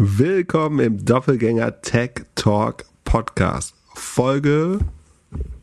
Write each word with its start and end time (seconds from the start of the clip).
Willkommen 0.00 0.78
im 0.78 1.04
Doppelgänger 1.04 1.82
Tech 1.82 2.24
Talk 2.36 2.84
Podcast. 3.02 3.74
Folge, 3.96 4.78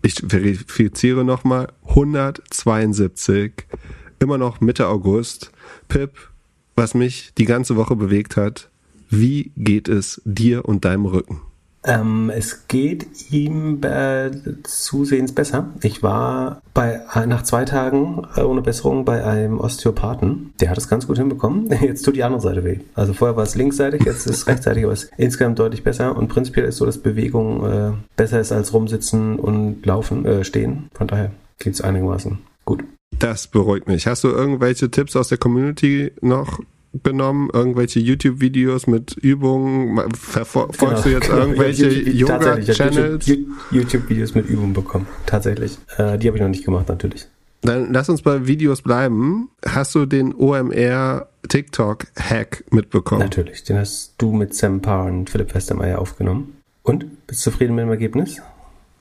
ich 0.02 0.16
verifiziere 0.28 1.24
nochmal, 1.24 1.70
172. 1.88 3.54
Immer 4.20 4.38
noch 4.38 4.60
Mitte 4.60 4.90
August. 4.90 5.54
Pip, 5.88 6.18
was 6.76 6.94
mich 6.96 7.32
die 7.38 7.46
ganze 7.46 7.78
Woche 7.78 7.96
bewegt 7.96 8.36
hat. 8.36 8.70
Wie 9.10 9.54
geht 9.56 9.88
es 9.88 10.22
dir 10.26 10.66
und 10.66 10.84
deinem 10.84 11.06
Rücken? 11.06 11.40
Ähm, 11.86 12.32
es 12.34 12.68
geht 12.68 13.32
ihm 13.32 13.82
äh, 13.84 14.32
zusehends 14.64 15.34
besser. 15.34 15.70
Ich 15.82 16.02
war 16.02 16.62
bei 16.74 17.02
nach 17.28 17.44
zwei 17.44 17.64
Tagen 17.66 18.26
äh, 18.36 18.42
ohne 18.42 18.62
Besserung 18.62 19.06
bei 19.06 19.24
einem 19.24 19.60
Osteopathen. 19.60 20.54
Der 20.60 20.72
hat 20.72 20.78
es 20.78 20.90
ganz 20.90 21.06
gut 21.06 21.18
hinbekommen. 21.18 21.70
Jetzt 21.82 22.04
tut 22.04 22.16
die 22.16 22.24
andere 22.24 22.42
Seite 22.42 22.64
weh. 22.64 22.80
Also 22.96 23.14
vorher 23.14 23.38
war 23.38 23.44
es 23.44 23.56
linksseitig, 23.56 24.04
jetzt 24.04 24.26
ist 24.26 24.38
es 24.38 24.48
rechtsseitig, 24.48 24.84
aber 24.84 24.94
es 24.94 25.06
ist 25.06 25.14
insgesamt 25.18 25.60
deutlich 25.60 25.84
besser. 25.84 26.16
Und 26.18 26.28
prinzipiell 26.28 26.66
ist 26.66 26.78
so, 26.78 26.86
dass 26.86 26.98
Bewegung 26.98 27.66
äh, 27.66 27.92
besser 28.16 28.40
ist 28.40 28.52
als 28.52 28.74
rumsitzen 28.74 29.38
und 29.38 29.86
laufen, 29.86 30.26
äh, 30.26 30.44
stehen. 30.44 30.90
Von 30.94 31.08
daher 31.08 31.32
geht 31.60 31.74
es 31.74 31.82
einigermaßen 31.82 32.40
gut. 32.66 32.84
Das 33.20 33.48
beruhigt 33.48 33.88
mich. 33.88 34.08
Hast 34.08 34.24
du 34.24 34.30
irgendwelche 34.30 34.90
Tipps 34.92 35.16
aus 35.16 35.30
der 35.30 35.38
Community 35.38 36.12
noch 36.22 36.60
genommen, 37.04 37.50
irgendwelche 37.54 38.00
YouTube-Videos 38.00 38.88
mit 38.88 39.14
Übungen? 39.14 40.12
Verfolgst 40.16 40.80
genau, 40.80 41.02
du 41.02 41.10
jetzt 41.10 41.30
genau. 41.30 41.42
irgendwelche 41.42 41.90
Yoga-Channels? 41.90 43.32
YouTube-Videos 43.72 44.36
mit 44.36 44.48
Übungen 44.48 44.74
bekommen, 44.74 45.08
tatsächlich. 45.26 45.78
Äh, 45.98 46.18
die 46.18 46.28
habe 46.28 46.38
ich 46.38 46.42
noch 46.42 46.50
nicht 46.50 46.66
gemacht, 46.66 46.88
natürlich. 46.90 47.28
Dann 47.62 47.92
lass 47.92 48.10
uns 48.10 48.22
bei 48.22 48.46
Videos 48.48 48.82
bleiben. 48.82 49.50
Hast 49.66 49.96
du 49.96 50.06
den 50.06 50.36
OMR 50.36 51.28
TikTok-Hack 51.48 52.66
mitbekommen? 52.72 53.22
Natürlich, 53.22 53.64
den 53.64 53.78
hast 53.78 54.14
du 54.18 54.32
mit 54.32 54.54
Sam 54.54 54.82
Parr 54.82 55.06
und 55.06 55.30
Philipp 55.30 55.54
Westermeier 55.56 56.00
aufgenommen. 56.00 56.58
Und? 56.84 57.26
Bist 57.26 57.46
du 57.46 57.52
zufrieden 57.52 57.76
mit 57.76 57.84
dem 57.84 57.90
Ergebnis? 57.90 58.42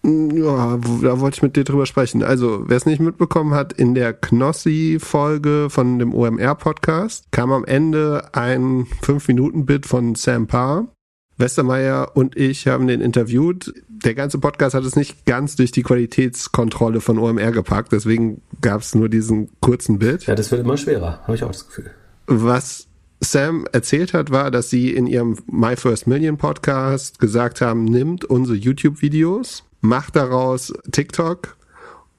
Ja, 0.05 0.78
da 1.02 1.20
wollte 1.20 1.36
ich 1.36 1.42
mit 1.42 1.56
dir 1.56 1.64
drüber 1.64 1.86
sprechen. 1.86 2.22
Also, 2.22 2.64
wer 2.66 2.77
es 2.77 2.84
nicht 2.84 3.00
mitbekommen 3.00 3.55
hat, 3.55 3.72
in 3.72 3.94
der 3.94 4.12
Knossi-Folge 4.12 5.69
von 5.70 5.98
dem 5.98 6.14
OMR-Podcast 6.14 7.33
kam 7.33 7.52
am 7.52 7.64
Ende 7.64 8.28
ein 8.32 8.86
5-Minuten-Bit 9.02 9.86
von 9.86 10.14
Sam 10.14 10.47
Parr. 10.47 10.88
Westermeier 11.36 12.12
und 12.14 12.36
ich 12.36 12.69
haben 12.69 12.86
den 12.86 13.00
interviewt. 13.00 13.72
Der 13.88 14.14
ganze 14.14 14.38
Podcast 14.38 14.75
hat 14.75 14.84
es 14.84 14.94
nicht 14.94 15.25
ganz 15.25 15.56
durch 15.56 15.72
die 15.72 15.82
Qualitätskontrolle 15.82 17.00
von 17.00 17.19
OMR 17.19 17.50
gepackt, 17.50 17.92
deswegen 17.92 18.42
gab 18.60 18.82
es 18.82 18.94
nur 18.94 19.08
diesen 19.08 19.48
kurzen 19.60 19.98
Bit. 19.98 20.27
Ja, 20.27 20.34
das 20.34 20.50
wird 20.50 20.60
immer 20.60 20.77
schwerer, 20.77 21.20
habe 21.22 21.34
ich 21.34 21.42
auch 21.42 21.50
das 21.50 21.66
Gefühl. 21.66 21.91
Was 22.27 22.86
Sam 23.20 23.66
erzählt 23.72 24.12
hat, 24.12 24.30
war, 24.30 24.50
dass 24.50 24.70
sie 24.70 24.91
in 24.91 25.06
ihrem 25.06 25.38
My 25.50 25.77
First 25.77 26.06
Million 26.06 26.36
Podcast 26.36 27.19
gesagt 27.19 27.60
haben, 27.60 27.84
nimmt 27.84 28.25
unsere 28.25 28.56
YouTube-Videos 28.56 29.64
macht 29.85 30.17
daraus 30.17 30.73
TikTok 30.91 31.57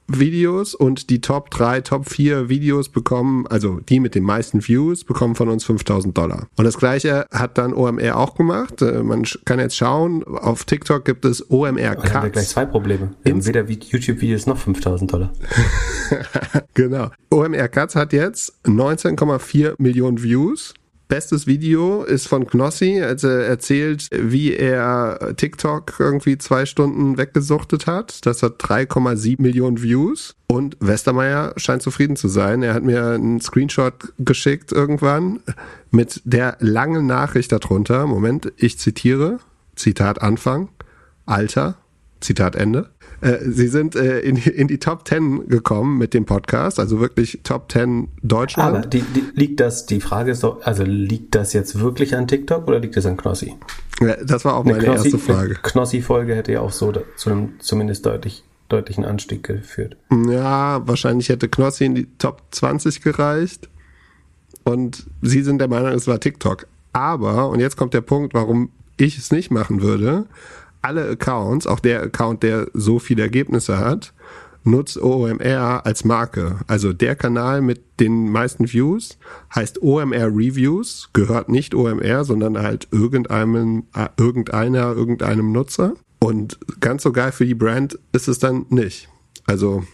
Videos 0.08 0.74
und 0.76 1.10
die 1.10 1.20
Top 1.20 1.50
3, 1.50 1.80
Top 1.80 2.08
4 2.08 2.48
Videos 2.48 2.88
bekommen, 2.88 3.44
also 3.48 3.80
die 3.80 3.98
mit 3.98 4.14
den 4.14 4.22
meisten 4.22 4.66
Views, 4.66 5.02
bekommen 5.02 5.34
von 5.34 5.48
uns 5.48 5.64
5000 5.64 6.16
Dollar. 6.16 6.46
Und 6.56 6.64
das 6.64 6.78
gleiche 6.78 7.26
hat 7.32 7.58
dann 7.58 7.74
OMR 7.74 8.16
auch 8.16 8.36
gemacht. 8.36 8.82
Äh, 8.82 9.02
man 9.02 9.24
kann 9.44 9.58
jetzt 9.58 9.76
schauen, 9.76 10.22
auf 10.22 10.64
TikTok 10.64 11.04
gibt 11.04 11.24
es 11.24 11.50
OMR 11.50 11.96
Cuts. 11.96 12.04
Dann 12.04 12.14
haben 12.14 12.22
wir 12.22 12.30
gleich 12.30 12.48
zwei 12.48 12.66
Probleme. 12.66 13.14
Weder 13.24 13.68
YouTube-Videos 13.68 14.46
noch 14.46 14.58
5000 14.58 15.12
Dollar. 15.12 15.32
genau. 16.74 17.10
OMR 17.30 17.68
Cuts 17.68 17.96
hat 17.96 18.12
jetzt 18.12 18.54
19,4 18.64 19.74
Millionen 19.78 20.22
Views 20.22 20.72
Bestes 21.08 21.46
Video 21.46 22.02
ist 22.02 22.26
von 22.26 22.48
Knossi, 22.48 23.00
als 23.00 23.22
er 23.22 23.46
erzählt, 23.46 24.08
wie 24.10 24.54
er 24.54 25.34
TikTok 25.36 25.94
irgendwie 26.00 26.36
zwei 26.36 26.66
Stunden 26.66 27.16
weggesuchtet 27.16 27.86
hat. 27.86 28.26
Das 28.26 28.42
hat 28.42 28.60
3,7 28.60 29.40
Millionen 29.40 29.80
Views. 29.80 30.34
Und 30.48 30.76
Westermeier 30.80 31.52
scheint 31.58 31.82
zufrieden 31.82 32.16
zu 32.16 32.26
sein. 32.26 32.64
Er 32.64 32.74
hat 32.74 32.82
mir 32.82 33.06
einen 33.10 33.40
Screenshot 33.40 34.14
geschickt 34.18 34.72
irgendwann 34.72 35.40
mit 35.92 36.22
der 36.24 36.56
langen 36.58 37.06
Nachricht 37.06 37.52
darunter. 37.52 38.06
Moment, 38.08 38.52
ich 38.56 38.78
zitiere. 38.78 39.38
Zitat 39.76 40.20
Anfang. 40.20 40.70
Alter. 41.24 41.76
Zitat 42.20 42.56
Ende. 42.56 42.90
Äh, 43.20 43.38
sie 43.44 43.68
sind 43.68 43.96
äh, 43.96 44.20
in, 44.20 44.36
in, 44.36 44.68
die 44.68 44.78
Top 44.78 45.06
10 45.08 45.48
gekommen 45.48 45.98
mit 45.98 46.14
dem 46.14 46.24
Podcast, 46.26 46.78
also 46.78 47.00
wirklich 47.00 47.40
Top 47.42 47.70
10 47.72 48.08
Deutschland. 48.22 48.76
Aber 48.76 48.86
die, 48.86 49.02
die, 49.02 49.24
liegt 49.34 49.60
das, 49.60 49.86
die 49.86 50.00
Frage 50.00 50.32
ist 50.32 50.42
doch, 50.42 50.62
also 50.62 50.82
liegt 50.84 51.34
das 51.34 51.52
jetzt 51.52 51.78
wirklich 51.80 52.14
an 52.16 52.26
TikTok 52.26 52.66
oder 52.68 52.78
liegt 52.78 52.96
das 52.96 53.06
an 53.06 53.16
Knossi? 53.16 53.54
Ja, 54.00 54.16
das 54.22 54.44
war 54.44 54.56
auch 54.56 54.64
meine 54.64 54.78
Knossi, 54.78 55.10
erste 55.10 55.18
Frage. 55.18 55.54
Knossi-Folge 55.62 56.34
hätte 56.34 56.52
ja 56.52 56.60
auch 56.60 56.72
so 56.72 56.92
zu 57.16 57.30
einem 57.30 57.58
zumindest 57.60 58.04
deutlich, 58.04 58.44
deutlichen 58.68 59.04
Anstieg 59.04 59.42
geführt. 59.42 59.96
Ja, 60.28 60.86
wahrscheinlich 60.86 61.28
hätte 61.30 61.48
Knossi 61.48 61.84
in 61.84 61.94
die 61.94 62.06
Top 62.18 62.42
20 62.50 63.00
gereicht. 63.00 63.68
Und 64.64 65.06
Sie 65.22 65.42
sind 65.42 65.58
der 65.58 65.68
Meinung, 65.68 65.92
es 65.92 66.08
war 66.08 66.18
TikTok. 66.18 66.66
Aber, 66.92 67.48
und 67.50 67.60
jetzt 67.60 67.76
kommt 67.76 67.94
der 67.94 68.00
Punkt, 68.00 68.34
warum 68.34 68.70
ich 68.96 69.16
es 69.16 69.30
nicht 69.30 69.50
machen 69.50 69.80
würde, 69.82 70.26
alle 70.86 71.08
Accounts, 71.08 71.66
auch 71.66 71.80
der 71.80 72.02
Account, 72.02 72.42
der 72.42 72.68
so 72.72 72.98
viele 72.98 73.22
Ergebnisse 73.22 73.78
hat, 73.78 74.14
nutzt 74.62 75.00
OMR 75.00 75.84
als 75.84 76.04
Marke. 76.04 76.60
Also 76.66 76.92
der 76.92 77.16
Kanal 77.16 77.60
mit 77.60 78.00
den 78.00 78.30
meisten 78.30 78.72
Views 78.72 79.18
heißt 79.54 79.82
OMR 79.82 80.26
Reviews, 80.26 81.10
gehört 81.12 81.48
nicht 81.48 81.74
OMR, 81.74 82.24
sondern 82.24 82.58
halt 82.58 82.88
irgendeinem, 82.90 83.84
irgendeiner, 84.16 84.92
irgendeinem 84.92 85.52
Nutzer. 85.52 85.94
Und 86.18 86.58
ganz 86.80 87.02
so 87.02 87.12
geil 87.12 87.32
für 87.32 87.46
die 87.46 87.54
Brand 87.54 87.98
ist 88.12 88.28
es 88.28 88.38
dann 88.38 88.66
nicht. 88.70 89.08
Also, 89.46 89.84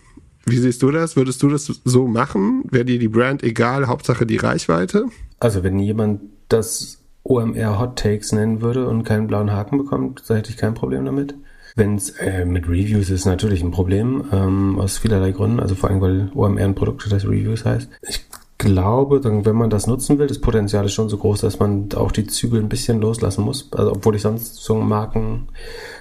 wie 0.47 0.59
siehst 0.59 0.83
du 0.83 0.91
das? 0.91 1.17
Würdest 1.17 1.43
du 1.43 1.49
das 1.49 1.67
so 1.85 2.07
machen? 2.07 2.65
Wäre 2.71 2.85
dir 2.85 2.99
die 2.99 3.09
Brand 3.09 3.43
egal, 3.43 3.87
Hauptsache 3.87 4.27
die 4.27 4.39
Reichweite? 4.39 5.07
Also, 5.41 5.63
wenn 5.63 5.79
jemand 5.79 6.21
das 6.49 7.02
OMR 7.25 7.79
Hot 7.79 7.99
Takes 7.99 8.33
nennen 8.33 8.61
würde 8.63 8.89
und 8.89 9.05
keinen 9.05 9.27
blauen 9.27 9.53
Haken 9.53 9.79
bekommt, 9.79 10.23
da 10.29 10.35
hätte 10.35 10.51
ich 10.51 10.57
kein 10.57 10.75
Problem 10.75 11.05
damit. 11.05 11.35
Wenn 11.75 11.97
es 11.97 12.11
äh, 12.19 12.45
mit 12.45 12.69
Reviews 12.69 13.09
ist 13.09 13.25
natürlich 13.25 13.63
ein 13.63 13.71
Problem, 13.71 14.25
ähm, 14.31 14.79
aus 14.79 14.99
vielerlei 14.99 15.31
Gründen, 15.31 15.61
also 15.61 15.75
vor 15.75 15.89
allem, 15.89 16.01
weil 16.01 16.31
OMR 16.35 16.65
ein 16.65 16.75
Produkt 16.75 17.11
das 17.11 17.25
Reviews 17.25 17.65
heißt. 17.65 17.89
Ich 18.03 18.27
glaube, 18.59 19.21
dann, 19.21 19.45
wenn 19.45 19.57
man 19.57 19.71
das 19.71 19.87
nutzen 19.87 20.19
will, 20.19 20.27
das 20.27 20.41
Potenzial 20.41 20.85
ist 20.85 20.93
schon 20.93 21.09
so 21.09 21.17
groß, 21.17 21.41
dass 21.41 21.59
man 21.59 21.89
auch 21.95 22.13
die 22.13 22.27
Zügel 22.27 22.61
ein 22.61 22.69
bisschen 22.69 23.01
loslassen 23.01 23.45
muss. 23.45 23.71
Also 23.73 23.93
obwohl 23.93 24.17
ich 24.17 24.23
sonst 24.23 24.57
so 24.57 24.77
Marken 24.77 25.49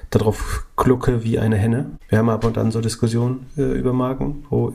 darauf 0.10 0.68
klucke 0.76 1.24
wie 1.24 1.40
eine 1.40 1.56
Henne. 1.56 1.98
Wir 2.10 2.20
haben 2.20 2.30
ab 2.30 2.44
und 2.44 2.58
an 2.58 2.72
so 2.72 2.82
Diskussionen 2.82 3.48
äh, 3.58 3.62
über 3.62 3.94
Marken, 3.94 4.46
wo 4.50 4.74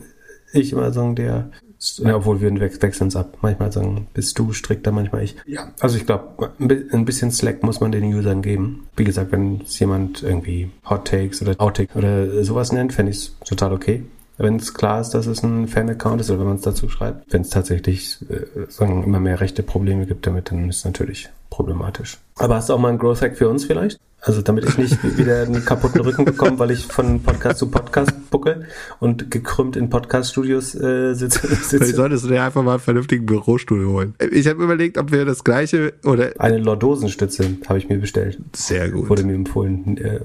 ich 0.51 0.73
immer 0.73 0.91
sagen, 0.91 1.15
der 1.15 1.51
ja, 1.97 2.15
obwohl 2.15 2.41
wir 2.41 2.59
wechseln 2.59 3.07
es 3.07 3.15
ab. 3.15 3.37
Manchmal 3.41 3.71
sagen, 3.71 4.07
bist 4.13 4.37
du 4.39 4.53
strikter, 4.53 4.91
manchmal 4.91 5.23
ich. 5.23 5.35
Ja. 5.45 5.71
Also 5.79 5.97
ich 5.97 6.05
glaube, 6.05 6.51
ein 6.59 7.05
bisschen 7.05 7.31
Slack 7.31 7.63
muss 7.63 7.79
man 7.79 7.91
den 7.91 8.03
Usern 8.03 8.41
geben. 8.41 8.87
Wie 8.95 9.03
gesagt, 9.03 9.31
wenn 9.31 9.61
es 9.61 9.77
jemand 9.79 10.23
irgendwie 10.23 10.69
Hot 10.89 11.05
Takes 11.05 11.41
oder 11.41 11.55
Outtake 11.59 11.97
oder 11.97 12.43
sowas 12.43 12.71
nennt, 12.71 12.93
fände 12.93 13.11
ich 13.11 13.17
es 13.17 13.35
total 13.45 13.73
okay. 13.73 14.03
Wenn 14.37 14.57
es 14.57 14.73
klar 14.73 15.01
ist, 15.01 15.11
dass 15.11 15.25
es 15.25 15.41
ein 15.41 15.67
Fan-Account 15.67 16.21
ist 16.21 16.29
oder 16.29 16.39
wenn 16.39 16.47
man 16.47 16.57
es 16.57 16.61
dazu 16.61 16.89
schreibt. 16.89 17.33
Wenn 17.33 17.41
es 17.41 17.49
tatsächlich 17.49 18.19
äh, 18.29 18.69
sagen, 18.69 19.03
immer 19.03 19.19
mehr 19.19 19.39
rechte 19.39 19.63
Probleme 19.63 20.05
gibt 20.05 20.27
damit, 20.27 20.51
dann 20.51 20.69
ist 20.69 20.77
es 20.77 20.85
natürlich 20.85 21.29
problematisch. 21.57 22.19
Aber 22.35 22.55
hast 22.55 22.69
du 22.69 22.73
auch 22.73 22.79
mal 22.79 22.89
einen 22.89 22.99
Growth 22.99 23.23
Hack 23.23 23.35
für 23.35 23.49
uns 23.49 23.65
vielleicht? 23.65 23.99
Also 24.21 24.43
damit 24.43 24.65
ich 24.65 24.77
nicht 24.77 25.03
wieder 25.17 25.41
einen 25.41 25.65
kaputten 25.65 26.01
Rücken 26.01 26.23
bekomme, 26.23 26.59
weil 26.59 26.69
ich 26.69 26.85
von 26.85 27.23
Podcast 27.23 27.57
zu 27.57 27.71
Podcast 27.71 28.29
buckel 28.29 28.67
und 28.99 29.31
gekrümmt 29.31 29.75
in 29.75 29.89
Podcast-Studios 29.89 30.75
äh, 30.75 31.15
sitze. 31.15 31.47
sitze. 31.47 31.77
Vielleicht 31.77 31.95
solltest 31.95 32.25
du 32.25 32.27
dir 32.29 32.43
einfach 32.43 32.61
mal 32.61 32.73
einen 32.73 32.79
vernünftigen 32.79 33.25
Bürostudio 33.25 33.89
holen. 33.89 34.13
Ich 34.31 34.47
habe 34.47 34.63
überlegt, 34.63 34.99
ob 34.99 35.11
wir 35.11 35.25
das 35.25 35.43
gleiche 35.43 35.93
oder... 36.03 36.31
Eine 36.37 36.59
Lordosenstütze 36.59 37.57
habe 37.67 37.79
ich 37.79 37.89
mir 37.89 37.97
bestellt. 37.97 38.37
Sehr 38.55 38.91
gut. 38.91 39.09
Wurde 39.09 39.23
mir 39.23 39.33
empfohlen, 39.33 39.97
äh, 39.97 40.19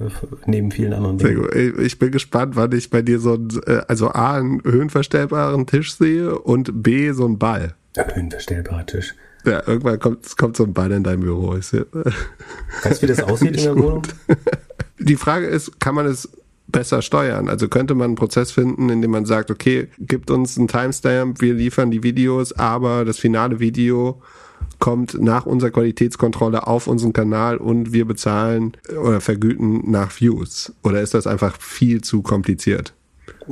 neben 0.45 0.71
vielen 0.71 0.93
anderen 0.93 1.17
Dingen. 1.17 1.49
Sehr 1.51 1.71
gut. 1.71 1.81
Ich 1.81 1.99
bin 1.99 2.11
gespannt, 2.11 2.57
wann 2.57 2.73
ich 2.73 2.91
bei 2.91 3.01
dir 3.01 3.19
so 3.19 3.35
einen, 3.35 3.59
äh, 3.67 3.81
also 3.89 4.09
A, 4.09 4.37
einen 4.37 4.63
höhenverstellbaren 4.65 5.67
Tisch 5.67 5.95
sehe 5.95 6.39
und 6.39 6.83
B, 6.83 7.13
so 7.13 7.25
einen 7.25 7.39
Ball. 7.39 7.75
Ein 7.97 8.15
höhenverstellbarer 8.15 8.85
Tisch. 8.85 9.15
Ja, 9.45 9.63
irgendwann 9.67 9.99
kommt, 9.99 10.37
kommt 10.37 10.57
so 10.57 10.65
ein 10.65 10.73
Bein 10.73 10.93
in 10.93 11.05
dein 11.05 11.21
Büro. 11.21 11.55
Weißt 11.55 11.73
du, 11.73 11.87
wie 13.03 13.07
das 13.07 13.23
aussieht 13.23 13.57
in 13.57 13.63
der 13.65 13.77
Wohnung? 13.77 14.03
Die 14.99 15.17
Frage 15.17 15.47
ist, 15.47 15.81
kann 15.81 15.95
man 15.97 16.07
es 16.07 16.29
besser 16.69 17.03
steuern? 17.03 17.49
Also 17.49 17.69
könnte 17.69 17.95
man 17.95 18.07
einen 18.07 18.15
Prozess 18.15 18.53
finden, 18.53 18.89
in 18.89 19.03
dem 19.03 19.11
man 19.11 19.27
sagt, 19.27 19.51
okay, 19.51 19.89
gibt 19.99 20.31
uns 20.31 20.57
einen 20.57 20.69
Timestamp, 20.69 21.41
wir 21.41 21.55
liefern 21.55 21.91
die 21.91 22.03
Videos, 22.03 22.53
aber 22.53 23.05
das 23.05 23.19
finale 23.19 23.59
Video 23.59 24.23
kommt 24.79 25.21
nach 25.21 25.45
unserer 25.45 25.71
Qualitätskontrolle 25.71 26.69
auf 26.69 26.87
unseren 26.87 27.13
Kanal 27.13 27.57
und 27.57 27.93
wir 27.93 28.05
bezahlen 28.05 28.77
oder 28.91 29.21
vergüten 29.21 29.91
nach 29.91 30.21
Views? 30.21 30.73
Oder 30.85 31.03
ist 31.03 31.15
das 31.15 31.27
einfach 31.27 31.61
viel 31.61 32.01
zu 32.01 32.23
kompliziert? 32.23 32.95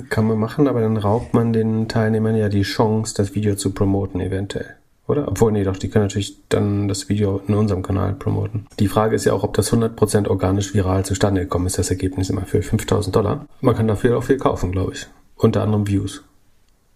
Kann 0.08 0.28
man 0.28 0.38
machen, 0.38 0.68
aber 0.68 0.80
dann 0.80 0.96
raubt 0.96 1.34
man 1.34 1.52
den 1.52 1.88
Teilnehmern 1.88 2.36
ja 2.36 2.48
die 2.48 2.62
Chance, 2.62 3.14
das 3.16 3.34
Video 3.34 3.56
zu 3.56 3.72
promoten 3.72 4.20
eventuell 4.20 4.76
oder? 5.10 5.28
Obwohl, 5.28 5.52
nee, 5.52 5.64
doch, 5.64 5.76
die 5.76 5.88
können 5.88 6.06
natürlich 6.06 6.36
dann 6.48 6.88
das 6.88 7.08
Video 7.08 7.40
in 7.46 7.54
unserem 7.54 7.82
Kanal 7.82 8.14
promoten. 8.14 8.66
Die 8.78 8.88
Frage 8.88 9.16
ist 9.16 9.24
ja 9.24 9.32
auch, 9.32 9.42
ob 9.42 9.54
das 9.54 9.72
100% 9.72 10.28
organisch 10.28 10.74
viral 10.74 11.04
zustande 11.04 11.42
gekommen 11.42 11.66
ist, 11.66 11.78
das 11.78 11.90
Ergebnis 11.90 12.30
immer 12.30 12.42
für 12.42 12.62
5000 12.62 13.14
Dollar. 13.14 13.46
Man 13.60 13.76
kann 13.76 13.88
dafür 13.88 14.18
auch 14.18 14.24
viel 14.24 14.38
kaufen, 14.38 14.72
glaube 14.72 14.92
ich. 14.94 15.06
Unter 15.36 15.62
anderem 15.62 15.86
Views. 15.86 16.22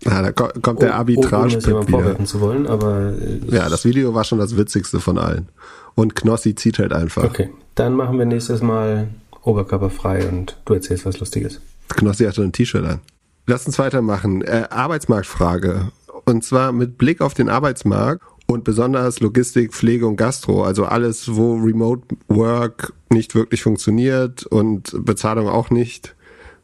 Ja, 0.02 0.22
da 0.22 0.32
kommt 0.32 0.82
der 0.82 0.94
arbitrage 0.96 1.58
oh, 1.66 1.76
ohne 1.76 1.86
vorwerfen 1.86 2.26
zu 2.26 2.40
wollen, 2.40 2.66
aber... 2.66 3.14
Äh, 3.18 3.54
ja, 3.54 3.68
das 3.68 3.84
Video 3.84 4.14
war 4.14 4.24
schon 4.24 4.38
das 4.38 4.56
witzigste 4.56 5.00
von 5.00 5.18
allen. 5.18 5.48
Und 5.94 6.14
Knossi 6.14 6.54
zieht 6.54 6.78
halt 6.78 6.92
einfach. 6.92 7.24
Okay, 7.24 7.50
dann 7.74 7.94
machen 7.94 8.18
wir 8.18 8.26
nächstes 8.26 8.60
Mal 8.60 9.08
oberkörperfrei 9.42 10.28
und 10.28 10.58
du 10.64 10.74
erzählst 10.74 11.06
was 11.06 11.20
Lustiges. 11.20 11.60
Knossi 11.88 12.24
hat 12.24 12.34
schon 12.34 12.44
ein 12.44 12.52
T-Shirt 12.52 12.84
an. 12.84 13.00
Lass 13.46 13.66
uns 13.66 13.78
weitermachen. 13.78 14.42
Äh, 14.42 14.66
Arbeitsmarktfrage. 14.70 15.92
Und 16.24 16.44
zwar 16.44 16.72
mit 16.72 16.98
Blick 16.98 17.20
auf 17.20 17.34
den 17.34 17.48
Arbeitsmarkt 17.48 18.22
und 18.46 18.64
besonders 18.64 19.20
Logistik, 19.20 19.72
Pflege 19.72 20.06
und 20.06 20.16
Gastro, 20.16 20.64
also 20.64 20.84
alles, 20.84 21.34
wo 21.34 21.56
Remote 21.56 22.02
Work 22.28 22.92
nicht 23.10 23.34
wirklich 23.34 23.62
funktioniert 23.62 24.44
und 24.46 24.94
Bezahlung 25.04 25.48
auch 25.48 25.70
nicht 25.70 26.14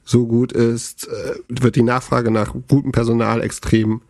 so 0.04 0.26
gut 0.26 0.52
ist, 0.52 1.08
äh, 1.08 1.34
wird 1.48 1.76
die 1.76 1.82
Nachfrage 1.82 2.30
nach 2.30 2.54
gutem 2.68 2.92
Personal 2.92 3.42
extrem 3.42 4.02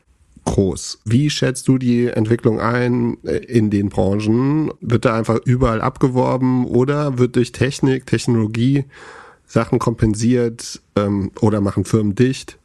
groß. 0.44 1.00
Wie 1.04 1.30
schätzt 1.30 1.68
du 1.68 1.78
die 1.78 2.06
Entwicklung 2.06 2.60
ein 2.60 3.18
äh, 3.24 3.36
in 3.36 3.70
den 3.70 3.88
Branchen? 3.88 4.72
Wird 4.80 5.04
da 5.04 5.14
einfach 5.14 5.38
überall 5.44 5.80
abgeworben 5.80 6.64
oder 6.66 7.18
wird 7.18 7.36
durch 7.36 7.52
Technik, 7.52 8.06
Technologie 8.06 8.84
Sachen 9.46 9.78
kompensiert 9.78 10.80
ähm, 10.96 11.32
oder 11.40 11.60
machen 11.60 11.84
Firmen 11.84 12.14
dicht? 12.14 12.58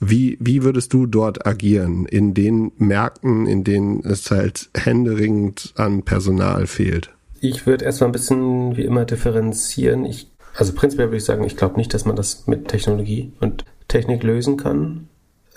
Wie, 0.00 0.38
wie 0.40 0.62
würdest 0.62 0.92
du 0.92 1.06
dort 1.06 1.46
agieren 1.46 2.06
in 2.06 2.34
den 2.34 2.72
Märkten, 2.78 3.46
in 3.46 3.64
denen 3.64 4.00
es 4.04 4.30
halt 4.30 4.70
händeringend 4.74 5.74
an 5.76 6.02
Personal 6.02 6.66
fehlt? 6.66 7.10
Ich 7.40 7.66
würde 7.66 7.84
erstmal 7.84 8.08
ein 8.08 8.12
bisschen 8.12 8.76
wie 8.76 8.84
immer 8.84 9.04
differenzieren. 9.04 10.04
Ich 10.04 10.30
also 10.54 10.72
prinzipiell 10.72 11.08
würde 11.08 11.18
ich 11.18 11.24
sagen, 11.24 11.44
ich 11.44 11.56
glaube 11.56 11.76
nicht, 11.76 11.94
dass 11.94 12.04
man 12.04 12.16
das 12.16 12.46
mit 12.46 12.68
Technologie 12.68 13.32
und 13.40 13.64
Technik 13.88 14.22
lösen 14.22 14.56
kann, 14.56 15.08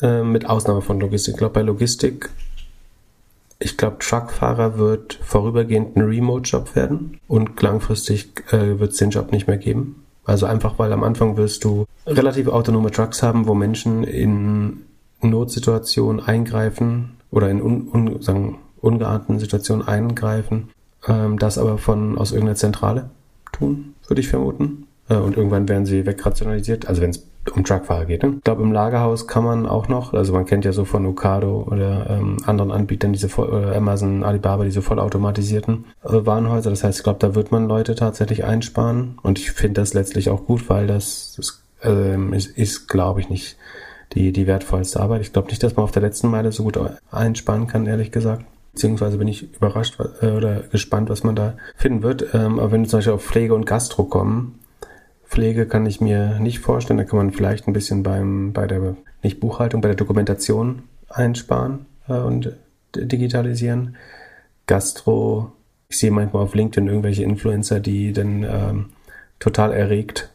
äh, 0.01 0.23
mit 0.23 0.45
Ausnahme 0.45 0.81
von 0.81 0.99
Logistik. 0.99 1.33
Ich 1.33 1.37
glaube, 1.39 1.53
bei 1.53 1.61
Logistik, 1.61 2.29
ich 3.59 3.77
glaube, 3.77 3.97
Truckfahrer 3.99 4.77
wird 4.77 5.19
vorübergehend 5.21 5.95
ein 5.95 6.01
Remote-Job 6.03 6.75
werden 6.75 7.19
und 7.27 7.61
langfristig 7.61 8.43
äh, 8.51 8.79
wird 8.79 8.91
es 8.91 8.97
den 8.97 9.09
Job 9.09 9.31
nicht 9.31 9.47
mehr 9.47 9.57
geben. 9.57 10.02
Also 10.25 10.45
einfach, 10.45 10.79
weil 10.79 10.93
am 10.93 11.03
Anfang 11.03 11.37
wirst 11.37 11.63
du 11.63 11.85
relativ 12.07 12.47
autonome 12.47 12.91
Trucks 12.91 13.23
haben, 13.23 13.47
wo 13.47 13.53
Menschen 13.53 14.03
in 14.03 14.83
Notsituationen 15.21 16.21
eingreifen 16.21 17.17
oder 17.31 17.49
in 17.49 17.61
un, 17.61 17.87
un, 17.87 18.21
sagen, 18.21 18.59
ungeahnten 18.79 19.39
Situationen 19.39 19.87
eingreifen, 19.87 20.69
ähm, 21.07 21.39
das 21.39 21.57
aber 21.57 21.77
von 21.77 22.17
aus 22.17 22.31
irgendeiner 22.31 22.57
Zentrale 22.57 23.09
tun, 23.51 23.95
würde 24.07 24.21
ich 24.21 24.27
vermuten. 24.27 24.82
Äh, 25.09 25.15
und 25.15 25.37
irgendwann 25.37 25.67
werden 25.69 25.85
sie 25.85 26.05
wegrationalisiert, 26.05 26.87
also 26.87 27.01
wenn 27.01 27.11
es 27.11 27.27
um 27.51 27.63
Truckfahrer 27.63 28.05
geht. 28.05 28.23
Ne? 28.23 28.35
Ich 28.37 28.43
glaube, 28.43 28.63
im 28.63 28.71
Lagerhaus 28.71 29.27
kann 29.27 29.43
man 29.43 29.65
auch 29.65 29.87
noch, 29.87 30.13
also 30.13 30.33
man 30.33 30.45
kennt 30.45 30.65
ja 30.65 30.71
so 30.71 30.85
von 30.85 31.05
Ocado 31.05 31.67
oder 31.69 32.09
ähm, 32.09 32.37
anderen 32.45 32.71
Anbietern 32.71 33.11
diese 33.11 33.27
voll, 33.27 33.49
oder 33.49 33.75
Amazon, 33.75 34.23
Alibaba, 34.23 34.63
diese 34.63 34.81
vollautomatisierten 34.81 35.85
äh, 36.03 36.25
Warenhäuser. 36.25 36.69
Das 36.69 36.83
heißt, 36.83 36.99
ich 36.99 37.03
glaube, 37.03 37.19
da 37.19 37.35
wird 37.35 37.51
man 37.51 37.67
Leute 37.67 37.95
tatsächlich 37.95 38.45
einsparen. 38.45 39.17
Und 39.23 39.39
ich 39.39 39.51
finde 39.51 39.81
das 39.81 39.93
letztlich 39.93 40.29
auch 40.29 40.45
gut, 40.45 40.69
weil 40.69 40.87
das, 40.87 41.33
das 41.35 41.63
ähm, 41.83 42.33
ist, 42.33 42.57
ist 42.57 42.87
glaube 42.87 43.19
ich, 43.19 43.29
nicht 43.29 43.57
die, 44.13 44.31
die 44.31 44.47
wertvollste 44.47 44.99
Arbeit. 44.99 45.21
Ich 45.21 45.33
glaube 45.33 45.49
nicht, 45.49 45.63
dass 45.63 45.75
man 45.75 45.83
auf 45.83 45.91
der 45.91 46.01
letzten 46.01 46.29
Meile 46.29 46.51
so 46.51 46.63
gut 46.63 46.79
einsparen 47.11 47.67
kann, 47.67 47.87
ehrlich 47.87 48.11
gesagt. 48.11 48.45
Beziehungsweise 48.73 49.17
bin 49.17 49.27
ich 49.27 49.53
überrascht 49.53 49.97
äh, 50.21 50.31
oder 50.31 50.61
gespannt, 50.61 51.09
was 51.09 51.23
man 51.23 51.35
da 51.35 51.55
finden 51.75 52.03
wird. 52.03 52.33
Ähm, 52.33 52.59
aber 52.59 52.71
wenn 52.71 52.81
wir 52.81 52.89
zum 52.89 52.99
Beispiel 52.99 53.13
auf 53.13 53.23
Pflege 53.23 53.53
und 53.53 53.65
Gastro 53.65 54.05
kommen, 54.05 54.59
Pflege 55.33 55.65
kann 55.65 55.87
ich 55.87 55.99
mir 55.99 56.39
nicht 56.39 56.59
vorstellen. 56.59 56.97
Da 56.97 57.05
kann 57.05 57.17
man 57.17 57.31
vielleicht 57.31 57.67
ein 57.67 57.73
bisschen 57.73 58.03
beim, 58.03 58.53
bei 58.53 58.67
der, 58.67 58.95
nicht 59.23 59.39
Buchhaltung, 59.39 59.81
bei 59.81 59.87
der 59.87 59.95
Dokumentation 59.95 60.83
einsparen 61.09 61.87
äh, 62.07 62.13
und 62.13 62.51
digitalisieren. 62.95 63.95
Gastro, 64.67 65.51
ich 65.89 65.97
sehe 65.97 66.11
manchmal 66.11 66.43
auf 66.43 66.53
LinkedIn 66.53 66.87
irgendwelche 66.87 67.23
Influencer, 67.23 67.79
die 67.79 68.13
dann 68.13 68.43
ähm, 68.43 68.85
total 69.39 69.73
erregt 69.73 70.29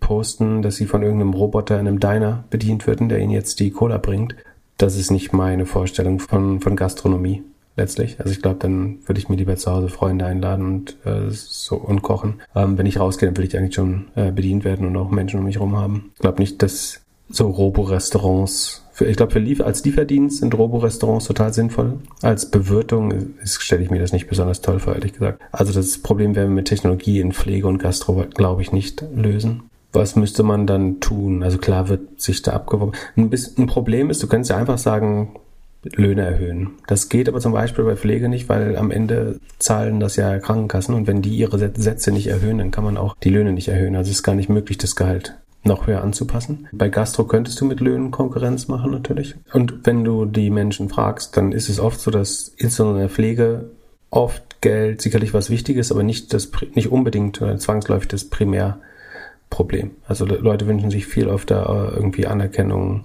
posten, 0.00 0.62
dass 0.62 0.76
sie 0.76 0.86
von 0.86 1.02
irgendeinem 1.02 1.34
Roboter 1.34 1.78
in 1.78 1.86
einem 1.86 2.00
Diner 2.00 2.44
bedient 2.48 2.86
würden, 2.86 3.10
der 3.10 3.18
ihnen 3.18 3.32
jetzt 3.32 3.60
die 3.60 3.70
Cola 3.70 3.98
bringt. 3.98 4.34
Das 4.78 4.96
ist 4.96 5.10
nicht 5.10 5.34
meine 5.34 5.66
Vorstellung 5.66 6.18
von, 6.18 6.60
von 6.60 6.76
Gastronomie 6.76 7.42
letztlich. 7.76 8.20
Also 8.20 8.32
ich 8.32 8.42
glaube, 8.42 8.58
dann 8.60 8.98
würde 9.06 9.18
ich 9.18 9.28
mir 9.28 9.36
lieber 9.36 9.56
zu 9.56 9.70
Hause 9.70 9.88
Freunde 9.88 10.26
einladen 10.26 10.66
und 10.66 10.96
äh, 11.04 11.30
so 11.30 11.76
und 11.76 12.02
kochen. 12.02 12.40
Ähm, 12.54 12.78
wenn 12.78 12.86
ich 12.86 13.00
rausgehe, 13.00 13.28
dann 13.28 13.36
will 13.36 13.44
ich 13.44 13.56
eigentlich 13.56 13.74
schon 13.74 14.08
äh, 14.14 14.30
bedient 14.32 14.64
werden 14.64 14.86
und 14.86 14.96
auch 14.96 15.10
Menschen 15.10 15.40
um 15.40 15.46
mich 15.46 15.56
herum 15.56 15.76
haben. 15.76 16.10
Ich 16.14 16.20
glaube 16.20 16.40
nicht, 16.40 16.62
dass 16.62 17.00
so 17.28 17.48
Robo-Restaurants, 17.48 18.84
ich 18.98 19.16
glaube, 19.16 19.32
für 19.32 19.38
Lief 19.38 19.60
als 19.60 19.84
Lieferdienst 19.84 20.38
sind 20.38 20.52
Robo-Restaurants 20.52 21.26
total 21.26 21.52
sinnvoll. 21.52 22.00
Als 22.22 22.50
Bewirtung 22.50 23.34
stelle 23.44 23.84
ich 23.84 23.90
mir 23.90 24.00
das 24.00 24.12
nicht 24.12 24.26
besonders 24.26 24.62
toll 24.62 24.80
vor, 24.80 24.94
ehrlich 24.94 25.12
gesagt. 25.12 25.40
Also 25.52 25.72
das 25.72 25.98
Problem 25.98 26.34
werden 26.34 26.50
wir 26.50 26.56
mit 26.56 26.68
Technologie 26.68 27.20
in 27.20 27.32
Pflege 27.32 27.68
und 27.68 27.78
Gastro, 27.78 28.26
glaube 28.34 28.62
ich, 28.62 28.72
nicht 28.72 29.04
lösen 29.14 29.62
was 29.92 30.16
müsste 30.16 30.42
man 30.42 30.66
dann 30.66 31.00
tun? 31.00 31.42
Also 31.42 31.58
klar 31.58 31.88
wird 31.88 32.20
sich 32.20 32.42
da 32.42 32.52
abgeworben. 32.52 32.92
Ein, 33.16 33.30
bisschen, 33.30 33.64
ein 33.64 33.66
Problem 33.66 34.10
ist, 34.10 34.22
du 34.22 34.28
kannst 34.28 34.50
ja 34.50 34.56
einfach 34.56 34.78
sagen, 34.78 35.34
Löhne 35.82 36.22
erhöhen. 36.22 36.70
Das 36.86 37.08
geht 37.08 37.28
aber 37.28 37.40
zum 37.40 37.52
Beispiel 37.52 37.84
bei 37.84 37.96
Pflege 37.96 38.28
nicht, 38.28 38.48
weil 38.48 38.76
am 38.76 38.90
Ende 38.90 39.40
zahlen 39.58 40.00
das 40.00 40.16
ja 40.16 40.38
Krankenkassen 40.38 40.94
und 40.94 41.06
wenn 41.06 41.22
die 41.22 41.36
ihre 41.36 41.58
Sätze 41.58 42.12
nicht 42.12 42.26
erhöhen, 42.26 42.58
dann 42.58 42.70
kann 42.70 42.84
man 42.84 42.96
auch 42.96 43.16
die 43.22 43.30
Löhne 43.30 43.52
nicht 43.52 43.68
erhöhen. 43.68 43.96
Also 43.96 44.10
es 44.10 44.18
ist 44.18 44.22
gar 44.22 44.34
nicht 44.34 44.50
möglich, 44.50 44.78
das 44.78 44.96
Gehalt 44.96 45.36
noch 45.62 45.86
höher 45.86 46.02
anzupassen. 46.02 46.68
Bei 46.72 46.88
Gastro 46.88 47.24
könntest 47.24 47.60
du 47.60 47.64
mit 47.64 47.80
Löhnen 47.80 48.10
Konkurrenz 48.10 48.68
machen 48.68 48.90
natürlich. 48.90 49.34
Und 49.52 49.86
wenn 49.86 50.04
du 50.04 50.24
die 50.24 50.50
Menschen 50.50 50.88
fragst, 50.88 51.36
dann 51.36 51.52
ist 51.52 51.68
es 51.68 51.80
oft 51.80 52.00
so, 52.00 52.10
dass 52.10 52.48
insbesondere 52.56 52.96
in 52.96 53.02
der 53.02 53.10
Pflege 53.10 53.70
oft 54.10 54.60
Geld 54.60 55.00
sicherlich 55.00 55.32
was 55.32 55.50
Wichtiges, 55.50 55.92
aber 55.92 56.02
nicht 56.02 56.34
das 56.34 56.50
nicht 56.74 56.90
unbedingt 56.90 57.40
oder 57.40 57.56
zwangsläufig 57.58 58.08
das 58.08 58.24
Primärproblem. 58.24 59.92
Also 60.06 60.26
Leute 60.26 60.66
wünschen 60.66 60.90
sich 60.90 61.06
viel 61.06 61.28
öfter 61.28 61.92
irgendwie 61.94 62.26
Anerkennung, 62.26 63.04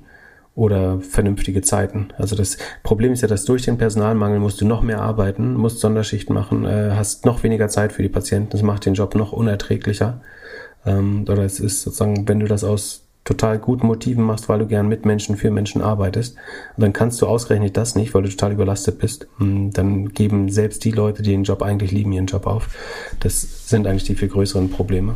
oder 0.56 1.02
vernünftige 1.02 1.62
Zeiten. 1.62 2.08
Also 2.18 2.36
das 2.36 2.58
Problem 2.82 3.12
ist 3.12 3.22
ja, 3.22 3.28
dass 3.28 3.44
durch 3.44 3.64
den 3.64 3.78
Personalmangel 3.78 4.40
musst 4.40 4.62
du 4.62 4.66
noch 4.66 4.82
mehr 4.82 5.02
arbeiten, 5.02 5.54
musst 5.54 5.80
Sonderschicht 5.80 6.30
machen, 6.30 6.66
äh, 6.66 6.92
hast 6.96 7.26
noch 7.26 7.44
weniger 7.44 7.68
Zeit 7.68 7.92
für 7.92 8.02
die 8.02 8.10
Patienten, 8.10 8.52
das 8.52 8.62
macht 8.62 8.86
den 8.86 8.94
Job 8.94 9.16
noch 9.16 9.34
unerträglicher. 9.34 10.22
Ähm, 10.86 11.26
oder 11.28 11.44
es 11.44 11.60
ist 11.60 11.82
sozusagen, 11.82 12.28
wenn 12.28 12.40
du 12.40 12.48
das 12.48 12.64
aus 12.64 13.02
total 13.26 13.58
guten 13.58 13.88
Motiven 13.88 14.24
machst, 14.24 14.48
weil 14.48 14.60
du 14.60 14.68
gern 14.68 14.88
mit 14.88 15.04
Menschen, 15.04 15.36
für 15.36 15.52
Menschen 15.52 15.82
arbeitest, 15.82 16.38
dann 16.78 16.94
kannst 16.94 17.22
du 17.22 17.28
ausgerechnet 17.28 17.76
das 17.76 17.96
nicht, 17.96 18.14
weil 18.14 18.22
du 18.22 18.30
total 18.30 18.54
überlastet 18.54 19.00
bist. 19.00 19.28
Hm, 19.40 19.72
dann 19.74 20.10
geben 20.10 20.50
selbst 20.50 20.86
die 20.86 20.92
Leute, 20.92 21.24
die 21.24 21.32
den 21.32 21.44
Job 21.44 21.64
eigentlich 21.64 21.92
lieben, 21.92 22.14
ihren 22.14 22.28
Job 22.28 22.46
auf. 22.46 22.70
Das 23.20 23.68
sind 23.68 23.88
eigentlich 23.88 24.04
die 24.04 24.16
viel 24.16 24.30
größeren 24.30 24.70
Probleme, 24.70 25.16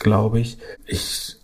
glaube 0.00 0.40
ich. 0.40 0.58
Ich 0.86 1.36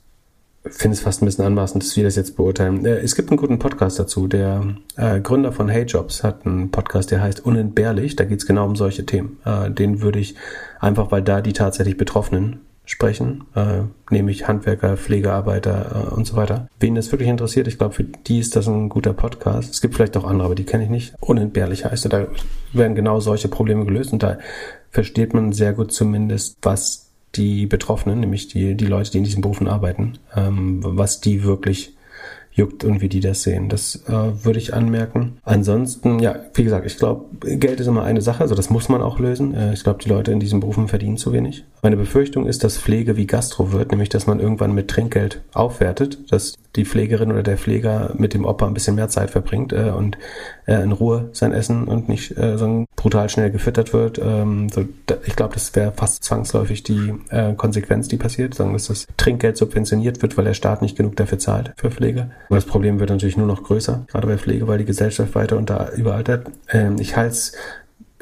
finde 0.65 0.95
es 0.95 1.00
fast 1.00 1.23
ein 1.23 1.27
bisschen 1.27 1.45
anmaßend, 1.45 1.83
dass 1.83 1.97
wir 1.97 2.05
das 2.05 2.17
jetzt 2.17 2.37
beurteilen. 2.37 2.85
Äh, 2.85 2.99
es 2.99 3.15
gibt 3.15 3.31
einen 3.31 3.37
guten 3.37 3.59
Podcast 3.59 3.99
dazu. 3.99 4.27
Der 4.27 4.75
äh, 4.97 5.21
Gründer 5.21 5.53
von 5.53 5.69
Hey 5.69 5.85
Jobs 5.85 6.25
hat 6.25 6.47
einen 6.47 6.71
Podcast, 6.71 7.11
der 7.11 7.21
heißt 7.21 7.45
Unentbehrlich. 7.45 8.17
Da 8.17 8.25
geht 8.25 8.38
es 8.41 8.47
genau 8.47 8.67
um 8.67 8.77
solche 8.77 9.07
Themen. 9.07 9.38
Äh, 9.45 9.71
den 9.71 10.00
würde 10.00 10.19
ich 10.19 10.35
einfach, 10.81 11.11
weil 11.11 11.23
da 11.23 11.41
die 11.41 11.53
tatsächlich 11.53 11.97
Betroffenen 11.97 12.61
sprechen, 12.85 13.45
äh, 13.55 13.83
nämlich 14.11 14.49
Handwerker, 14.49 14.97
Pflegearbeiter 14.97 16.09
äh, 16.11 16.15
und 16.15 16.27
so 16.27 16.37
weiter. 16.37 16.69
Wen 16.81 16.95
das 16.95 17.12
wirklich 17.12 17.29
interessiert, 17.29 17.69
ich 17.69 17.77
glaube, 17.77 17.95
für 17.95 18.05
die 18.05 18.38
ist 18.38 18.57
das 18.57 18.67
ein 18.67 18.88
guter 18.88 19.12
Podcast. 19.12 19.75
Es 19.75 19.83
gibt 19.83 19.95
vielleicht 19.95 20.17
auch 20.17 20.25
andere, 20.25 20.47
aber 20.47 20.55
die 20.55 20.65
kenne 20.65 20.85
ich 20.85 20.91
nicht. 20.91 21.15
Unentbehrlich 21.21 21.85
heißt 21.85 22.07
er. 22.07 22.09
Da 22.09 22.27
werden 22.73 22.95
genau 22.95 23.21
solche 23.21 23.49
Probleme 23.49 23.85
gelöst 23.85 24.12
und 24.12 24.23
da 24.23 24.38
versteht 24.91 25.35
man 25.35 25.53
sehr 25.53 25.75
gut 25.75 25.93
zumindest, 25.93 26.57
was 26.62 27.08
die 27.38 27.66
Betroffenen, 27.66 28.21
nämlich 28.21 28.49
die, 28.49 28.75
die 28.75 28.87
Leute, 28.87 29.11
die 29.12 29.18
in 29.18 29.25
diesen 29.25 29.40
Berufen 29.40 29.68
arbeiten, 29.68 30.18
ähm, 30.37 30.80
was 30.83 31.21
die 31.21 31.45
wirklich 31.45 31.95
juckt 32.59 32.85
und 32.85 33.00
wie 33.00 33.09
die 33.09 33.21
das 33.21 33.42
sehen. 33.45 33.68
Das 33.68 34.04
äh, 34.09 34.45
würde 34.45 34.59
ich 34.59 34.75
anmerken. 34.75 35.38
Ansonsten, 35.45 36.18
ja, 36.18 36.40
wie 36.54 36.64
gesagt, 36.64 36.85
ich 36.87 36.99
glaube, 36.99 37.25
Geld 37.40 37.80
ist 37.80 37.87
immer 37.87 38.02
eine 38.02 38.21
Sache, 38.21 38.42
also 38.42 38.54
das 38.54 38.68
muss 38.68 38.88
man 38.88 39.00
auch 39.00 39.18
lösen. 39.18 39.54
Äh, 39.54 39.73
ich 39.73 39.85
glaube, 39.85 40.02
die 40.02 40.09
Leute 40.09 40.33
in 40.33 40.40
diesen 40.40 40.61
Berufen 40.61 40.88
verdienen 40.88 41.16
zu 41.16 41.33
wenig. 41.33 41.64
Meine 41.83 41.97
Befürchtung 41.97 42.47
ist, 42.47 42.65
dass 42.65 42.77
Pflege 42.79 43.17
wie 43.17 43.27
Gastro 43.27 43.73
wird, 43.73 43.93
nämlich 43.93 44.09
dass 44.09 44.27
man 44.27 44.41
irgendwann 44.41 44.75
mit 44.75 44.89
Trinkgeld 44.89 45.43
aufwertet, 45.53 46.33
dass 46.33 46.55
die 46.77 46.85
Pflegerin 46.85 47.31
oder 47.31 47.43
der 47.43 47.57
Pfleger 47.57 48.15
mit 48.17 48.35
dem 48.35 48.45
Opa 48.45 48.67
ein 48.67 48.75
bisschen 48.75 48.97
mehr 48.97 49.09
Zeit 49.09 49.31
verbringt 49.31 49.73
äh, 49.73 49.91
und 49.91 50.19
äh, 50.67 50.83
in 50.83 50.93
Ruhe 50.93 51.31
sein 51.33 51.53
Essen 51.53 51.85
und 51.85 52.09
nicht 52.09 52.37
äh, 52.37 52.59
so 52.59 52.85
brutal 52.97 53.29
schnell 53.29 53.51
gefüttert 53.51 53.93
wird. 53.93 54.21
Ähm, 54.23 54.69
so, 54.69 54.85
da, 55.07 55.17
ich 55.25 55.37
glaube, 55.37 55.55
das 55.55 55.75
wäre 55.75 55.93
fast 55.93 56.25
zwangsläufig 56.25 56.83
die 56.83 57.15
äh, 57.31 57.55
Konsequenz, 57.55 58.09
die 58.09 58.17
passiert, 58.17 58.55
sagen, 58.55 58.73
dass 58.73 58.89
das 58.89 59.07
Trinkgeld 59.17 59.57
subventioniert 59.57 60.21
wird, 60.23 60.37
weil 60.37 60.45
der 60.45 60.55
Staat 60.55 60.83
nicht 60.83 60.97
genug 60.97 61.17
dafür 61.17 61.39
zahlt 61.39 61.73
für 61.77 61.91
Pflege. 61.91 62.31
Aber 62.47 62.57
das 62.57 62.67
Problem 62.67 63.01
wird 63.01 63.11
natürlich 63.11 63.37
nur 63.37 63.47
noch 63.47 63.63
größer, 63.63 64.05
gerade 64.09 64.27
bei 64.27 64.39
Pflege, 64.39 64.67
weil 64.67 64.79
die 64.79 64.85
Gesellschaft 64.85 65.35
weiter 65.35 65.57
unter 65.57 65.93
überaltert. 65.95 66.47
Ähm, 66.71 66.97
ich 66.99 67.17
halte 67.17 67.33
es 67.33 67.53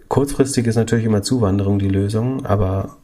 kurzfristig 0.08 0.66
ist 0.66 0.76
natürlich 0.76 1.04
immer 1.04 1.22
Zuwanderung 1.22 1.78
die 1.78 1.88
Lösung, 1.88 2.46
aber 2.46 2.96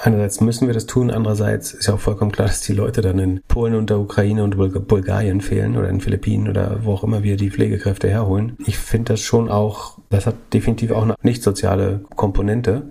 Einerseits 0.00 0.40
müssen 0.40 0.68
wir 0.68 0.74
das 0.74 0.86
tun, 0.86 1.10
andererseits 1.10 1.72
ist 1.72 1.88
ja 1.88 1.94
auch 1.94 1.98
vollkommen 1.98 2.30
klar, 2.30 2.46
dass 2.46 2.60
die 2.60 2.72
Leute 2.72 3.00
dann 3.00 3.18
in 3.18 3.40
Polen 3.48 3.74
und 3.74 3.90
der 3.90 3.98
Ukraine 3.98 4.44
und 4.44 4.56
Bulgarien 4.56 5.40
fehlen 5.40 5.76
oder 5.76 5.88
in 5.88 6.00
Philippinen 6.00 6.48
oder 6.48 6.84
wo 6.84 6.92
auch 6.92 7.02
immer 7.02 7.24
wir 7.24 7.36
die 7.36 7.50
Pflegekräfte 7.50 8.08
herholen. 8.08 8.56
Ich 8.64 8.78
finde 8.78 9.14
das 9.14 9.20
schon 9.20 9.48
auch, 9.48 9.98
das 10.08 10.26
hat 10.26 10.36
definitiv 10.52 10.92
auch 10.92 11.02
eine 11.02 11.16
nicht 11.22 11.42
soziale 11.42 12.04
Komponente, 12.14 12.90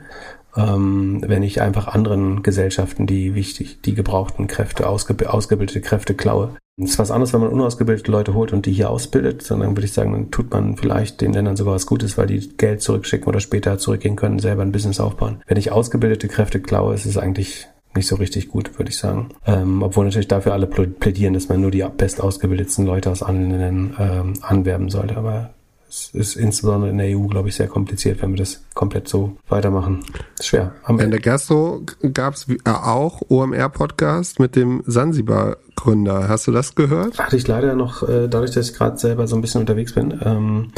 ähm, 0.57 1.23
wenn 1.25 1.43
ich 1.43 1.61
einfach 1.61 1.87
anderen 1.87 2.43
Gesellschaften 2.43 3.07
die 3.07 3.35
wichtig, 3.35 3.81
die 3.83 3.93
gebrauchten 3.93 4.47
Kräfte, 4.47 4.89
ausge, 4.89 5.31
ausgebildete 5.31 5.81
Kräfte 5.81 6.15
klaue. 6.15 6.55
Es 6.79 6.91
ist 6.91 6.99
was 6.99 7.11
anderes, 7.11 7.33
wenn 7.33 7.41
man 7.41 7.49
unausgebildete 7.49 8.11
Leute 8.11 8.33
holt 8.33 8.53
und 8.53 8.65
die 8.65 8.71
hier 8.71 8.89
ausbildet, 8.91 9.41
sondern 9.41 9.71
würde 9.71 9.85
ich 9.85 9.93
sagen, 9.93 10.11
dann 10.11 10.31
tut 10.31 10.51
man 10.51 10.77
vielleicht 10.77 11.21
den 11.21 11.33
Ländern 11.33 11.55
sogar 11.55 11.73
was 11.73 11.87
Gutes, 11.87 12.17
weil 12.17 12.27
die 12.27 12.49
Geld 12.57 12.81
zurückschicken 12.81 13.27
oder 13.27 13.39
später 13.39 13.79
zurückgehen 13.79 14.15
können, 14.15 14.39
selber 14.39 14.61
ein 14.61 14.71
Business 14.71 14.99
aufbauen. 14.99 15.41
Wenn 15.47 15.57
ich 15.57 15.71
ausgebildete 15.71 16.27
Kräfte 16.27 16.59
klaue, 16.59 16.93
ist 16.93 17.05
es 17.05 17.17
eigentlich 17.17 17.67
nicht 17.95 18.07
so 18.07 18.15
richtig 18.15 18.49
gut, 18.49 18.77
würde 18.77 18.91
ich 18.91 18.97
sagen. 18.97 19.29
Ähm, 19.45 19.81
obwohl 19.81 20.05
natürlich 20.05 20.27
dafür 20.27 20.53
alle 20.53 20.67
plädieren, 20.67 21.33
dass 21.33 21.49
man 21.49 21.61
nur 21.61 21.71
die 21.71 21.83
best 21.97 22.21
ausgebildetsten 22.21 22.85
Leute 22.85 23.09
aus 23.09 23.23
anderen 23.23 23.51
Ländern 23.51 23.95
ähm, 23.99 24.33
anwerben 24.41 24.89
sollte. 24.89 25.17
Aber 25.17 25.49
es 25.97 26.13
ist 26.13 26.35
insbesondere 26.35 26.91
in 26.91 26.97
der 26.97 27.17
EU, 27.17 27.27
glaube 27.27 27.49
ich, 27.49 27.55
sehr 27.55 27.67
kompliziert, 27.67 28.21
wenn 28.21 28.31
wir 28.31 28.37
das 28.37 28.63
komplett 28.73 29.07
so 29.07 29.37
weitermachen. 29.49 30.03
Ist 30.37 30.47
schwer. 30.47 30.73
Am 30.83 30.99
in 30.99 31.11
der 31.11 31.19
Gastro 31.19 31.81
gab 32.13 32.35
es 32.35 32.47
äh, 32.49 32.57
auch 32.65 33.21
OMR-Podcast 33.29 34.39
mit 34.39 34.55
dem 34.55 34.83
Sansibar-Gründer. 34.85 36.29
Hast 36.29 36.47
du 36.47 36.51
das 36.51 36.75
gehört? 36.75 37.17
Hatte 37.17 37.37
ich 37.37 37.47
leider 37.47 37.75
noch, 37.75 38.07
äh, 38.07 38.27
dadurch, 38.27 38.51
dass 38.51 38.69
ich 38.69 38.75
gerade 38.75 38.97
selber 38.97 39.27
so 39.27 39.35
ein 39.35 39.41
bisschen 39.41 39.61
unterwegs 39.61 39.93
bin, 39.93 40.19
ähm, 40.23 40.71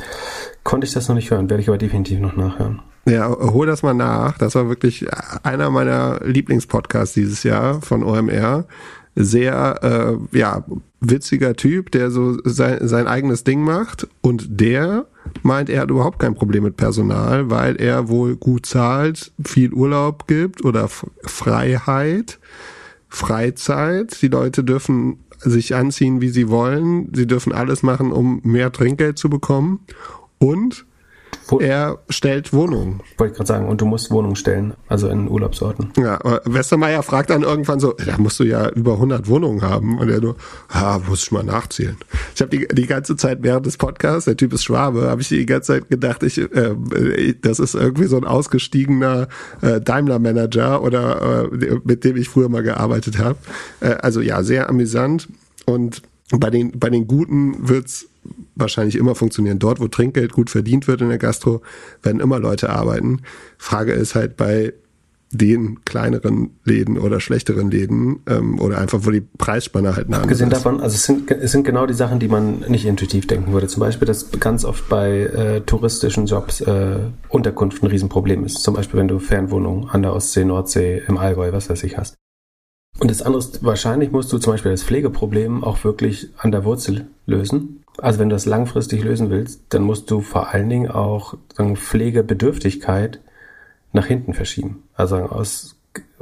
konnte 0.63 0.87
ich 0.87 0.93
das 0.93 1.07
noch 1.07 1.15
nicht 1.15 1.31
hören. 1.31 1.49
Werde 1.49 1.61
ich 1.61 1.69
aber 1.69 1.77
definitiv 1.77 2.19
noch 2.19 2.35
nachhören. 2.35 2.81
Ja, 3.05 3.29
hol 3.29 3.65
das 3.65 3.81
mal 3.81 3.93
nach. 3.93 4.37
Das 4.37 4.55
war 4.55 4.67
wirklich 4.69 5.07
einer 5.43 5.69
meiner 5.69 6.19
Lieblingspodcasts 6.23 7.15
dieses 7.15 7.43
Jahr 7.43 7.81
von 7.81 8.03
OMR 8.03 8.65
sehr 9.15 10.19
äh, 10.31 10.37
ja, 10.37 10.63
witziger 11.01 11.55
Typ, 11.55 11.91
der 11.91 12.11
so 12.11 12.37
sein, 12.43 12.87
sein 12.87 13.07
eigenes 13.07 13.43
Ding 13.43 13.61
macht 13.63 14.07
und 14.21 14.59
der 14.59 15.05
meint, 15.43 15.69
er 15.69 15.81
hat 15.81 15.89
überhaupt 15.89 16.19
kein 16.19 16.35
Problem 16.35 16.63
mit 16.63 16.77
Personal, 16.77 17.49
weil 17.49 17.75
er 17.75 18.09
wohl 18.09 18.35
gut 18.35 18.65
zahlt, 18.65 19.31
viel 19.43 19.73
Urlaub 19.73 20.27
gibt 20.27 20.63
oder 20.65 20.89
Freiheit, 20.89 22.39
Freizeit. 23.07 24.21
Die 24.21 24.27
Leute 24.27 24.63
dürfen 24.63 25.17
sich 25.39 25.75
anziehen, 25.75 26.21
wie 26.21 26.29
sie 26.29 26.49
wollen. 26.49 27.11
Sie 27.13 27.27
dürfen 27.27 27.53
alles 27.53 27.83
machen, 27.83 28.11
um 28.11 28.41
mehr 28.43 28.71
Trinkgeld 28.71 29.17
zu 29.17 29.29
bekommen. 29.29 29.79
Und 30.37 30.85
er 31.57 31.97
stellt 32.09 32.53
Wohnungen. 32.53 33.01
Wollte 33.17 33.31
ich 33.31 33.37
gerade 33.37 33.47
sagen, 33.47 33.67
und 33.67 33.81
du 33.81 33.85
musst 33.85 34.11
Wohnungen 34.11 34.35
stellen, 34.35 34.73
also 34.87 35.07
in 35.07 35.27
Urlaubsorten. 35.27 35.91
Ja, 35.97 36.19
Westermeier 36.45 37.01
fragt 37.01 37.31
dann 37.31 37.41
irgendwann 37.41 37.79
so, 37.79 37.93
da 37.93 38.17
musst 38.19 38.39
du 38.39 38.43
ja 38.43 38.69
über 38.69 38.93
100 38.93 39.27
Wohnungen 39.27 39.63
haben. 39.63 39.97
Und 39.97 40.09
er 40.09 40.21
nur, 40.21 40.35
ah, 40.69 40.99
muss 41.07 41.23
ich 41.23 41.31
mal 41.31 41.43
nachzählen. 41.43 41.97
Ich 42.35 42.41
habe 42.41 42.55
die, 42.55 42.67
die 42.67 42.85
ganze 42.85 43.15
Zeit 43.15 43.39
während 43.41 43.65
des 43.65 43.77
Podcasts, 43.77 44.25
der 44.25 44.37
Typ 44.37 44.53
ist 44.53 44.63
Schwabe, 44.63 45.09
habe 45.09 45.21
ich 45.21 45.29
die 45.29 45.45
ganze 45.45 45.73
Zeit 45.73 45.89
gedacht, 45.89 46.21
ich, 46.21 46.37
äh, 46.37 47.33
das 47.41 47.59
ist 47.59 47.73
irgendwie 47.73 48.05
so 48.05 48.17
ein 48.17 48.25
ausgestiegener 48.25 49.27
äh, 49.61 49.81
Daimler-Manager 49.81 50.83
oder 50.83 51.49
äh, 51.51 51.79
mit 51.83 52.03
dem 52.03 52.17
ich 52.17 52.29
früher 52.29 52.49
mal 52.49 52.63
gearbeitet 52.63 53.17
habe. 53.17 53.37
Äh, 53.79 53.95
also 54.01 54.21
ja, 54.21 54.43
sehr 54.43 54.69
amüsant. 54.69 55.27
Und 55.65 56.03
bei 56.31 56.49
den, 56.49 56.77
bei 56.77 56.89
den 56.89 57.07
Guten 57.07 57.69
wird's 57.69 58.07
wahrscheinlich 58.55 58.95
immer 58.95 59.15
funktionieren. 59.15 59.59
Dort, 59.59 59.79
wo 59.79 59.87
Trinkgeld 59.87 60.33
gut 60.33 60.49
verdient 60.49 60.87
wird 60.87 61.01
in 61.01 61.09
der 61.09 61.17
Gastro, 61.17 61.61
werden 62.03 62.19
immer 62.19 62.39
Leute 62.39 62.69
arbeiten. 62.69 63.21
Frage 63.57 63.93
ist 63.93 64.15
halt 64.15 64.37
bei 64.37 64.73
den 65.31 65.83
kleineren 65.85 66.51
Läden 66.63 66.97
oder 66.97 67.19
schlechteren 67.19 67.69
Läden 67.69 68.21
ähm, 68.27 68.59
oder 68.59 68.79
einfach, 68.79 69.01
wo 69.03 69.11
die 69.11 69.21
Preisspanne 69.21 69.95
halt 69.95 70.09
nah 70.09 70.21
Abgesehen 70.21 70.49
davon, 70.49 70.81
also 70.81 70.95
es 70.95 71.03
sind, 71.03 71.29
es 71.29 71.51
sind 71.51 71.63
genau 71.63 71.85
die 71.85 71.93
Sachen, 71.93 72.19
die 72.19 72.27
man 72.27 72.61
nicht 72.67 72.85
intuitiv 72.85 73.27
denken 73.27 73.53
würde. 73.53 73.67
Zum 73.67 73.81
Beispiel, 73.81 74.07
dass 74.07 74.31
ganz 74.31 74.65
oft 74.65 74.89
bei 74.89 75.19
äh, 75.19 75.61
touristischen 75.61 76.25
Jobs 76.25 76.61
äh, 76.61 76.97
Unterkunft 77.27 77.83
ein 77.83 77.87
Riesenproblem 77.87 78.43
ist. 78.43 78.63
Zum 78.63 78.73
Beispiel, 78.73 78.99
wenn 78.99 79.07
du 79.07 79.19
Fernwohnungen 79.19 79.89
an 79.89 80.01
der 80.01 80.13
Ostsee, 80.13 80.45
Nordsee, 80.45 81.03
im 81.07 81.17
Allgäu, 81.17 81.51
was 81.51 81.69
weiß 81.69 81.83
ich 81.83 81.97
hast. 81.97 82.15
Und 82.97 83.11
das 83.11 83.21
andere 83.21 83.39
ist, 83.39 83.63
wahrscheinlich 83.63 84.11
musst 84.11 84.33
du 84.33 84.39
zum 84.39 84.53
Beispiel 84.53 84.71
das 84.71 84.83
Pflegeproblem 84.83 85.63
auch 85.63 85.83
wirklich 85.83 86.29
an 86.37 86.51
der 86.51 86.65
Wurzel 86.65 87.07
lösen. 87.27 87.83
Also 88.01 88.19
wenn 88.19 88.29
du 88.29 88.35
das 88.35 88.45
langfristig 88.45 89.03
lösen 89.03 89.29
willst, 89.29 89.61
dann 89.69 89.83
musst 89.83 90.09
du 90.11 90.21
vor 90.21 90.53
allen 90.53 90.69
Dingen 90.69 90.89
auch 90.89 91.35
sagen, 91.55 91.75
Pflegebedürftigkeit 91.75 93.19
nach 93.91 94.05
hinten 94.05 94.33
verschieben. 94.33 94.83
Also 94.95 95.17
aus 95.17 95.75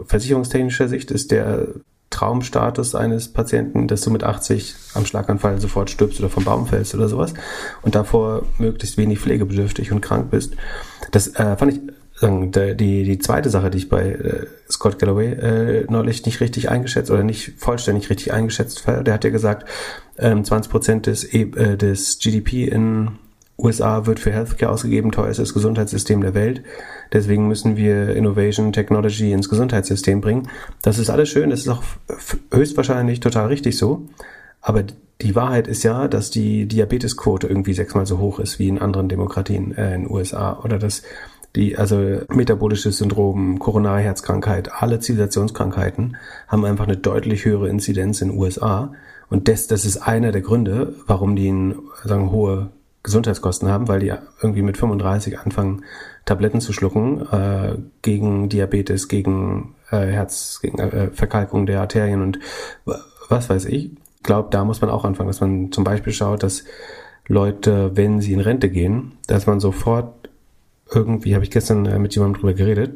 versicherungstechnischer 0.06 0.88
Sicht 0.88 1.12
ist 1.12 1.32
der 1.32 1.68
Traumstatus 2.10 2.96
eines 2.96 3.34
Patienten, 3.34 3.88
dass 3.88 4.02
du 4.02 4.12
mit 4.12 4.24
80 4.24 4.76
am 4.94 5.06
Schlaganfall 5.06 5.60
sofort 5.60 5.90
stirbst 5.90 6.20
oder 6.20 6.30
vom 6.30 6.46
Baum 6.46 6.66
fällst 6.66 6.96
oder 6.96 7.10
sowas 7.10 7.34
und 7.82 7.96
davor 7.96 8.44
möglichst 8.58 8.98
wenig 8.98 9.20
pflegebedürftig 9.20 9.92
und 9.92 10.02
krank 10.02 10.32
bist. 10.32 10.56
Das 11.12 11.28
äh, 11.36 11.58
fand 11.58 11.74
ich 11.74 11.82
sagen, 12.20 12.52
die, 12.52 13.04
die 13.04 13.20
zweite 13.20 13.50
Sache, 13.50 13.70
die 13.70 13.78
ich 13.78 13.90
bei 13.90 14.10
äh, 14.10 14.46
Scott 14.70 15.00
Galloway 15.00 15.34
äh, 15.34 15.86
neulich 15.90 16.26
nicht 16.26 16.42
richtig 16.42 16.70
eingeschätzt 16.70 17.12
oder 17.12 17.24
nicht 17.24 17.54
vollständig 17.58 18.10
richtig 18.10 18.34
eingeschätzt 18.34 18.88
war, 18.88 19.04
der 19.04 19.14
hat 19.14 19.24
ja 19.24 19.30
gesagt, 19.30 19.68
ähm, 20.18 20.44
20 20.44 20.72
Prozent 20.72 21.06
des, 21.06 21.24
e 21.24 21.44
äh, 21.44 21.78
des 21.78 22.20
GDP 22.20 22.66
in 22.66 23.12
USA 23.60 24.06
wird 24.06 24.20
für 24.20 24.32
Healthcare 24.32 24.72
ausgegeben, 24.72 25.12
teuerstes 25.12 25.54
Gesundheitssystem 25.54 26.22
der 26.22 26.36
Welt. 26.36 26.62
Deswegen 27.12 27.48
müssen 27.48 27.76
wir 27.76 28.16
Innovation, 28.16 28.72
Technology 28.72 29.32
ins 29.32 29.50
Gesundheitssystem 29.50 30.22
bringen. 30.22 30.48
Das 30.84 31.00
ist 31.00 31.10
alles 31.10 31.30
schön, 31.30 31.50
das 31.50 31.62
ist 31.62 31.70
auch 31.70 31.82
höchstwahrscheinlich 32.52 33.20
total 33.20 33.48
richtig 33.48 33.78
so. 33.78 34.08
Aber 34.62 34.84
die 35.22 35.36
Wahrheit 35.36 35.68
ist 35.68 35.84
ja, 35.84 36.08
dass 36.08 36.30
die 36.30 36.68
Diabetesquote 36.68 37.48
irgendwie 37.48 37.74
sechsmal 37.74 38.06
so 38.06 38.20
hoch 38.20 38.40
ist 38.40 38.60
wie 38.60 38.68
in 38.68 38.80
anderen 38.80 39.10
Demokratien 39.10 39.76
äh, 39.76 39.96
in 39.96 40.10
USA 40.10 40.60
oder 40.64 40.78
dass 40.78 41.02
die, 41.56 41.78
also 41.78 42.20
metabolisches 42.30 42.98
Syndrom, 42.98 43.60
koronare 43.60 44.02
Herzkrankheit, 44.02 44.72
alle 44.72 45.00
Zivilisationskrankheiten 45.00 46.18
haben 46.48 46.66
einfach 46.66 46.86
eine 46.86 46.98
deutlich 46.98 47.46
höhere 47.46 47.70
Inzidenz 47.70 48.22
in 48.22 48.30
den 48.30 48.38
USA. 48.38 48.94
Und 49.30 49.48
das, 49.48 49.68
das 49.68 49.86
ist 49.86 49.98
einer 49.98 50.32
der 50.32 50.42
Gründe, 50.42 50.96
warum 51.08 51.36
die 51.36 51.74
sagen, 52.04 52.32
hohe 52.32 52.70
Gesundheitskosten 53.04 53.70
haben, 53.70 53.88
weil 53.88 54.02
die 54.02 54.14
irgendwie 54.42 54.62
mit 54.62 54.78
35 54.78 55.40
anfangen, 55.40 55.84
Tabletten 56.26 56.60
zu 56.60 56.74
schlucken 56.74 57.26
äh, 57.32 57.78
gegen 58.02 58.50
Diabetes, 58.50 59.08
gegen 59.08 59.76
äh, 59.92 60.08
Herz, 60.08 60.60
gegen 60.62 60.78
äh, 60.80 61.10
Verkalkung 61.12 61.66
der 61.66 61.80
Arterien 61.80 62.22
und 62.22 62.40
was 63.30 63.50
weiß 63.50 63.66
ich. 63.66 63.92
Ich 64.18 64.24
glaube, 64.24 64.50
da 64.52 64.66
muss 64.66 64.82
man 64.82 64.90
auch 64.90 65.06
anfangen, 65.06 65.28
dass 65.28 65.40
man 65.40 65.72
zum 65.72 65.86
Beispiel 65.86 66.12
schaut, 66.12 66.44
dass 66.44 66.66
Leute, 67.28 67.92
wenn 67.96 68.20
sie 68.20 68.34
in 68.34 68.42
Rente 68.42 68.70
gehen, 68.70 69.14
dass 69.28 69.48
man 69.48 69.60
sofort 69.60 70.30
irgendwie 70.94 71.36
habe 71.36 71.44
ich 71.44 71.52
gestern 71.52 71.86
äh, 71.86 72.00
mit 72.00 72.16
jemandem 72.16 72.40
drüber 72.42 72.54
geredet 72.54 72.92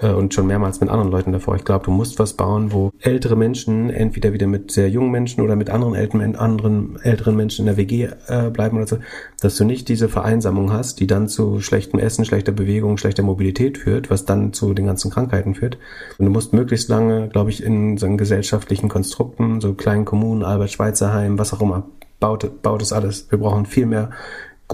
äh, 0.00 0.12
und 0.12 0.34
schon 0.34 0.46
mehrmals 0.46 0.80
mit 0.80 0.90
anderen 0.90 1.10
Leuten 1.10 1.32
davor. 1.32 1.56
Ich 1.56 1.64
glaube, 1.64 1.84
du 1.84 1.90
musst 1.90 2.18
was 2.18 2.34
bauen, 2.34 2.72
wo 2.72 2.90
ältere 3.00 3.36
Menschen 3.36 3.90
entweder 3.90 4.32
wieder 4.32 4.46
mit 4.46 4.70
sehr 4.70 4.88
jungen 4.88 5.10
Menschen 5.10 5.42
oder 5.42 5.56
mit 5.56 5.70
anderen 5.70 5.94
älteren, 5.94 6.36
anderen 6.36 6.98
älteren 7.02 7.36
Menschen 7.36 7.62
in 7.62 7.66
der 7.66 7.76
WG 7.76 8.08
äh, 8.28 8.50
bleiben 8.50 8.76
oder 8.76 8.86
so, 8.86 8.98
dass 9.40 9.56
du 9.56 9.64
nicht 9.64 9.88
diese 9.88 10.08
Vereinsamung 10.08 10.72
hast, 10.72 11.00
die 11.00 11.06
dann 11.06 11.28
zu 11.28 11.60
schlechtem 11.60 12.00
Essen, 12.00 12.24
schlechter 12.24 12.52
Bewegung, 12.52 12.96
schlechter 12.96 13.22
Mobilität 13.22 13.78
führt, 13.78 14.10
was 14.10 14.24
dann 14.24 14.52
zu 14.52 14.74
den 14.74 14.86
ganzen 14.86 15.10
Krankheiten 15.10 15.54
führt. 15.54 15.78
Und 16.18 16.26
du 16.26 16.32
musst 16.32 16.52
möglichst 16.52 16.88
lange, 16.88 17.28
glaube 17.28 17.50
ich, 17.50 17.62
in 17.62 17.98
so 17.98 18.08
gesellschaftlichen 18.16 18.88
Konstrukten, 18.88 19.60
so 19.60 19.74
kleinen 19.74 20.04
Kommunen, 20.04 20.44
Albert-Schweitzer-Heim, 20.44 21.38
was 21.38 21.52
auch 21.52 21.60
immer, 21.60 21.86
baut, 22.20 22.62
baut 22.62 22.82
es 22.82 22.92
alles. 22.92 23.30
Wir 23.30 23.38
brauchen 23.38 23.66
viel 23.66 23.86
mehr 23.86 24.10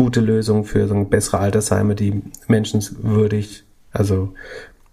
gute 0.01 0.23
Lösung 0.23 0.65
für 0.65 0.89
so 0.89 1.05
bessere 1.05 1.41
Altersheime, 1.41 1.95
die 1.95 2.23
menschenswürdig, 2.49 3.65
also 3.93 4.33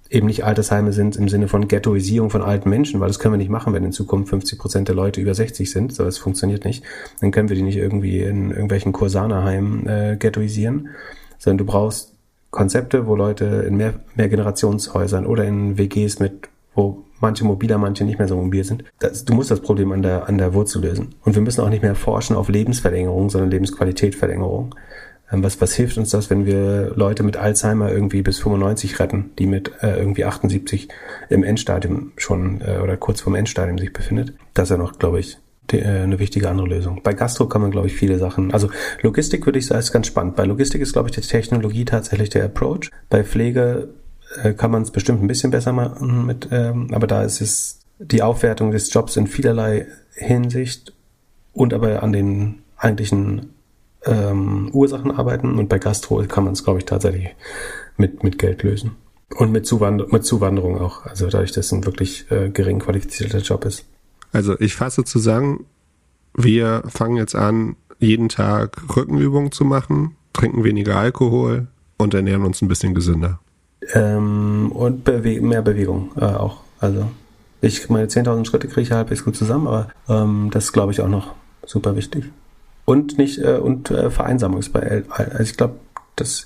eben 0.10 0.28
nicht 0.28 0.44
Altersheime 0.44 0.92
sind 0.92 1.16
im 1.16 1.30
Sinne 1.30 1.48
von 1.48 1.70
Ghettoisierung 1.70 2.30
von 2.30 2.42
alten 2.42 2.70
Menschen, 2.70 3.00
weil 3.00 3.08
das 3.08 3.18
können 3.18 3.34
wir 3.34 3.38
nicht 3.38 3.50
machen, 3.50 3.72
wenn 3.72 3.86
in 3.86 3.94
Zukunft 3.94 4.32
50 4.32 4.60
Prozent 4.60 4.90
der 4.90 4.96
Leute 4.96 5.22
über 5.22 5.34
60 5.34 5.72
sind. 5.72 5.96
So, 5.96 6.04
das 6.04 6.18
funktioniert 6.18 6.66
nicht. 6.66 6.84
Dann 7.22 7.32
können 7.32 7.48
wir 7.48 7.56
die 7.56 7.62
nicht 7.62 7.78
irgendwie 7.78 8.20
in 8.20 8.50
irgendwelchen 8.50 8.92
Kursanerheimen 8.92 9.88
äh, 9.88 10.18
ghettoisieren, 10.20 10.90
sondern 11.38 11.60
du 11.60 11.72
brauchst 11.72 12.14
Konzepte, 12.52 13.08
wo 13.08 13.16
Leute 13.16 13.46
in 13.66 13.78
mehr, 13.78 13.94
mehr 14.16 14.28
Generationshäusern 14.28 15.26
oder 15.26 15.46
in 15.46 15.78
WGs 15.78 16.20
mit 16.20 16.50
wo 16.76 17.06
manche 17.20 17.46
mobiler, 17.46 17.78
manche 17.78 18.04
nicht 18.04 18.20
mehr 18.20 18.28
so 18.28 18.36
mobil 18.36 18.64
sind. 18.64 18.84
Das, 19.00 19.26
du 19.26 19.34
musst 19.34 19.52
das 19.52 19.62
Problem 19.62 19.92
an 19.92 20.02
der, 20.02 20.28
an 20.28 20.38
der 20.38 20.54
Wurzel 20.54 20.82
lösen. 20.82 21.16
Und 21.24 21.36
wir 21.36 21.42
müssen 21.42 21.62
auch 21.62 21.70
nicht 21.70 21.84
mehr 21.84 21.96
forschen 21.96 22.36
auf 22.36 22.50
Lebensverlängerung, 22.50 23.30
sondern 23.30 23.52
Lebensqualitätverlängerung. 23.52 24.76
Ähm, 25.32 25.44
was, 25.44 25.60
was 25.62 25.74
hilft 25.74 25.98
uns 25.98 26.12
das, 26.12 26.30
wenn 26.30 26.46
wir 26.46 26.94
Leute 26.96 27.24
mit 27.24 27.38
Alzheimer 27.38 27.92
irgendwie 27.92 28.22
bis 28.22 28.40
95 28.40 29.00
retten, 29.00 29.32
die 29.38 29.48
mit 29.48 29.72
äh, 29.82 29.98
irgendwie 29.98 30.26
78 30.26 30.88
im 31.30 31.44
Endstadium 31.44 32.14
schon 32.18 32.62
äh, 32.62 32.80
oder 32.80 32.98
kurz 32.98 33.22
vorm 33.22 33.36
Endstadium 33.36 33.78
sich 33.78 33.94
befindet? 33.94 34.34
Das 34.54 34.66
ist 34.66 34.72
ja 34.72 34.78
noch, 34.78 34.98
glaube 35.00 35.20
ich, 35.20 35.38
die, 35.72 35.80
äh, 35.80 36.02
eine 36.04 36.20
wichtige 36.20 36.50
andere 36.50 36.68
Lösung. 36.68 37.02
Bei 37.04 37.14
Gastro 37.14 37.48
kann 37.48 37.62
man, 37.62 37.72
glaube 37.72 37.88
ich, 37.88 37.96
viele 37.96 38.18
Sachen. 38.18 38.54
Also 38.54 38.70
Logistik 39.02 39.46
würde 39.46 39.60
ich 39.60 39.66
sagen, 39.66 39.80
ist 39.80 39.92
ganz 39.92 40.08
spannend. 40.08 40.36
Bei 40.36 40.46
Logistik 40.46 40.82
ist, 40.82 40.94
glaube 40.94 41.10
ich, 41.10 41.16
die 41.16 41.22
Technologie 41.22 41.86
tatsächlich 41.86 42.30
der 42.30 42.46
Approach. 42.46 42.92
Bei 43.10 43.24
Pflege 43.24 43.90
äh, 44.42 44.54
kann 44.54 44.72
man 44.72 44.82
es 44.82 44.92
bestimmt 44.92 45.22
ein 45.22 45.28
bisschen 45.28 45.52
besser 45.52 45.74
machen 45.74 46.26
mit, 46.26 46.50
ähm, 46.52 46.90
aber 46.94 47.08
da 47.08 47.24
ist 47.24 47.42
es 47.42 47.80
die 48.00 48.22
Aufwertung 48.22 48.72
des 48.72 48.92
Jobs 48.94 49.18
in 49.18 49.28
vielerlei 49.28 49.88
Hinsicht 50.14 50.94
und 51.54 51.74
aber 51.74 52.04
an 52.04 52.14
den 52.14 52.60
eigentlichen 52.78 53.54
ähm, 54.06 54.70
Ursachen 54.72 55.12
arbeiten 55.12 55.58
und 55.58 55.70
bei 55.70 55.80
Gastro 55.80 56.24
kann 56.28 56.44
man 56.44 56.54
es, 56.54 56.64
glaube 56.64 56.80
ich, 56.80 56.86
tatsächlich 56.86 57.36
mit, 57.98 58.24
mit 58.24 58.38
Geld 58.38 58.64
lösen. 58.64 58.92
Und 59.36 59.52
mit, 59.52 59.66
Zuwand 59.66 60.12
mit 60.14 60.26
Zuwanderung 60.26 60.80
auch. 60.80 61.06
Also 61.06 61.28
dadurch, 61.28 61.52
dass 61.52 61.66
es 61.66 61.72
ein 61.74 61.86
wirklich 61.86 62.32
äh, 62.32 62.50
gering 62.50 62.80
qualifizierter 62.80 63.40
Job 63.40 63.66
ist. 63.66 63.84
Also 64.32 64.58
ich 64.60 64.76
fasse 64.76 65.04
zusammen, 65.04 65.66
wir 66.34 66.84
fangen 66.88 67.18
jetzt 67.18 67.36
an, 67.36 67.76
jeden 68.00 68.30
Tag 68.30 68.78
Rückenübungen 68.96 69.52
zu 69.52 69.66
machen, 69.66 70.16
trinken 70.32 70.64
weniger 70.64 70.96
Alkohol 70.96 71.68
und 71.98 72.14
ernähren 72.14 72.46
uns 72.46 72.62
ein 72.62 72.68
bisschen 72.68 72.94
gesünder. 72.94 73.40
Ähm, 73.94 74.72
und 74.74 75.04
Bewe 75.04 75.42
mehr 75.42 75.62
Bewegung 75.62 76.12
äh, 76.18 76.26
auch. 76.26 76.58
Also 76.80 77.10
ich 77.62 77.90
meine 77.90 78.08
10.000 78.08 78.46
Schritte 78.46 78.68
kriege 78.68 78.82
ich 78.82 78.92
halbwegs 78.92 79.24
gut 79.24 79.36
zusammen, 79.36 79.68
aber 79.68 79.90
ähm, 80.10 80.50
das 80.52 80.66
ist 80.66 80.74
glaube 80.74 80.92
ich 80.92 81.02
auch 81.02 81.08
noch 81.08 81.34
super 81.66 81.96
wichtig. 81.96 82.26
Und 82.86 83.18
nicht 83.18 83.40
äh, 83.40 83.58
und 83.58 83.92
äh, 83.92 84.10
Vereinsamung 84.10 84.60
ist 84.60 84.74
bei 84.74 85.04
also 85.10 85.44
ich 85.44 85.58
glaube 85.58 85.76
das 86.16 86.46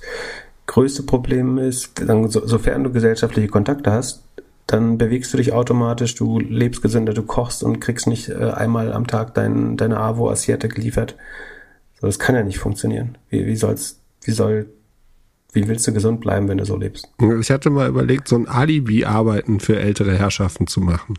größte 0.68 1.04
Problem 1.04 1.58
ist, 1.58 2.00
dann, 2.08 2.30
so, 2.30 2.46
sofern 2.46 2.84
du 2.84 2.92
gesellschaftliche 2.92 3.50
Kontakte 3.50 3.92
hast, 3.92 4.24
dann 4.68 4.98
bewegst 4.98 5.34
du 5.34 5.38
dich 5.38 5.52
automatisch, 5.52 6.16
du 6.16 6.40
lebst 6.40 6.82
gesünder, 6.82 7.14
du 7.14 7.24
kochst 7.24 7.62
und 7.64 7.82
kriegst 7.82 8.08
nicht 8.08 8.30
äh, 8.30 8.52
einmal 8.52 8.94
am 8.94 9.06
Tag 9.06 9.34
dein, 9.34 9.76
deine 9.76 9.98
Avo 10.00 10.30
Assiette 10.30 10.70
geliefert. 10.70 11.18
So, 12.00 12.08
das 12.08 12.20
kann 12.20 12.36
ja 12.36 12.44
nicht 12.44 12.60
funktionieren. 12.60 13.18
Wie, 13.30 13.46
wie 13.46 13.56
soll's, 13.58 14.00
wie 14.24 14.32
soll 14.32 14.68
wie 15.54 15.68
willst 15.68 15.88
du 15.88 15.94
gesund 15.94 16.22
bleiben, 16.22 16.48
wenn 16.48 16.58
du 16.58 16.66
so 16.66 16.78
lebst? 16.78 17.10
Ich 17.40 17.52
hatte 17.52 17.70
mal 17.70 17.90
überlegt, 17.90 18.28
so 18.28 18.38
ein 18.38 18.48
Alibi-Arbeiten 18.48 19.60
für 19.60 19.80
ältere 19.80 20.18
Herrschaften 20.18 20.68
zu 20.68 20.80
machen. 20.80 21.16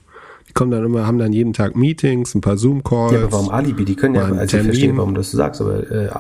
Die 0.49 0.53
kommen 0.53 0.71
dann 0.71 0.85
immer, 0.85 1.07
haben 1.07 1.19
dann 1.19 1.33
jeden 1.33 1.53
Tag 1.53 1.77
Meetings, 1.77 2.35
ein 2.35 2.41
paar 2.41 2.57
Zoom-Calls. 2.57 3.13
Ja, 3.13 3.19
aber 3.21 3.33
warum 3.33 3.51
Alibi? 3.51 3.85
Die 3.85 3.97
können 3.97 4.15
ja, 4.15 4.25
also 4.25 4.35
Termin. 4.35 4.47
ich 4.47 4.63
verstehe, 4.65 4.97
warum 4.97 5.15
du 5.15 5.21
das 5.21 5.31
sagst, 5.31 5.61
aber 5.61 5.91
äh, 5.91 6.11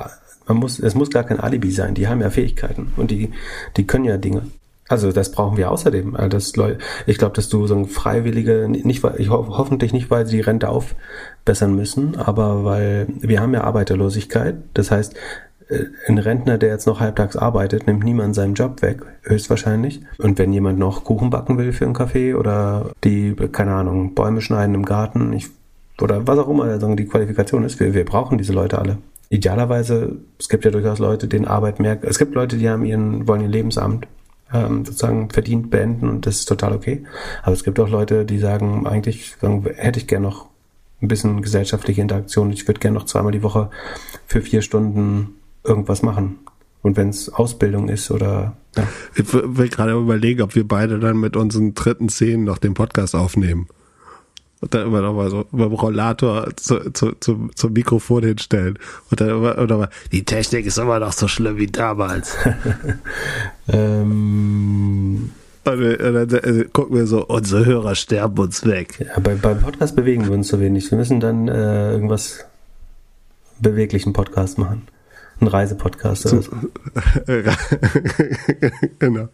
man 0.46 0.56
muss, 0.58 0.78
es 0.78 0.94
muss 0.94 1.10
gar 1.10 1.24
kein 1.24 1.40
Alibi 1.40 1.70
sein. 1.70 1.94
Die 1.94 2.08
haben 2.08 2.20
ja 2.20 2.30
Fähigkeiten 2.30 2.92
und 2.96 3.10
die, 3.10 3.30
die 3.76 3.86
können 3.86 4.04
ja 4.04 4.16
Dinge. 4.16 4.42
Also 4.88 5.10
das 5.10 5.30
brauchen 5.30 5.56
wir 5.56 5.70
außerdem. 5.70 6.16
Also 6.16 6.28
das, 6.28 6.52
ich 7.06 7.16
glaube, 7.16 7.34
dass 7.34 7.48
du 7.48 7.66
so 7.66 7.74
ein 7.74 7.86
freiwillige, 7.86 8.68
nicht 8.68 9.02
ich 9.16 9.30
ho 9.30 9.46
hoffentlich 9.48 9.92
nicht, 9.92 10.10
weil 10.10 10.26
sie 10.26 10.36
die 10.36 10.42
Rente 10.42 10.68
aufbessern 10.68 11.74
müssen, 11.74 12.16
aber 12.16 12.64
weil 12.64 13.06
wir 13.20 13.40
haben 13.40 13.54
ja 13.54 13.64
Arbeiterlosigkeit. 13.64 14.56
Das 14.74 14.90
heißt, 14.90 15.14
ein 16.06 16.18
Rentner, 16.18 16.58
der 16.58 16.70
jetzt 16.70 16.86
noch 16.86 17.00
halbtags 17.00 17.36
arbeitet, 17.36 17.86
nimmt 17.86 18.04
niemand 18.04 18.34
seinen 18.34 18.54
Job 18.54 18.82
weg, 18.82 19.02
höchstwahrscheinlich. 19.22 20.00
Und 20.18 20.38
wenn 20.38 20.52
jemand 20.52 20.78
noch 20.78 21.04
Kuchen 21.04 21.30
backen 21.30 21.58
will 21.58 21.72
für 21.72 21.84
einen 21.84 21.94
Kaffee 21.94 22.34
oder 22.34 22.90
die, 23.04 23.34
keine 23.52 23.72
Ahnung, 23.74 24.14
Bäume 24.14 24.40
schneiden 24.40 24.74
im 24.74 24.84
Garten, 24.84 25.32
ich, 25.32 25.48
oder 26.00 26.26
was 26.26 26.38
auch 26.38 26.48
immer 26.48 26.64
also 26.64 26.94
die 26.94 27.06
Qualifikation 27.06 27.64
ist, 27.64 27.80
wir, 27.80 27.94
wir 27.94 28.04
brauchen 28.04 28.38
diese 28.38 28.52
Leute 28.52 28.78
alle. 28.78 28.98
Idealerweise, 29.28 30.16
es 30.38 30.48
gibt 30.48 30.64
ja 30.64 30.70
durchaus 30.70 30.98
Leute, 30.98 31.26
denen 31.26 31.46
Arbeit 31.46 31.80
merkt. 31.80 32.04
Es 32.04 32.18
gibt 32.18 32.34
Leute, 32.34 32.58
die 32.58 32.68
haben 32.68 32.84
ihren, 32.84 33.26
wollen 33.26 33.40
ihr 33.40 33.48
Lebensamt 33.48 34.06
ähm, 34.52 34.84
sozusagen 34.84 35.30
verdient 35.30 35.70
beenden 35.70 36.08
und 36.08 36.26
das 36.26 36.40
ist 36.40 36.46
total 36.46 36.74
okay. 36.74 37.04
Aber 37.42 37.52
es 37.52 37.64
gibt 37.64 37.80
auch 37.80 37.88
Leute, 37.88 38.26
die 38.26 38.38
sagen, 38.38 38.86
eigentlich 38.86 39.36
sagen, 39.40 39.64
hätte 39.76 39.98
ich 39.98 40.06
gern 40.06 40.22
noch 40.22 40.48
ein 41.00 41.08
bisschen 41.08 41.42
gesellschaftliche 41.42 42.00
Interaktion. 42.00 42.52
Ich 42.52 42.66
würde 42.68 42.80
gern 42.80 42.94
noch 42.94 43.06
zweimal 43.06 43.32
die 43.32 43.42
Woche 43.42 43.70
für 44.26 44.40
vier 44.40 44.62
Stunden 44.62 45.34
irgendwas 45.64 46.02
machen. 46.02 46.38
Und 46.82 46.96
wenn 46.96 47.10
es 47.10 47.28
Ausbildung 47.28 47.88
ist 47.88 48.10
oder. 48.10 48.56
Ja. 48.76 48.88
Ich 49.14 49.32
will 49.32 49.68
gerade 49.68 49.92
überlegen, 49.92 50.42
ob 50.42 50.54
wir 50.54 50.66
beide 50.66 50.98
dann 50.98 51.18
mit 51.18 51.36
unseren 51.36 51.74
dritten 51.74 52.08
Szenen 52.08 52.44
noch 52.44 52.58
den 52.58 52.74
Podcast 52.74 53.14
aufnehmen. 53.14 53.68
Und 54.60 54.74
dann 54.74 54.86
immer 54.86 55.00
noch 55.00 55.14
mal 55.14 55.28
so 55.28 55.44
beim 55.50 55.72
Rollator 55.72 56.48
zu, 56.56 56.92
zu, 56.92 57.12
zu, 57.18 57.50
zum 57.54 57.72
Mikrofon 57.72 58.22
hinstellen. 58.24 58.78
Und 59.10 59.20
dann 59.20 59.28
immer, 59.28 59.58
immer 59.58 59.76
mal, 59.76 59.88
die 60.10 60.24
Technik 60.24 60.66
ist 60.66 60.78
immer 60.78 60.98
noch 61.00 61.12
so 61.12 61.28
schlimm 61.28 61.56
wie 61.58 61.66
damals. 61.66 62.36
ähm. 63.68 65.30
Und, 65.64 65.80
dann 65.80 66.28
äh, 66.30 66.64
gucken 66.72 66.96
wir 66.96 67.06
so, 67.06 67.24
unsere 67.26 67.64
Hörer 67.64 67.94
sterben 67.94 68.36
uns 68.38 68.66
weg. 68.66 68.98
Ja, 68.98 69.20
bei, 69.20 69.36
beim 69.36 69.60
Podcast 69.60 69.94
bewegen 69.94 70.24
wir 70.24 70.32
uns 70.32 70.48
so 70.48 70.58
wenig. 70.58 70.90
Wir 70.90 70.98
müssen 70.98 71.20
dann 71.20 71.46
äh, 71.46 71.92
irgendwas 71.92 72.44
beweglichen 73.60 74.12
Podcast 74.12 74.58
machen 74.58 74.88
ein 75.42 75.48
Reisepodcast 75.48 76.32
oder 76.32 76.42
so. 76.42 76.50
genau. 78.98 79.28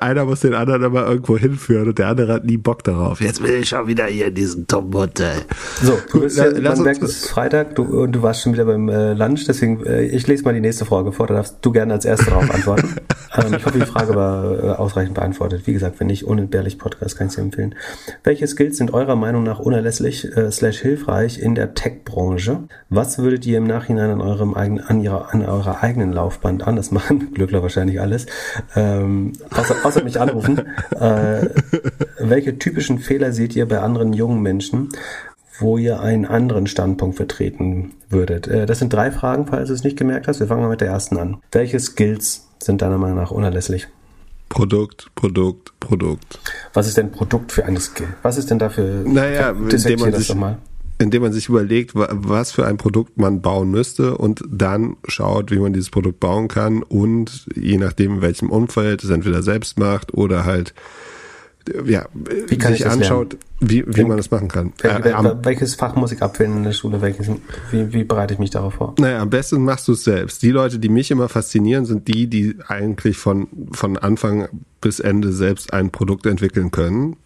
Einer 0.00 0.24
muss 0.24 0.40
den 0.40 0.54
anderen 0.54 0.84
aber 0.84 1.06
irgendwo 1.06 1.36
hinführen 1.36 1.88
und 1.88 1.98
der 1.98 2.08
andere 2.08 2.32
hat 2.34 2.44
nie 2.44 2.56
Bock 2.56 2.84
darauf. 2.84 3.20
Jetzt 3.20 3.42
will 3.42 3.54
ich 3.54 3.68
schon 3.68 3.86
wieder 3.86 4.06
hier 4.06 4.26
in 4.28 4.34
diesen 4.34 4.66
Top-Hotel. 4.66 5.42
So, 5.82 5.98
du 6.12 6.20
bist 6.20 6.38
ja, 6.38 6.50
man 6.50 6.82
merkt, 6.82 7.02
es 7.02 7.22
ist 7.22 7.30
Freitag 7.30 7.74
du, 7.74 7.82
und 7.82 8.12
du 8.12 8.22
warst 8.22 8.42
schon 8.42 8.52
wieder 8.52 8.64
beim 8.64 8.88
äh, 8.88 9.14
Lunch, 9.14 9.44
deswegen 9.46 9.84
äh, 9.84 10.02
ich 10.02 10.26
lese 10.26 10.44
mal 10.44 10.54
die 10.54 10.60
nächste 10.60 10.84
Frage 10.84 11.12
vor, 11.12 11.26
da 11.26 11.34
darfst 11.34 11.58
du 11.62 11.72
gerne 11.72 11.94
als 11.94 12.04
Erster 12.04 12.30
darauf 12.30 12.50
antworten. 12.50 12.96
ähm, 13.36 13.54
ich 13.54 13.66
hoffe, 13.66 13.78
die 13.78 13.86
Frage 13.86 14.14
war 14.14 14.58
äh, 14.58 14.70
ausreichend 14.70 15.14
beantwortet. 15.14 15.66
Wie 15.66 15.72
gesagt, 15.72 16.00
wenn 16.00 16.06
nicht, 16.06 16.24
unentbehrlich 16.24 16.78
Podcast 16.78 17.16
kann 17.16 17.28
ich 17.28 17.34
dir 17.34 17.42
empfehlen. 17.42 17.74
Welche 18.22 18.46
Skills 18.46 18.76
sind 18.76 18.92
eurer 18.92 19.16
Meinung 19.16 19.42
nach 19.42 19.58
unerlässlich 19.58 20.24
äh, 20.36 20.50
slash 20.50 20.78
hilfreich 20.78 21.38
in 21.38 21.54
der 21.54 21.74
Tech-Branche? 21.74 22.64
Was 22.88 23.18
würdet 23.18 23.46
ihr 23.46 23.58
im 23.58 23.64
Nachhinein 23.64 24.10
an 24.10 24.20
eurem 24.20 24.54
eigenen 24.54 24.73
an, 24.80 25.00
ihrer, 25.00 25.32
an 25.32 25.44
eurer 25.44 25.82
eigenen 25.82 26.12
Laufbahn 26.12 26.62
anders 26.62 26.90
machen. 26.90 27.32
Glückler 27.34 27.62
wahrscheinlich 27.62 28.00
alles. 28.00 28.26
Ähm, 28.74 29.32
außer, 29.50 29.76
außer 29.84 30.04
mich 30.04 30.20
anrufen. 30.20 30.58
äh, 30.98 31.48
welche 32.18 32.58
typischen 32.58 32.98
Fehler 32.98 33.32
seht 33.32 33.56
ihr 33.56 33.66
bei 33.66 33.80
anderen 33.80 34.12
jungen 34.12 34.42
Menschen, 34.42 34.90
wo 35.58 35.78
ihr 35.78 36.00
einen 36.00 36.26
anderen 36.26 36.66
Standpunkt 36.66 37.16
vertreten 37.16 37.92
würdet? 38.08 38.48
Äh, 38.48 38.66
das 38.66 38.78
sind 38.78 38.92
drei 38.92 39.10
Fragen, 39.10 39.46
falls 39.46 39.68
du 39.68 39.74
es 39.74 39.84
nicht 39.84 39.96
gemerkt 39.96 40.28
hast. 40.28 40.40
Wir 40.40 40.46
fangen 40.46 40.62
mal 40.62 40.70
mit 40.70 40.80
der 40.80 40.88
ersten 40.88 41.18
an. 41.18 41.38
Welche 41.52 41.78
Skills 41.80 42.48
sind 42.62 42.82
deiner 42.82 42.98
Meinung 42.98 43.16
nach 43.16 43.30
unerlässlich? 43.30 43.88
Produkt, 44.48 45.10
Produkt, 45.14 45.72
Produkt. 45.80 46.38
Was 46.74 46.86
ist 46.86 46.96
denn 46.96 47.10
Produkt 47.10 47.50
für 47.50 47.64
eine 47.64 47.80
Skill? 47.80 48.08
Was 48.22 48.36
ist 48.36 48.50
denn 48.50 48.58
dafür? 48.58 49.02
Naja, 49.04 49.50
indem 49.50 50.00
man 50.00 50.14
sich, 50.14 50.32
indem 51.04 51.22
man 51.22 51.32
sich 51.32 51.48
überlegt, 51.48 51.92
was 51.94 52.50
für 52.50 52.66
ein 52.66 52.78
Produkt 52.78 53.18
man 53.18 53.42
bauen 53.42 53.70
müsste 53.70 54.16
und 54.16 54.42
dann 54.48 54.96
schaut, 55.06 55.50
wie 55.50 55.58
man 55.58 55.72
dieses 55.72 55.90
Produkt 55.90 56.18
bauen 56.18 56.48
kann 56.48 56.82
und 56.82 57.46
je 57.54 57.76
nachdem, 57.76 58.16
in 58.16 58.22
welchem 58.22 58.50
Umfeld 58.50 59.04
es 59.04 59.10
entweder 59.10 59.42
selbst 59.42 59.78
macht 59.78 60.14
oder 60.14 60.44
halt 60.44 60.74
ja, 61.86 62.06
wie 62.12 62.58
kann 62.58 62.74
sich 62.74 62.86
anschaut, 62.86 63.38
wie, 63.58 63.84
wie 63.86 64.04
man 64.04 64.18
das 64.18 64.30
machen 64.30 64.48
kann. 64.48 64.74
Wel 64.82 65.02
äh, 65.02 65.44
welches 65.44 65.74
Fach 65.74 65.94
muss 65.96 66.12
ich 66.12 66.22
abwählen 66.22 66.58
in 66.58 66.64
der 66.64 66.72
Schule? 66.72 67.00
Welches, 67.00 67.30
wie, 67.70 67.90
wie 67.90 68.04
bereite 68.04 68.34
ich 68.34 68.40
mich 68.40 68.50
darauf 68.50 68.74
vor? 68.74 68.94
Naja, 68.98 69.20
am 69.20 69.30
besten 69.30 69.64
machst 69.64 69.88
du 69.88 69.92
es 69.92 70.04
selbst. 70.04 70.42
Die 70.42 70.50
Leute, 70.50 70.78
die 70.78 70.90
mich 70.90 71.10
immer 71.10 71.30
faszinieren, 71.30 71.86
sind 71.86 72.06
die, 72.06 72.26
die 72.26 72.56
eigentlich 72.68 73.16
von, 73.16 73.48
von 73.72 73.96
Anfang 73.96 74.48
bis 74.82 75.00
Ende 75.00 75.32
selbst 75.32 75.72
ein 75.72 75.90
Produkt 75.90 76.26
entwickeln 76.26 76.70
können 76.70 77.16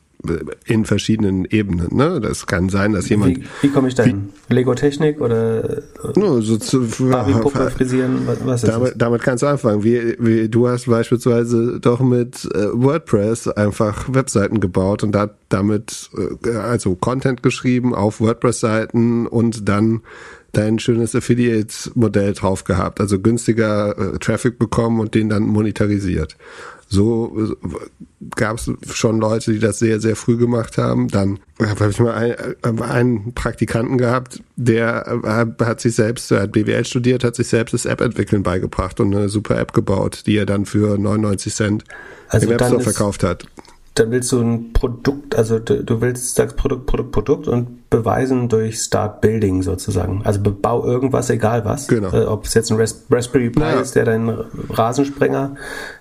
in 0.65 0.85
verschiedenen 0.85 1.45
Ebenen. 1.45 1.97
Ne? 1.97 2.21
Das 2.21 2.47
kann 2.47 2.69
sein, 2.69 2.93
dass 2.93 3.09
jemand. 3.09 3.39
Wie, 3.39 3.45
wie 3.63 3.69
komme 3.69 3.89
ich 3.89 3.95
da 3.95 4.03
hin? 4.03 4.31
Lego-Technik 4.49 5.21
oder 5.21 5.83
no, 6.17 6.41
so 6.41 6.57
zu, 6.57 6.89
Barbie-Puppe 6.99 7.71
frisieren? 7.71 8.23
Was, 8.27 8.45
was 8.45 8.63
ist 8.65 8.73
damit, 8.73 8.91
das? 8.91 8.99
damit 8.99 9.23
kannst 9.23 9.43
du 9.43 9.47
anfangen. 9.47 9.85
Wie, 9.85 10.17
wie, 10.19 10.49
du 10.49 10.69
hast 10.69 10.87
beispielsweise 10.87 11.79
doch 11.81 12.01
mit 12.01 12.49
äh, 12.53 12.67
WordPress 12.73 13.49
einfach 13.49 14.13
Webseiten 14.13 14.59
gebaut 14.59 15.05
und 15.05 15.13
da, 15.13 15.31
damit 15.49 16.11
äh, 16.45 16.51
also 16.51 16.97
Content 16.97 17.43
geschrieben 17.45 17.95
auf 17.95 18.21
WordPress-Seiten 18.21 19.27
und 19.29 19.69
dann 19.69 20.03
dein 20.53 20.79
schönes 20.79 21.15
Affiliate-Modell 21.15 22.33
drauf 22.33 22.65
gehabt, 22.65 23.01
also 23.01 23.21
günstiger 23.21 24.15
äh, 24.15 24.19
Traffic 24.19 24.59
bekommen 24.59 24.99
und 24.99 25.15
den 25.15 25.29
dann 25.29 25.45
monetarisiert. 25.45 26.37
So 26.89 27.37
äh, 27.39 27.77
gab 28.35 28.57
es 28.57 28.71
schon 28.91 29.21
Leute, 29.21 29.53
die 29.53 29.59
das 29.59 29.79
sehr, 29.79 30.01
sehr 30.01 30.17
früh 30.17 30.39
gemacht 30.39 30.79
haben. 30.79 31.09
Dann 31.09 31.39
habe 31.61 31.91
ich 31.91 32.01
mal 32.01 32.15
einen, 32.15 32.83
einen 32.83 33.35
Praktikanten 33.35 33.99
gehabt, 33.99 34.43
der 34.57 35.07
äh, 35.23 35.65
hat 35.65 35.81
sich 35.81 35.95
selbst, 35.95 36.31
er 36.31 36.43
hat 36.43 36.53
BWL 36.53 36.85
studiert, 36.87 37.25
hat 37.25 37.37
sich 37.37 37.49
selbst 37.49 37.75
das 37.75 37.85
App-Entwickeln 37.85 38.43
beigebracht 38.43 39.01
und 39.01 39.15
eine 39.15 39.29
super 39.29 39.59
App 39.59 39.75
gebaut, 39.75 40.23
die 40.27 40.37
er 40.37 40.47
dann 40.47 40.65
für 40.65 40.99
99 40.99 41.55
Cent 41.55 41.85
also 42.29 42.47
im 42.47 42.53
App 42.53 42.65
Store 42.65 42.81
verkauft 42.81 43.23
hat. 43.23 43.45
dann 43.95 44.11
willst 44.11 44.33
du 44.33 44.41
ein 44.41 44.73
Produkt, 44.73 45.37
also 45.37 45.59
du, 45.59 45.85
du, 45.85 46.01
willst, 46.01 46.37
sagst 46.37 46.57
Produkt, 46.57 46.87
Produkt, 46.87 47.13
Produkt 47.13 47.49
und 47.49 47.91
beweisen 47.91 48.49
durch 48.49 48.81
Start 48.81 49.21
Building 49.21 49.63
sozusagen. 49.63 50.23
Also 50.25 50.41
bebau 50.41 50.87
irgendwas, 50.87 51.29
egal 51.31 51.65
was. 51.65 51.89
Genau. 51.89 52.13
Äh, 52.13 52.25
ob 52.25 52.47
es 52.47 52.55
jetzt 52.55 52.71
ein 52.71 52.79
Ras 52.79 53.05
Raspberry 53.11 53.51
Pi 53.51 53.61
Ja. 53.61 53.81
ist, 53.81 53.95
der 53.95 54.05
deinen 54.05 54.31
Rasensprenger 54.71 55.57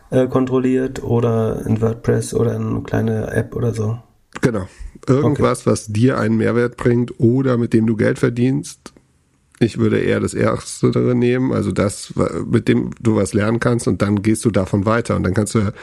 äh, 0.10 0.28
kontrolliert 0.28 1.04
oder 1.04 1.64
ein 1.66 1.82
WordPress 1.82 2.34
oder 2.34 2.56
eine 2.56 2.82
kleine 2.84 3.32
App 3.32 3.56
oder 3.56 3.74
so. 3.74 4.00
Genau. 4.42 4.68
Irgendwas, 5.08 5.66
was 5.66 5.88
dir 5.88 6.18
einen 6.18 6.38
Mehrwert 6.38 6.78
bringt 6.78 7.20
oder 7.20 7.58
mit 7.58 7.74
dem 7.74 7.88
du 7.88 7.96
Geld 7.96 8.20
verdienst. 8.20 8.94
Ich 9.60 9.80
würde 9.80 10.00
eher 10.00 10.20
das 10.20 10.36
Erstere 10.36 11.16
nehmen, 11.16 11.52
also 11.52 11.72
das, 11.72 12.14
mit 12.46 12.68
dem 12.68 12.92
du 13.02 13.16
was 13.16 13.34
lernen 13.34 13.60
kannst 13.60 13.88
und 13.88 14.04
dann 14.04 14.22
gehst 14.22 14.46
du 14.46 14.52
davon 14.52 14.86
weiter 14.86 15.16
und 15.16 15.24
dann 15.24 15.34
kannst 15.34 15.56
du, 15.56 15.74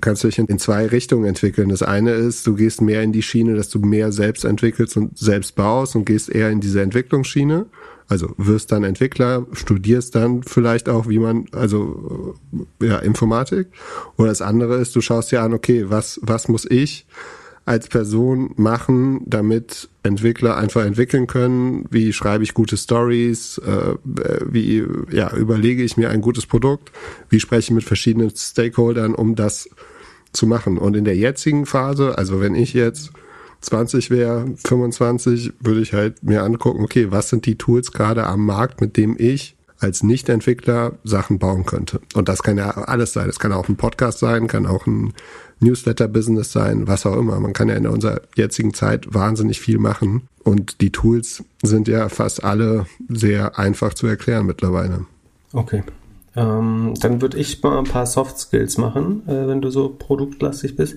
kannst 0.00 0.22
du 0.22 0.28
dich 0.28 0.38
in 0.38 0.58
zwei 0.60 0.86
Richtungen 0.86 1.24
entwickeln. 1.24 1.70
Das 1.70 1.82
eine 1.82 2.12
ist, 2.12 2.46
du 2.46 2.54
gehst 2.54 2.80
mehr 2.80 3.02
in 3.02 3.10
die 3.10 3.22
Schiene, 3.22 3.56
dass 3.56 3.68
du 3.68 3.80
mehr 3.80 4.12
selbst 4.12 4.44
entwickelst 4.44 4.96
und 4.96 5.18
selbst 5.18 5.56
baust 5.56 5.96
und 5.96 6.04
gehst 6.04 6.30
eher 6.30 6.50
in 6.50 6.60
diese 6.60 6.82
Entwicklungsschiene. 6.82 7.66
Also 8.10 8.34
wirst 8.38 8.72
dann 8.72 8.82
Entwickler, 8.82 9.46
studierst 9.52 10.16
dann 10.16 10.42
vielleicht 10.42 10.88
auch, 10.88 11.08
wie 11.08 11.20
man, 11.20 11.46
also 11.52 12.34
ja, 12.82 12.98
Informatik. 12.98 13.68
Oder 14.16 14.30
das 14.30 14.42
andere 14.42 14.78
ist, 14.78 14.96
du 14.96 15.00
schaust 15.00 15.30
dir 15.30 15.42
an, 15.42 15.54
okay, 15.54 15.84
was, 15.88 16.18
was 16.20 16.48
muss 16.48 16.64
ich 16.68 17.06
als 17.66 17.86
Person 17.86 18.50
machen, 18.56 19.20
damit 19.26 19.88
Entwickler 20.02 20.56
einfach 20.56 20.84
entwickeln 20.84 21.28
können? 21.28 21.84
Wie 21.88 22.12
schreibe 22.12 22.42
ich 22.42 22.52
gute 22.52 22.76
Stories? 22.76 23.58
Äh, 23.58 23.94
wie 24.44 24.84
ja, 25.12 25.32
überlege 25.36 25.84
ich 25.84 25.96
mir 25.96 26.10
ein 26.10 26.20
gutes 26.20 26.46
Produkt? 26.46 26.90
Wie 27.28 27.38
spreche 27.38 27.70
ich 27.70 27.70
mit 27.70 27.84
verschiedenen 27.84 28.30
Stakeholdern, 28.34 29.14
um 29.14 29.36
das 29.36 29.70
zu 30.32 30.48
machen? 30.48 30.78
Und 30.78 30.96
in 30.96 31.04
der 31.04 31.16
jetzigen 31.16 31.64
Phase, 31.64 32.18
also 32.18 32.40
wenn 32.40 32.56
ich 32.56 32.74
jetzt 32.74 33.12
20 33.60 34.10
wäre, 34.10 34.46
25, 34.64 35.52
würde 35.60 35.80
ich 35.80 35.92
halt 35.92 36.22
mir 36.22 36.42
angucken, 36.42 36.82
okay, 36.82 37.10
was 37.10 37.28
sind 37.28 37.46
die 37.46 37.56
Tools 37.56 37.92
gerade 37.92 38.26
am 38.26 38.44
Markt, 38.44 38.80
mit 38.80 38.96
dem 38.96 39.16
ich 39.18 39.56
als 39.80 40.02
Nicht-Entwickler 40.02 40.92
Sachen 41.04 41.38
bauen 41.38 41.64
könnte. 41.64 42.00
Und 42.14 42.28
das 42.28 42.42
kann 42.42 42.58
ja 42.58 42.70
alles 42.70 43.12
sein. 43.12 43.26
Das 43.26 43.38
kann 43.38 43.52
auch 43.52 43.68
ein 43.68 43.76
Podcast 43.76 44.18
sein, 44.18 44.46
kann 44.46 44.66
auch 44.66 44.86
ein 44.86 45.14
Newsletter-Business 45.60 46.52
sein, 46.52 46.86
was 46.86 47.06
auch 47.06 47.16
immer. 47.16 47.40
Man 47.40 47.52
kann 47.52 47.68
ja 47.68 47.76
in 47.76 47.86
unserer 47.86 48.20
jetzigen 48.36 48.74
Zeit 48.74 49.12
wahnsinnig 49.14 49.60
viel 49.60 49.78
machen. 49.78 50.28
Und 50.42 50.80
die 50.80 50.90
Tools 50.90 51.44
sind 51.62 51.88
ja 51.88 52.08
fast 52.08 52.44
alle 52.44 52.86
sehr 53.08 53.58
einfach 53.58 53.94
zu 53.94 54.06
erklären 54.06 54.46
mittlerweile. 54.46 55.06
Okay. 55.52 55.82
Ähm, 56.36 56.94
dann 57.00 57.20
würde 57.20 57.38
ich 57.38 57.62
mal 57.62 57.78
ein 57.78 57.84
paar 57.84 58.06
Soft 58.06 58.38
Skills 58.38 58.78
machen, 58.78 59.26
äh, 59.26 59.48
wenn 59.48 59.60
du 59.60 59.70
so 59.70 59.94
produktlastig 59.98 60.76
bist. 60.76 60.96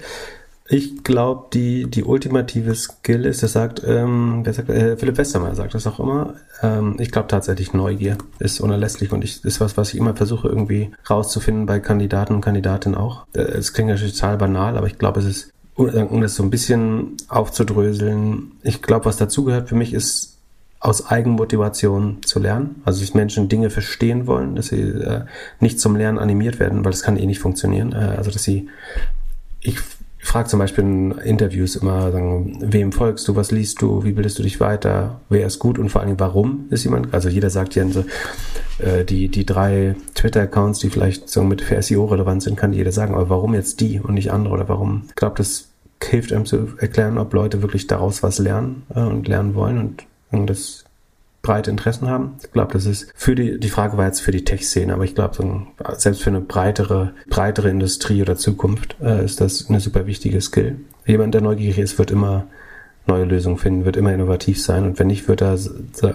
Ich 0.69 1.03
glaube, 1.03 1.47
die, 1.53 1.89
die 1.89 2.05
ultimative 2.05 2.73
Skill 2.73 3.25
ist, 3.25 3.43
das 3.43 3.51
sagt, 3.51 3.83
ähm, 3.85 4.43
der 4.45 4.53
sagt 4.53 4.69
äh, 4.69 4.95
Philipp 4.95 5.17
Westermeier 5.17 5.55
sagt 5.55 5.73
das 5.73 5.85
auch 5.87 5.99
immer. 5.99 6.35
Ähm, 6.61 6.95
ich 6.99 7.11
glaube 7.11 7.27
tatsächlich, 7.27 7.73
Neugier 7.73 8.17
ist 8.39 8.61
unerlässlich 8.61 9.11
und 9.11 9.25
ich, 9.25 9.43
ist 9.43 9.59
was, 9.59 9.75
was 9.75 9.93
ich 9.93 9.99
immer 9.99 10.15
versuche 10.15 10.47
irgendwie 10.47 10.91
rauszufinden 11.09 11.65
bei 11.65 11.79
Kandidaten 11.81 12.35
und 12.35 12.41
Kandidatinnen 12.41 12.97
auch. 12.97 13.25
Äh, 13.33 13.41
Es 13.41 13.73
klingt 13.73 13.89
natürlich 13.89 14.13
total 14.13 14.37
banal, 14.37 14.77
aber 14.77 14.87
ich 14.87 14.97
glaube, 14.97 15.19
es 15.19 15.25
ist, 15.25 15.53
um 15.75 16.21
das 16.21 16.35
so 16.35 16.43
ein 16.43 16.49
bisschen 16.49 17.17
aufzudröseln, 17.27 18.53
ich 18.61 18.81
glaube, 18.81 19.05
was 19.05 19.17
dazugehört 19.17 19.67
für 19.67 19.75
mich 19.75 19.93
ist, 19.93 20.37
aus 20.79 21.07
Eigenmotivation 21.07 22.21
zu 22.23 22.39
lernen. 22.39 22.81
Also 22.85 23.01
dass 23.01 23.13
Menschen 23.13 23.49
Dinge 23.49 23.69
verstehen 23.69 24.27
wollen, 24.27 24.55
dass 24.55 24.67
sie 24.67 24.81
äh, 24.81 25.21
nicht 25.59 25.79
zum 25.79 25.95
Lernen 25.95 26.19
animiert 26.19 26.59
werden, 26.59 26.85
weil 26.85 26.91
das 26.91 27.03
kann 27.03 27.17
eh 27.17 27.25
nicht 27.25 27.39
funktionieren. 27.39 27.91
Äh, 27.91 28.15
also 28.17 28.31
dass 28.31 28.43
sie, 28.43 28.69
ich 29.61 29.79
frage 30.27 30.47
zum 30.47 30.59
Beispiel 30.59 30.83
in 30.83 31.11
Interviews 31.11 31.75
immer, 31.75 32.11
sagen, 32.11 32.57
wem 32.61 32.91
folgst 32.91 33.27
du, 33.27 33.35
was 33.35 33.51
liest 33.51 33.81
du, 33.81 34.03
wie 34.03 34.13
bildest 34.13 34.39
du 34.39 34.43
dich 34.43 34.59
weiter, 34.59 35.19
wer 35.29 35.45
ist 35.45 35.59
gut 35.59 35.77
und 35.77 35.89
vor 35.89 36.01
allem 36.01 36.19
warum 36.19 36.65
ist 36.69 36.83
jemand, 36.83 37.13
also 37.13 37.29
jeder 37.29 37.49
sagt 37.49 37.75
ja 37.75 37.83
äh, 38.79 39.03
die, 39.03 39.27
die 39.29 39.45
drei 39.45 39.95
Twitter-Accounts, 40.15 40.79
die 40.79 40.89
vielleicht 40.89 41.29
so 41.29 41.43
mit 41.43 41.61
für 41.61 41.81
SEO 41.81 42.05
relevant 42.05 42.43
sind, 42.43 42.57
kann 42.57 42.73
jeder 42.73 42.91
sagen, 42.91 43.13
aber 43.13 43.29
warum 43.29 43.53
jetzt 43.53 43.81
die 43.81 43.99
und 43.99 44.13
nicht 44.13 44.31
andere 44.31 44.53
oder 44.53 44.69
warum? 44.69 45.03
Ich 45.09 45.15
glaube, 45.15 45.35
das 45.37 45.69
hilft 46.01 46.33
einem 46.33 46.45
zu 46.45 46.69
erklären, 46.77 47.17
ob 47.17 47.33
Leute 47.33 47.61
wirklich 47.61 47.87
daraus 47.87 48.23
was 48.23 48.39
lernen 48.39 48.83
äh, 48.93 49.01
und 49.01 49.27
lernen 49.27 49.55
wollen 49.55 49.77
und, 49.77 50.03
und 50.31 50.47
das 50.47 50.85
breite 51.43 51.69
Interessen 51.69 52.09
haben. 52.09 52.37
Ich 52.41 52.51
glaube, 52.51 52.73
das 52.73 52.85
ist 52.85 53.11
für 53.15 53.35
die, 53.35 53.59
die 53.59 53.69
Frage 53.69 53.97
war 53.97 54.05
jetzt 54.05 54.21
für 54.21 54.31
die 54.31 54.45
Tech-Szene, 54.45 54.93
aber 54.93 55.03
ich 55.03 55.13
glaube, 55.13 55.35
so 55.35 55.67
selbst 55.97 56.23
für 56.23 56.29
eine 56.29 56.41
breitere, 56.41 57.13
breitere 57.29 57.69
Industrie 57.69 58.21
oder 58.21 58.37
Zukunft 58.37 58.95
äh, 59.01 59.23
ist 59.23 59.41
das 59.41 59.69
eine 59.69 59.81
super 59.81 60.07
wichtige 60.07 60.41
Skill. 60.41 60.77
Jemand, 61.05 61.33
der 61.33 61.41
neugierig 61.41 61.77
ist, 61.77 61.99
wird 61.99 62.11
immer 62.11 62.47
neue 63.05 63.25
Lösungen 63.25 63.57
finden, 63.57 63.83
wird 63.83 63.97
immer 63.97 64.13
innovativ 64.13 64.63
sein 64.63 64.85
und 64.85 64.97
wenn 64.97 65.07
nicht, 65.07 65.27
wird 65.27 65.41
er 65.41 65.59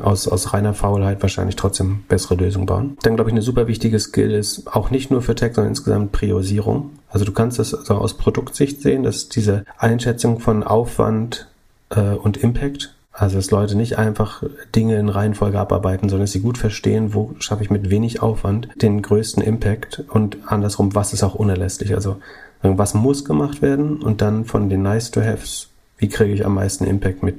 aus, 0.03 0.27
aus 0.27 0.55
reiner 0.55 0.73
Faulheit 0.73 1.21
wahrscheinlich 1.21 1.57
trotzdem 1.57 2.05
bessere 2.09 2.37
Lösungen 2.37 2.64
bauen. 2.64 2.97
Dann 3.03 3.17
glaube 3.17 3.29
ich, 3.29 3.35
eine 3.35 3.43
super 3.43 3.67
wichtige 3.67 4.01
Skill 4.01 4.31
ist 4.31 4.67
auch 4.75 4.91
nicht 4.91 5.11
nur 5.11 5.21
für 5.21 5.35
Tech, 5.35 5.55
sondern 5.55 5.73
insgesamt 5.73 6.12
Priorisierung. 6.12 6.93
Also 7.11 7.27
du 7.27 7.33
kannst 7.33 7.59
das 7.59 7.75
also 7.75 7.97
aus 7.97 8.17
Produktsicht 8.17 8.81
sehen, 8.81 9.03
dass 9.03 9.29
diese 9.29 9.67
Einschätzung 9.77 10.41
von 10.41 10.62
Aufwand 10.62 11.49
äh, 11.91 12.01
und 12.01 12.38
Impact 12.38 12.95
also, 13.18 13.37
dass 13.37 13.50
Leute 13.50 13.74
nicht 13.76 13.98
einfach 13.98 14.44
Dinge 14.76 14.96
in 14.96 15.09
Reihenfolge 15.09 15.59
abarbeiten, 15.59 16.09
sondern 16.09 16.24
dass 16.24 16.33
sie 16.33 16.40
gut 16.40 16.57
verstehen, 16.57 17.14
wo 17.14 17.35
schaffe 17.40 17.64
ich 17.64 17.70
mit 17.70 17.90
wenig 17.90 18.22
Aufwand 18.22 18.68
den 18.81 19.02
größten 19.02 19.42
Impact 19.42 20.04
und 20.09 20.38
andersrum, 20.46 20.94
was 20.94 21.12
ist 21.12 21.24
auch 21.24 21.35
unerlässlich. 21.35 21.94
Also, 21.94 22.18
was 22.62 22.94
muss 22.94 23.24
gemacht 23.24 23.61
werden 23.61 24.02
und 24.02 24.20
dann 24.20 24.44
von 24.44 24.68
den 24.68 24.83
nice 24.83 25.11
to 25.11 25.20
haves, 25.20 25.68
wie 25.96 26.09
kriege 26.09 26.33
ich 26.33 26.46
am 26.46 26.54
meisten 26.54 26.85
Impact 26.85 27.24
mit 27.24 27.37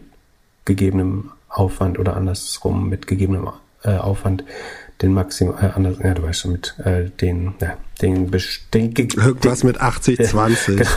gegebenem 0.66 1.32
Aufwand 1.48 1.98
oder 1.98 2.18
andersrum 2.18 2.90
mit 2.90 3.08
gegebenem 3.08 3.48
äh, 3.84 3.96
Aufwand 3.96 4.44
den 5.02 5.14
Maximum, 5.14 5.56
äh, 5.62 5.70
anders, 5.76 5.98
ja, 6.04 6.14
du 6.14 6.24
weißt 6.24 6.42
schon, 6.42 6.52
mit 6.52 6.76
äh, 6.84 7.10
den, 7.22 7.54
ja, 7.62 7.78
den, 8.02 8.32
den, 8.74 8.94
Irgendwas 8.96 9.64
mit 9.64 9.80
80, 9.80 10.20
20. 10.20 10.78
Genau, 10.78 10.90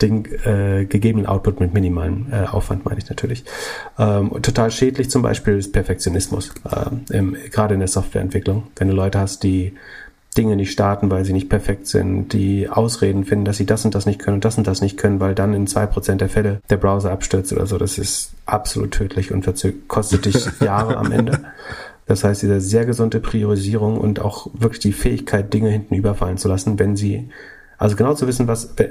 den 0.00 0.24
äh, 0.44 0.86
gegebenen 0.86 1.26
Output 1.26 1.60
mit 1.60 1.74
minimalem 1.74 2.26
äh, 2.30 2.44
Aufwand 2.46 2.84
meine 2.84 2.98
ich 2.98 3.08
natürlich. 3.08 3.44
Ähm, 3.98 4.30
total 4.42 4.70
schädlich 4.70 5.10
zum 5.10 5.22
Beispiel 5.22 5.58
ist 5.58 5.72
Perfektionismus, 5.72 6.52
äh, 6.70 7.16
im, 7.16 7.36
gerade 7.50 7.74
in 7.74 7.80
der 7.80 7.88
Softwareentwicklung. 7.88 8.68
Wenn 8.76 8.88
du 8.88 8.94
Leute 8.94 9.18
hast, 9.18 9.42
die 9.42 9.74
Dinge 10.36 10.54
nicht 10.54 10.70
starten, 10.70 11.10
weil 11.10 11.24
sie 11.24 11.32
nicht 11.32 11.48
perfekt 11.48 11.88
sind, 11.88 12.32
die 12.32 12.68
Ausreden 12.68 13.24
finden, 13.24 13.44
dass 13.44 13.56
sie 13.56 13.66
das 13.66 13.84
und 13.84 13.96
das 13.96 14.06
nicht 14.06 14.20
können 14.20 14.36
und 14.36 14.44
das 14.44 14.56
und 14.56 14.66
das 14.66 14.80
nicht 14.80 14.96
können, 14.96 15.18
weil 15.18 15.34
dann 15.34 15.54
in 15.54 15.66
zwei 15.66 15.86
Prozent 15.86 16.20
der 16.20 16.28
Fälle 16.28 16.60
der 16.70 16.76
Browser 16.76 17.10
abstürzt 17.10 17.52
oder 17.52 17.66
so. 17.66 17.78
Das 17.78 17.98
ist 17.98 18.32
absolut 18.46 18.92
tödlich 18.92 19.32
und 19.32 19.44
kostet 19.88 20.26
dich 20.26 20.46
Jahre 20.60 20.96
am 20.96 21.10
Ende. 21.10 21.40
Das 22.10 22.24
heißt, 22.24 22.42
diese 22.42 22.60
sehr 22.60 22.86
gesunde 22.86 23.20
Priorisierung 23.20 23.96
und 23.96 24.18
auch 24.18 24.48
wirklich 24.52 24.80
die 24.80 24.92
Fähigkeit, 24.92 25.54
Dinge 25.54 25.70
hinten 25.70 25.94
überfallen 25.94 26.38
zu 26.38 26.48
lassen, 26.48 26.76
wenn 26.80 26.96
sie, 26.96 27.28
also 27.78 27.94
genau 27.94 28.14
zu 28.14 28.26
wissen, 28.26 28.48
was, 28.48 28.74
da 28.74 28.86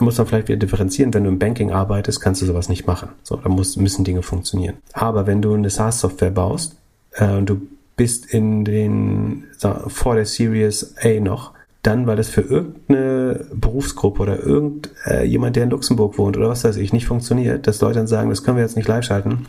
muss 0.00 0.18
man 0.18 0.26
vielleicht 0.26 0.48
wieder 0.48 0.58
differenzieren, 0.58 1.14
wenn 1.14 1.22
du 1.22 1.30
im 1.30 1.38
Banking 1.38 1.70
arbeitest, 1.70 2.20
kannst 2.20 2.42
du 2.42 2.46
sowas 2.46 2.68
nicht 2.68 2.84
machen. 2.84 3.10
So, 3.22 3.36
da 3.36 3.48
muss, 3.48 3.76
müssen 3.76 4.04
Dinge 4.04 4.22
funktionieren. 4.22 4.74
Aber 4.92 5.28
wenn 5.28 5.40
du 5.40 5.54
eine 5.54 5.70
SaaS-Software 5.70 6.32
baust 6.32 6.74
äh, 7.12 7.30
und 7.30 7.48
du 7.48 7.60
bist 7.96 8.26
in 8.34 8.64
den, 8.64 9.44
vor 9.86 10.16
der 10.16 10.26
Series 10.26 10.96
A 11.00 11.20
noch, 11.20 11.52
dann, 11.84 12.08
weil 12.08 12.16
das 12.16 12.28
für 12.28 12.40
irgendeine 12.40 13.46
Berufsgruppe 13.54 14.20
oder 14.20 14.42
irgend 14.42 14.90
äh, 15.04 15.28
der 15.28 15.62
in 15.62 15.70
Luxemburg 15.70 16.18
wohnt 16.18 16.36
oder 16.36 16.48
was 16.48 16.64
weiß 16.64 16.76
ich, 16.78 16.92
nicht 16.92 17.06
funktioniert, 17.06 17.68
dass 17.68 17.80
Leute 17.80 18.00
dann 18.00 18.08
sagen, 18.08 18.30
das 18.30 18.42
können 18.42 18.56
wir 18.56 18.64
jetzt 18.64 18.76
nicht 18.76 18.88
live 18.88 19.04
schalten, 19.04 19.46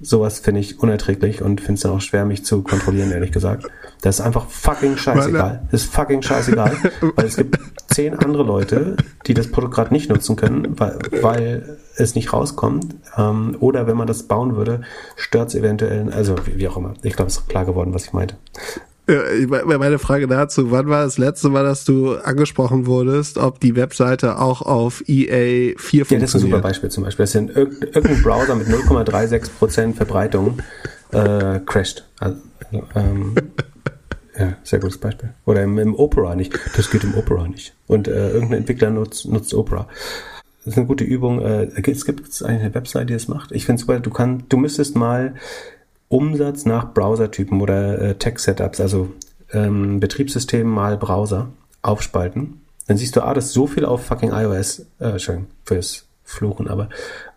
sowas 0.00 0.40
finde 0.40 0.60
ich 0.60 0.80
unerträglich 0.80 1.42
und 1.42 1.60
finde 1.60 1.74
es 1.74 1.80
dann 1.80 1.92
auch 1.92 2.00
schwer, 2.00 2.24
mich 2.24 2.44
zu 2.44 2.62
kontrollieren, 2.62 3.10
ehrlich 3.10 3.32
gesagt. 3.32 3.66
Das 4.02 4.18
ist 4.18 4.24
einfach 4.24 4.48
fucking 4.48 4.96
scheißegal. 4.96 5.66
Das 5.70 5.82
ist 5.82 5.92
fucking 5.92 6.22
scheißegal, 6.22 6.72
weil 7.16 7.26
es 7.26 7.36
gibt 7.36 7.58
zehn 7.88 8.14
andere 8.14 8.42
Leute, 8.42 8.96
die 9.26 9.34
das 9.34 9.50
Produkt 9.50 9.74
gerade 9.74 9.92
nicht 9.92 10.10
nutzen 10.10 10.36
können, 10.36 10.78
weil, 10.78 10.98
weil 11.22 11.78
es 11.96 12.14
nicht 12.14 12.32
rauskommt. 12.32 12.94
Ähm, 13.16 13.56
oder 13.60 13.86
wenn 13.86 13.96
man 13.96 14.06
das 14.06 14.24
bauen 14.24 14.56
würde, 14.56 14.82
stört 15.16 15.48
es 15.48 15.54
eventuell, 15.54 16.12
also 16.12 16.36
wie, 16.46 16.58
wie 16.58 16.68
auch 16.68 16.76
immer. 16.76 16.94
Ich 17.02 17.14
glaube, 17.14 17.30
es 17.30 17.38
ist 17.38 17.48
klar 17.48 17.64
geworden, 17.64 17.94
was 17.94 18.04
ich 18.04 18.12
meinte. 18.12 18.36
Meine 19.08 19.98
Frage 20.00 20.26
dazu, 20.26 20.72
wann 20.72 20.88
war 20.88 21.04
das 21.04 21.16
letzte 21.16 21.48
Mal, 21.48 21.62
dass 21.62 21.84
du 21.84 22.16
angesprochen 22.16 22.86
wurdest, 22.86 23.38
ob 23.38 23.60
die 23.60 23.76
Webseite 23.76 24.40
auch 24.40 24.62
auf 24.62 25.04
EA 25.06 25.74
4 25.76 25.76
funktioniert? 25.76 26.10
Ja, 26.10 26.18
das 26.18 26.34
ist 26.34 26.34
ein 26.34 26.40
super 26.50 26.60
Beispiel 26.60 26.90
zum 26.90 27.04
Beispiel. 27.04 27.22
Das 27.22 27.34
ist 27.34 27.56
irgendein 27.56 28.22
Browser 28.22 28.56
mit 28.56 28.66
0,36% 28.66 29.94
Verbreitung 29.94 30.58
äh, 31.12 31.60
crasht. 31.60 32.04
Also, 32.18 32.38
ähm, 32.96 33.34
ja, 34.38 34.56
sehr 34.64 34.80
gutes 34.80 34.98
Beispiel. 34.98 35.30
Oder 35.44 35.62
im, 35.62 35.78
im, 35.78 35.94
Opera 35.94 36.34
nicht. 36.34 36.58
Das 36.76 36.90
geht 36.90 37.04
im 37.04 37.14
Opera 37.14 37.46
nicht. 37.46 37.74
Und 37.86 38.08
äh, 38.08 38.30
irgendein 38.30 38.60
Entwickler 38.60 38.90
nutzt, 38.90 39.26
nutzt 39.26 39.54
Opera. 39.54 39.86
Das 40.64 40.74
ist 40.74 40.78
eine 40.78 40.86
gute 40.88 41.04
Übung. 41.04 41.40
Äh, 41.42 41.68
es 41.90 42.04
gibt 42.04 42.42
eine 42.42 42.74
Website, 42.74 43.08
die 43.08 43.14
das 43.14 43.28
macht. 43.28 43.52
Ich 43.52 43.66
finde 43.66 43.80
super, 43.80 44.00
du 44.00 44.10
kannst, 44.10 44.46
du 44.48 44.56
müsstest 44.56 44.96
mal 44.96 45.34
Umsatz 46.08 46.64
nach 46.64 46.92
Browsertypen 46.92 47.60
oder 47.60 48.00
äh, 48.00 48.14
Tech-Setups, 48.14 48.80
also 48.80 49.10
ähm, 49.52 50.00
Betriebssystem 50.00 50.66
mal 50.66 50.96
Browser, 50.96 51.48
aufspalten 51.82 52.60
dann 52.86 52.96
siehst 52.96 53.16
du, 53.16 53.22
ah, 53.22 53.34
dass 53.34 53.52
so 53.52 53.66
viel 53.66 53.84
auf 53.84 54.06
fucking 54.06 54.30
iOS, 54.30 54.86
äh, 54.98 55.18
schön, 55.18 55.46
fürs 55.64 56.06
Fluchen, 56.24 56.68
aber 56.68 56.88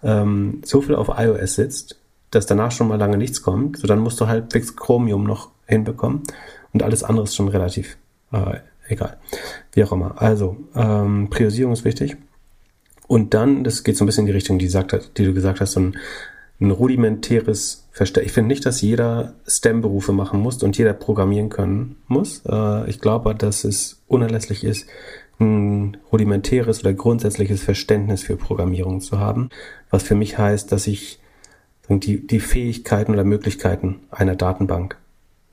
ähm, 0.03 0.61
so 0.63 0.81
viel 0.81 0.95
auf 0.95 1.09
iOS 1.15 1.55
sitzt, 1.55 1.97
dass 2.31 2.45
danach 2.45 2.71
schon 2.71 2.87
mal 2.87 2.99
lange 2.99 3.17
nichts 3.17 3.41
kommt, 3.41 3.77
so 3.77 3.87
dann 3.87 3.99
musst 3.99 4.21
du 4.21 4.25
fix 4.51 4.75
Chromium 4.75 5.23
noch 5.23 5.49
hinbekommen 5.65 6.23
und 6.73 6.83
alles 6.83 7.03
andere 7.03 7.23
ist 7.23 7.35
schon 7.35 7.47
relativ 7.47 7.97
äh, 8.31 8.57
egal. 8.87 9.17
Wie 9.71 9.83
auch 9.83 9.91
immer. 9.91 10.21
Also, 10.21 10.57
ähm, 10.75 11.29
Priorisierung 11.29 11.73
ist 11.73 11.85
wichtig. 11.85 12.17
Und 13.07 13.33
dann, 13.33 13.63
das 13.63 13.83
geht 13.83 13.97
so 13.97 14.03
ein 14.03 14.07
bisschen 14.07 14.23
in 14.23 14.27
die 14.27 14.33
Richtung, 14.33 14.59
die, 14.59 14.67
sagt, 14.67 15.17
die 15.17 15.25
du 15.25 15.33
gesagt 15.33 15.61
hast, 15.61 15.71
so 15.71 15.79
ein, 15.79 15.97
ein 16.59 16.71
rudimentäres 16.71 17.87
Verständnis. 17.91 18.31
Ich 18.31 18.33
finde 18.33 18.49
nicht, 18.49 18.65
dass 18.65 18.81
jeder 18.81 19.33
STEM-Berufe 19.47 20.11
machen 20.11 20.39
muss 20.41 20.61
und 20.61 20.77
jeder 20.77 20.93
programmieren 20.93 21.49
können 21.49 21.95
muss. 22.07 22.43
Äh, 22.45 22.89
ich 22.89 22.99
glaube, 22.99 23.33
dass 23.33 23.63
es 23.63 24.01
unerlässlich 24.07 24.63
ist, 24.63 24.87
ein 25.39 25.97
rudimentäres 26.11 26.81
oder 26.81 26.93
grundsätzliches 26.93 27.63
Verständnis 27.63 28.23
für 28.23 28.35
Programmierung 28.35 28.99
zu 28.99 29.19
haben, 29.19 29.49
was 29.89 30.03
für 30.03 30.15
mich 30.15 30.37
heißt, 30.37 30.71
dass 30.71 30.85
ich 30.85 31.19
die, 31.87 32.27
die 32.27 32.39
Fähigkeiten 32.39 33.13
oder 33.13 33.23
Möglichkeiten 33.23 34.01
einer 34.11 34.35
Datenbank 34.35 34.97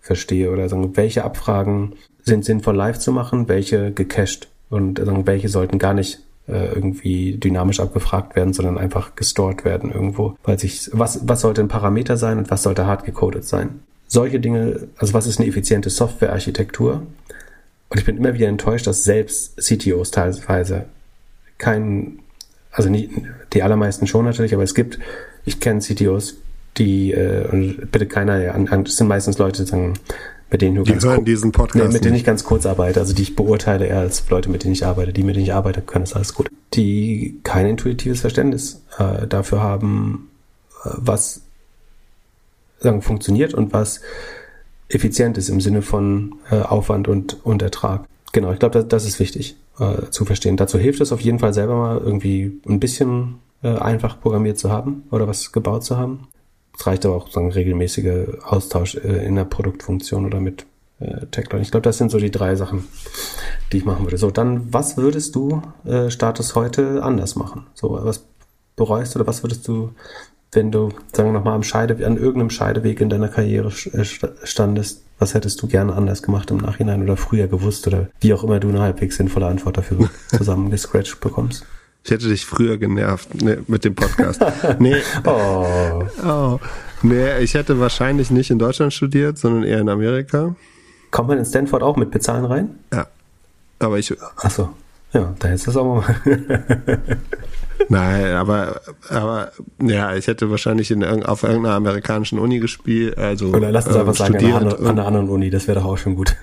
verstehe 0.01 0.51
oder 0.51 0.69
sagen, 0.69 0.97
welche 0.97 1.25
Abfragen 1.25 1.95
sind 2.23 2.45
sinnvoll 2.45 2.77
live 2.77 2.99
zu 2.99 3.13
machen, 3.13 3.49
welche 3.49 3.93
gecached 3.93 4.49
und 4.69 4.99
sagen, 4.99 5.27
welche 5.27 5.49
sollten 5.49 5.79
gar 5.79 5.95
nicht 5.95 6.21
äh, 6.49 6.75
irgendwie 6.75 7.37
dynamisch 7.37 7.81
abgefragt 7.81 8.37
werden, 8.37 8.53
sondern 8.53 8.79
einfach 8.79 9.17
gestored 9.17 9.65
werden 9.65 9.91
irgendwo. 9.91 10.37
Weil 10.45 10.59
sich, 10.59 10.91
was, 10.93 11.27
was 11.29 11.41
sollte 11.41 11.61
ein 11.61 11.69
Parameter 11.69 12.17
sein 12.17 12.39
und 12.39 12.51
was 12.51 12.63
sollte 12.63 12.87
hart 12.87 13.05
gecodet 13.05 13.45
sein? 13.45 13.81
Solche 14.07 14.39
Dinge, 14.39 14.89
also 14.99 15.15
was 15.15 15.27
ist 15.27 15.41
eine 15.41 15.49
effiziente 15.49 15.91
Softwarearchitektur? 15.91 17.03
Und 17.89 17.99
ich 17.99 18.05
bin 18.05 18.17
immer 18.17 18.35
wieder 18.35 18.49
enttäuscht, 18.49 18.87
dass 18.87 19.05
selbst 19.05 19.57
CTOs 19.57 20.11
teilweise 20.11 20.87
keinen, 21.59 22.21
also 22.71 22.89
nie, 22.89 23.11
die 23.53 23.63
allermeisten 23.63 24.07
schon 24.07 24.25
natürlich, 24.25 24.55
aber 24.55 24.63
es 24.63 24.75
gibt, 24.75 24.99
ich 25.45 25.61
kenne 25.61 25.81
CTOs, 25.81 26.37
die, 26.79 27.13
äh, 27.13 27.77
bitte 27.91 28.07
keiner, 28.07 28.39
ja, 28.43 28.57
das 28.59 28.97
sind 28.97 29.09
meistens 29.09 29.39
Leute, 29.39 29.65
die 29.65 29.69
sagen, 29.69 29.95
mit 30.51 30.63
denen 30.63 30.77
du 30.77 30.83
die 30.83 30.95
hören 30.95 31.25
diesen 31.25 31.53
Podcast. 31.53 31.87
Nee, 31.87 31.93
mit 31.93 32.05
denen 32.05 32.17
ich 32.17 32.25
ganz 32.25 32.45
kurz 32.45 32.67
arbeite, 32.67 33.01
also 33.01 33.13
die 33.15 33.23
ich 33.23 33.37
beurteile 33.37 33.87
eher 33.87 34.01
als 34.01 34.29
Leute, 34.31 34.51
mit 34.51 34.65
denen 34.65 34.73
ich 34.73 34.87
arbeite. 34.87 35.13
Die, 35.13 35.23
mit 35.23 35.37
denen 35.37 35.45
ich 35.45 35.53
arbeite, 35.53 35.83
können 35.83 36.05
das 36.05 36.15
alles 36.15 36.35
gut. 36.35 36.49
Die 36.75 37.41
kein 37.43 37.67
intuitives 37.67 38.21
Verständnis 38.21 38.83
äh, 38.99 39.27
dafür 39.27 39.63
haben, 39.63 40.31
äh, 40.85 40.91
was 40.95 41.43
sagen, 42.79 43.03
funktioniert 43.03 43.55
und 43.55 43.73
was 43.73 44.01
effizient 44.89 45.37
ist 45.37 45.49
im 45.49 45.61
Sinne 45.61 45.83
von 45.83 46.37
äh, 46.51 46.61
Aufwand 46.61 47.09
und, 47.09 47.45
und 47.45 47.63
Ertrag. 47.63 48.07
Genau, 48.33 48.53
ich 48.53 48.59
glaube, 48.59 48.75
das, 48.75 48.89
das 48.89 49.05
ist 49.05 49.19
wichtig 49.19 49.57
äh, 49.79 50.11
zu 50.11 50.25
verstehen. 50.25 50.57
Dazu 50.57 50.79
hilft 50.79 51.01
es 51.01 51.13
auf 51.13 51.21
jeden 51.21 51.39
Fall 51.39 51.55
selber 51.55 51.77
mal 51.77 51.99
irgendwie 51.99 52.61
ein 52.69 52.79
bisschen 52.79 53.37
äh, 53.63 53.77
einfach 53.77 54.21
programmiert 54.21 54.59
zu 54.59 54.71
haben 54.71 55.05
oder 55.11 55.27
was 55.27 55.53
gebaut 55.53 55.85
zu 55.85 55.97
haben. 55.97 56.29
Es 56.79 56.87
reicht 56.87 57.07
aber 57.07 57.17
auch 57.17 57.35
ein 57.37 57.51
regelmäßiger 57.51 58.39
Austausch 58.45 58.97
äh, 58.97 59.27
in 59.27 59.37
der 59.37 59.45
Produktfunktion 59.45 60.27
oder 60.27 60.41
mit 60.41 60.67
äh, 61.01 61.27
Tech-Leuten. 61.27 61.63
Ich 61.63 61.71
glaube, 61.71 61.85
das 61.85 61.99
sind 61.99 62.11
so 62.11 62.19
die 62.19 62.31
drei 62.31 62.55
Sachen, 62.55 62.87
die 63.73 63.79
ich 63.79 63.85
machen 63.85 64.05
würde. 64.05 64.19
So, 64.19 64.31
dann, 64.31 64.73
was 64.73 64.97
würdest 64.97 65.35
du 65.35 65.63
äh, 65.85 66.11
Status 66.11 66.55
heute 66.55 67.03
anders 67.03 67.37
machen? 67.37 67.67
So, 67.75 67.93
was 67.93 68.27
bereust 68.77 69.15
du 69.15 69.21
oder 69.21 69.27
was 69.27 69.43
würdest 69.43 69.67
du, 69.69 69.93
wenn 70.53 70.71
du, 70.71 70.91
sagen 71.13 71.31
wir 71.31 71.39
nochmal, 71.39 71.55
am 71.55 71.63
Scheide, 71.63 72.07
an 72.07 72.17
irgendeinem 72.17 72.51
Scheideweg 72.51 73.01
in 73.01 73.09
deiner 73.09 73.29
Karriere 73.29 73.69
äh, 73.93 74.05
standest, 74.45 75.03
was 75.19 75.33
hättest 75.33 75.63
du 75.63 75.67
gerne 75.67 75.95
anders 75.95 76.23
gemacht 76.23 76.51
im 76.51 76.59
Nachhinein 76.59 77.03
oder 77.03 77.17
früher 77.17 77.49
gewusst 77.49 77.87
oder 77.87 78.09
wie 78.21 78.35
auch 78.35 78.45
immer 78.45 78.61
du 78.61 78.69
eine 78.69 78.81
halbwegs 78.81 79.17
sinnvolle 79.17 79.47
Antwort 79.47 79.79
dafür 79.79 80.11
zusammengescratcht 80.29 81.21
bekommst? 81.21 81.65
Ich 82.07 82.13
hätte 82.13 82.29
dich 82.29 82.47
früher 82.47 82.79
genervt 82.79 83.43
ne, 83.43 83.65
mit 83.67 83.85
dem 83.85 83.97
Podcast. 83.97 84.41
Nee. 84.79 84.95
oh. 85.25 86.05
oh. 86.25 86.61
Nee, 87.03 87.41
ich 87.41 87.55
hätte 87.55 87.81
wahrscheinlich 87.81 88.31
nicht 88.31 88.49
in 88.53 88.61
Deutschland 88.61 88.93
studiert, 88.93 89.39
sondern 89.39 89.65
eher 89.65 89.81
in 89.81 89.89
Amerika. 89.89 90.55
Kommt 91.11 91.31
man 91.31 91.39
in 91.39 91.45
Stanford 91.45 91.83
auch 91.83 91.97
mit 91.97 92.13
Bezahlen 92.13 92.45
rein? 92.45 92.79
Ja. 92.93 93.09
Aber 93.81 93.99
ich. 93.99 94.15
Achso. 94.37 94.71
Ja, 95.13 95.35
da 95.41 95.49
ist 95.49 95.67
das 95.67 95.77
auch 95.77 95.97
mal. 95.97 96.17
Nein, 97.89 98.27
aber, 98.35 98.81
aber 99.09 99.51
ja, 99.83 100.15
ich 100.15 100.29
hätte 100.29 100.49
wahrscheinlich 100.49 100.93
in, 100.93 101.03
auf 101.25 101.43
irgendeiner 101.43 101.75
amerikanischen 101.75 102.39
Uni 102.39 102.61
gespielt. 102.61 103.19
Also, 103.19 103.49
Oder 103.49 103.73
lass 103.73 103.89
uns 103.89 103.97
einfach 103.97 104.15
äh, 104.15 104.17
sagen, 104.17 104.37
an 104.37 104.87
einer 104.87 105.07
anderen 105.07 105.29
Uni, 105.29 105.51
das 105.51 105.67
wäre 105.67 105.81
doch 105.81 105.87
auch 105.87 105.99
schon 105.99 106.15
gut. 106.15 106.37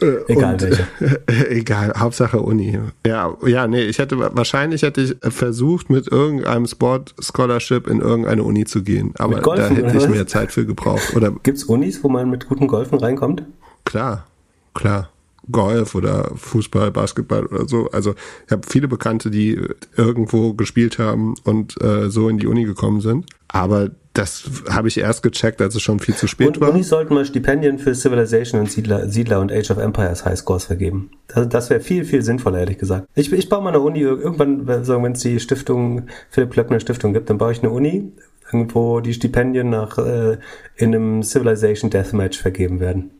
Äh, 0.00 0.32
egal 0.32 0.54
und, 0.54 0.62
welche. 0.62 0.86
egal, 1.50 1.92
Hauptsache 1.96 2.40
Uni. 2.40 2.78
Ja, 3.06 3.34
ja, 3.46 3.66
nee, 3.66 3.82
ich 3.82 3.98
hätte 3.98 4.18
wahrscheinlich 4.18 4.82
hätte 4.82 5.00
ich 5.00 5.32
versucht, 5.32 5.88
mit 5.88 6.08
irgendeinem 6.08 6.66
Sport 6.66 7.14
Scholarship 7.18 7.86
in 7.86 8.00
irgendeine 8.00 8.42
Uni 8.42 8.66
zu 8.66 8.82
gehen. 8.82 9.14
Aber 9.18 9.40
Golfen, 9.40 9.76
da 9.76 9.82
hätte 9.82 9.96
ich 9.96 10.08
mehr 10.08 10.26
Zeit 10.26 10.52
für 10.52 10.66
gebraucht. 10.66 11.16
Oder 11.16 11.32
Gibt's 11.42 11.64
Unis, 11.64 12.04
wo 12.04 12.08
man 12.08 12.28
mit 12.28 12.46
guten 12.48 12.66
Golfen 12.66 12.98
reinkommt? 12.98 13.42
Klar, 13.84 14.26
klar. 14.74 15.08
Golf 15.50 15.94
oder 15.94 16.32
Fußball, 16.34 16.90
Basketball 16.90 17.46
oder 17.46 17.68
so. 17.68 17.88
Also 17.92 18.14
ich 18.46 18.52
habe 18.52 18.66
viele 18.68 18.88
Bekannte, 18.88 19.30
die 19.30 19.60
irgendwo 19.96 20.54
gespielt 20.54 20.98
haben 20.98 21.34
und 21.44 21.80
äh, 21.80 22.10
so 22.10 22.28
in 22.28 22.38
die 22.38 22.48
Uni 22.48 22.64
gekommen 22.64 23.00
sind. 23.00 23.26
Aber 23.48 23.90
das 24.16 24.44
habe 24.70 24.88
ich 24.88 24.98
erst 24.98 25.22
gecheckt, 25.22 25.60
als 25.60 25.74
es 25.74 25.82
schon 25.82 26.00
viel 26.00 26.14
zu 26.14 26.26
spät 26.26 26.48
und 26.48 26.60
war. 26.60 26.70
Unis 26.70 26.88
sollten 26.88 27.12
mal 27.12 27.24
Stipendien 27.24 27.78
für 27.78 27.94
Civilization 27.94 28.60
und 28.60 28.70
Siedler, 28.70 29.08
Siedler 29.08 29.40
und 29.40 29.52
Age 29.52 29.70
of 29.70 29.78
Empires 29.78 30.24
Highscores 30.24 30.64
vergeben. 30.64 31.10
Das, 31.28 31.48
das 31.48 31.70
wäre 31.70 31.80
viel, 31.80 32.04
viel 32.04 32.22
sinnvoller, 32.22 32.60
ehrlich 32.60 32.78
gesagt. 32.78 33.06
Ich, 33.14 33.30
ich 33.32 33.48
baue 33.48 33.62
mal 33.62 33.70
eine 33.70 33.80
Uni, 33.80 34.00
irgendwann, 34.00 34.66
wenn 34.66 35.12
es 35.12 35.20
die 35.20 35.38
Stiftung, 35.38 36.06
Philipp 36.30 36.52
Klöckner 36.52 36.80
Stiftung 36.80 37.12
gibt, 37.12 37.28
dann 37.28 37.36
baue 37.36 37.52
ich 37.52 37.58
eine 37.58 37.70
Uni, 37.70 38.10
irgendwo 38.46 39.00
die 39.00 39.12
Stipendien 39.12 39.68
nach 39.68 39.98
äh, 39.98 40.38
in 40.76 40.94
einem 40.94 41.22
Civilization 41.22 41.90
Deathmatch 41.90 42.38
vergeben 42.38 42.80
werden. 42.80 43.10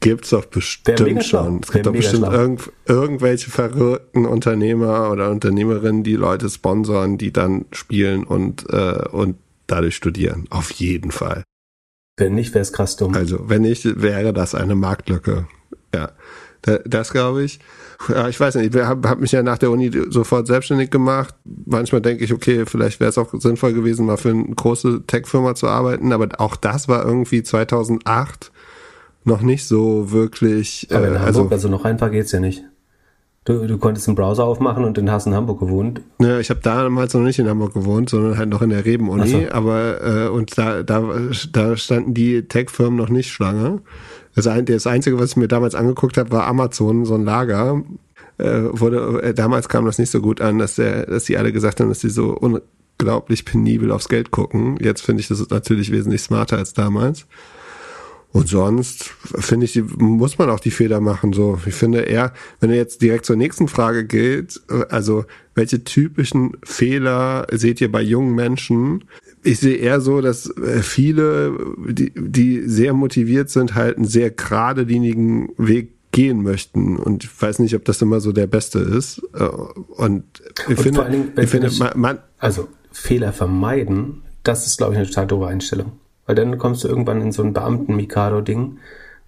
Gibt's 0.00 0.30
doch 0.30 0.44
bestimmt 0.44 1.24
schon. 1.24 1.60
Es 1.62 1.72
gibt 1.72 1.86
doch 1.86 1.92
bestimmt 1.92 2.30
irgend, 2.30 2.70
irgendwelche 2.86 3.50
verrückten 3.50 4.26
Unternehmer 4.26 5.10
oder 5.10 5.30
Unternehmerinnen, 5.30 6.02
die 6.02 6.16
Leute 6.16 6.50
sponsern, 6.50 7.16
die 7.16 7.32
dann 7.32 7.64
spielen 7.72 8.24
und, 8.24 8.66
äh, 8.70 9.08
und 9.10 9.36
dadurch 9.66 9.96
studieren. 9.96 10.46
Auf 10.50 10.70
jeden 10.72 11.10
Fall. 11.10 11.44
Wenn 12.16 12.34
nicht, 12.34 12.54
wäre 12.54 12.62
es 12.62 12.72
krass 12.72 12.96
dumm. 12.96 13.14
Also, 13.14 13.48
wenn 13.48 13.62
nicht, 13.62 14.00
wäre 14.00 14.32
das 14.32 14.54
eine 14.54 14.74
Marktlücke. 14.74 15.48
Ja, 15.94 16.12
das 16.84 17.12
glaube 17.12 17.44
ich. 17.44 17.60
Ich 18.28 18.40
weiß 18.40 18.56
nicht, 18.56 18.74
ich 18.74 18.82
habe 18.82 19.08
hab 19.08 19.20
mich 19.20 19.32
ja 19.32 19.42
nach 19.42 19.58
der 19.58 19.70
Uni 19.70 19.90
sofort 20.08 20.46
selbstständig 20.46 20.90
gemacht. 20.90 21.34
Manchmal 21.44 22.00
denke 22.00 22.24
ich, 22.24 22.32
okay, 22.32 22.64
vielleicht 22.66 23.00
wäre 23.00 23.10
es 23.10 23.18
auch 23.18 23.32
sinnvoll 23.34 23.72
gewesen, 23.72 24.06
mal 24.06 24.16
für 24.16 24.30
eine 24.30 24.44
große 24.44 25.04
Tech-Firma 25.06 25.54
zu 25.54 25.68
arbeiten, 25.68 26.12
aber 26.12 26.28
auch 26.40 26.56
das 26.56 26.88
war 26.88 27.04
irgendwie 27.04 27.42
2008 27.42 28.50
noch 29.24 29.42
nicht 29.42 29.66
so 29.66 30.10
wirklich. 30.10 30.88
Aber 30.90 31.08
in 31.08 31.14
äh, 31.14 31.18
Hamburg, 31.18 31.26
also, 31.26 31.48
also 31.50 31.68
noch 31.68 31.84
einfach 31.84 32.10
geht's 32.10 32.32
ja 32.32 32.40
nicht. 32.40 32.64
Du, 33.44 33.66
du 33.66 33.76
konntest 33.76 34.08
einen 34.08 34.14
Browser 34.14 34.44
aufmachen 34.44 34.84
und 34.84 34.96
dann 34.96 35.10
hast 35.10 35.26
in 35.26 35.34
Hamburg 35.34 35.60
gewohnt. 35.60 36.00
Ja, 36.18 36.38
ich 36.38 36.48
habe 36.48 36.60
damals 36.60 37.12
noch 37.12 37.20
nicht 37.20 37.38
in 37.38 37.46
Hamburg 37.46 37.74
gewohnt, 37.74 38.08
sondern 38.08 38.38
halt 38.38 38.48
noch 38.48 38.62
in 38.62 38.70
der 38.70 38.86
Reben-Uni. 38.86 39.28
So. 39.28 39.42
Aber 39.50 40.02
äh, 40.02 40.28
und 40.28 40.56
da, 40.56 40.82
da, 40.82 41.04
da 41.52 41.76
standen 41.76 42.14
die 42.14 42.48
Tech-Firmen 42.48 42.96
noch 42.96 43.10
nicht 43.10 43.30
schlange. 43.30 43.82
Das, 44.34 44.48
das 44.64 44.86
Einzige, 44.86 45.18
was 45.18 45.32
ich 45.32 45.36
mir 45.36 45.48
damals 45.48 45.74
angeguckt 45.74 46.16
habe, 46.16 46.30
war 46.30 46.46
Amazon, 46.46 47.04
so 47.04 47.14
ein 47.14 47.24
Lager. 47.24 47.82
Äh, 48.38 48.62
wurde, 48.70 49.22
äh, 49.22 49.34
damals 49.34 49.68
kam 49.68 49.84
das 49.84 49.98
nicht 49.98 50.10
so 50.10 50.22
gut 50.22 50.40
an, 50.40 50.58
dass, 50.58 50.76
der, 50.76 51.04
dass 51.06 51.24
die 51.24 51.36
alle 51.36 51.52
gesagt 51.52 51.80
haben, 51.80 51.90
dass 51.90 52.00
sie 52.00 52.08
so 52.08 52.30
unglaublich 52.30 53.44
penibel 53.44 53.92
aufs 53.92 54.08
Geld 54.08 54.30
gucken. 54.30 54.78
Jetzt 54.80 55.02
finde 55.02 55.20
ich 55.20 55.28
das 55.28 55.50
natürlich 55.50 55.92
wesentlich 55.92 56.22
smarter 56.22 56.56
als 56.56 56.72
damals. 56.72 57.26
Und 58.34 58.48
sonst 58.48 59.04
finde 59.38 59.64
ich, 59.64 59.80
muss 59.96 60.38
man 60.38 60.50
auch 60.50 60.58
die 60.58 60.72
Fehler 60.72 61.00
machen. 61.00 61.32
So, 61.32 61.56
ich 61.64 61.74
finde 61.74 62.00
eher, 62.00 62.32
wenn 62.58 62.68
er 62.68 62.76
jetzt 62.76 63.00
direkt 63.00 63.26
zur 63.26 63.36
nächsten 63.36 63.68
Frage 63.68 64.04
geht, 64.04 64.60
also 64.88 65.24
welche 65.54 65.84
typischen 65.84 66.56
Fehler 66.64 67.46
seht 67.52 67.80
ihr 67.80 67.92
bei 67.92 68.02
jungen 68.02 68.34
Menschen? 68.34 69.04
Ich 69.44 69.60
sehe 69.60 69.76
eher 69.76 70.00
so, 70.00 70.20
dass 70.20 70.50
äh, 70.50 70.82
viele, 70.82 71.56
die, 71.86 72.12
die 72.16 72.62
sehr 72.66 72.92
motiviert 72.92 73.50
sind, 73.50 73.76
halt 73.76 73.98
einen 73.98 74.06
sehr 74.06 74.32
geradlinigen 74.32 75.50
Weg 75.56 75.90
gehen 76.10 76.42
möchten. 76.42 76.96
Und 76.96 77.22
ich 77.22 77.40
weiß 77.40 77.60
nicht, 77.60 77.76
ob 77.76 77.84
das 77.84 78.02
immer 78.02 78.18
so 78.18 78.32
der 78.32 78.48
beste 78.48 78.80
ist. 78.80 79.22
Äh, 79.34 79.44
und 79.44 80.24
ich 80.62 80.76
Und 80.76 80.80
finde, 80.80 81.04
Dingen, 81.08 81.32
ich 81.38 81.48
finde, 81.48 81.70
man, 81.78 81.92
man, 81.94 82.18
also 82.38 82.66
Fehler 82.90 83.32
vermeiden, 83.32 84.22
das 84.42 84.66
ist, 84.66 84.78
glaube 84.78 84.94
ich, 84.94 84.98
eine 84.98 85.06
total 85.06 85.28
doofe 85.28 85.46
Einstellung. 85.46 85.92
Weil 86.26 86.34
dann 86.34 86.58
kommst 86.58 86.84
du 86.84 86.88
irgendwann 86.88 87.20
in 87.20 87.32
so 87.32 87.42
ein 87.42 87.52
Beamten-Mikado-Ding, 87.52 88.78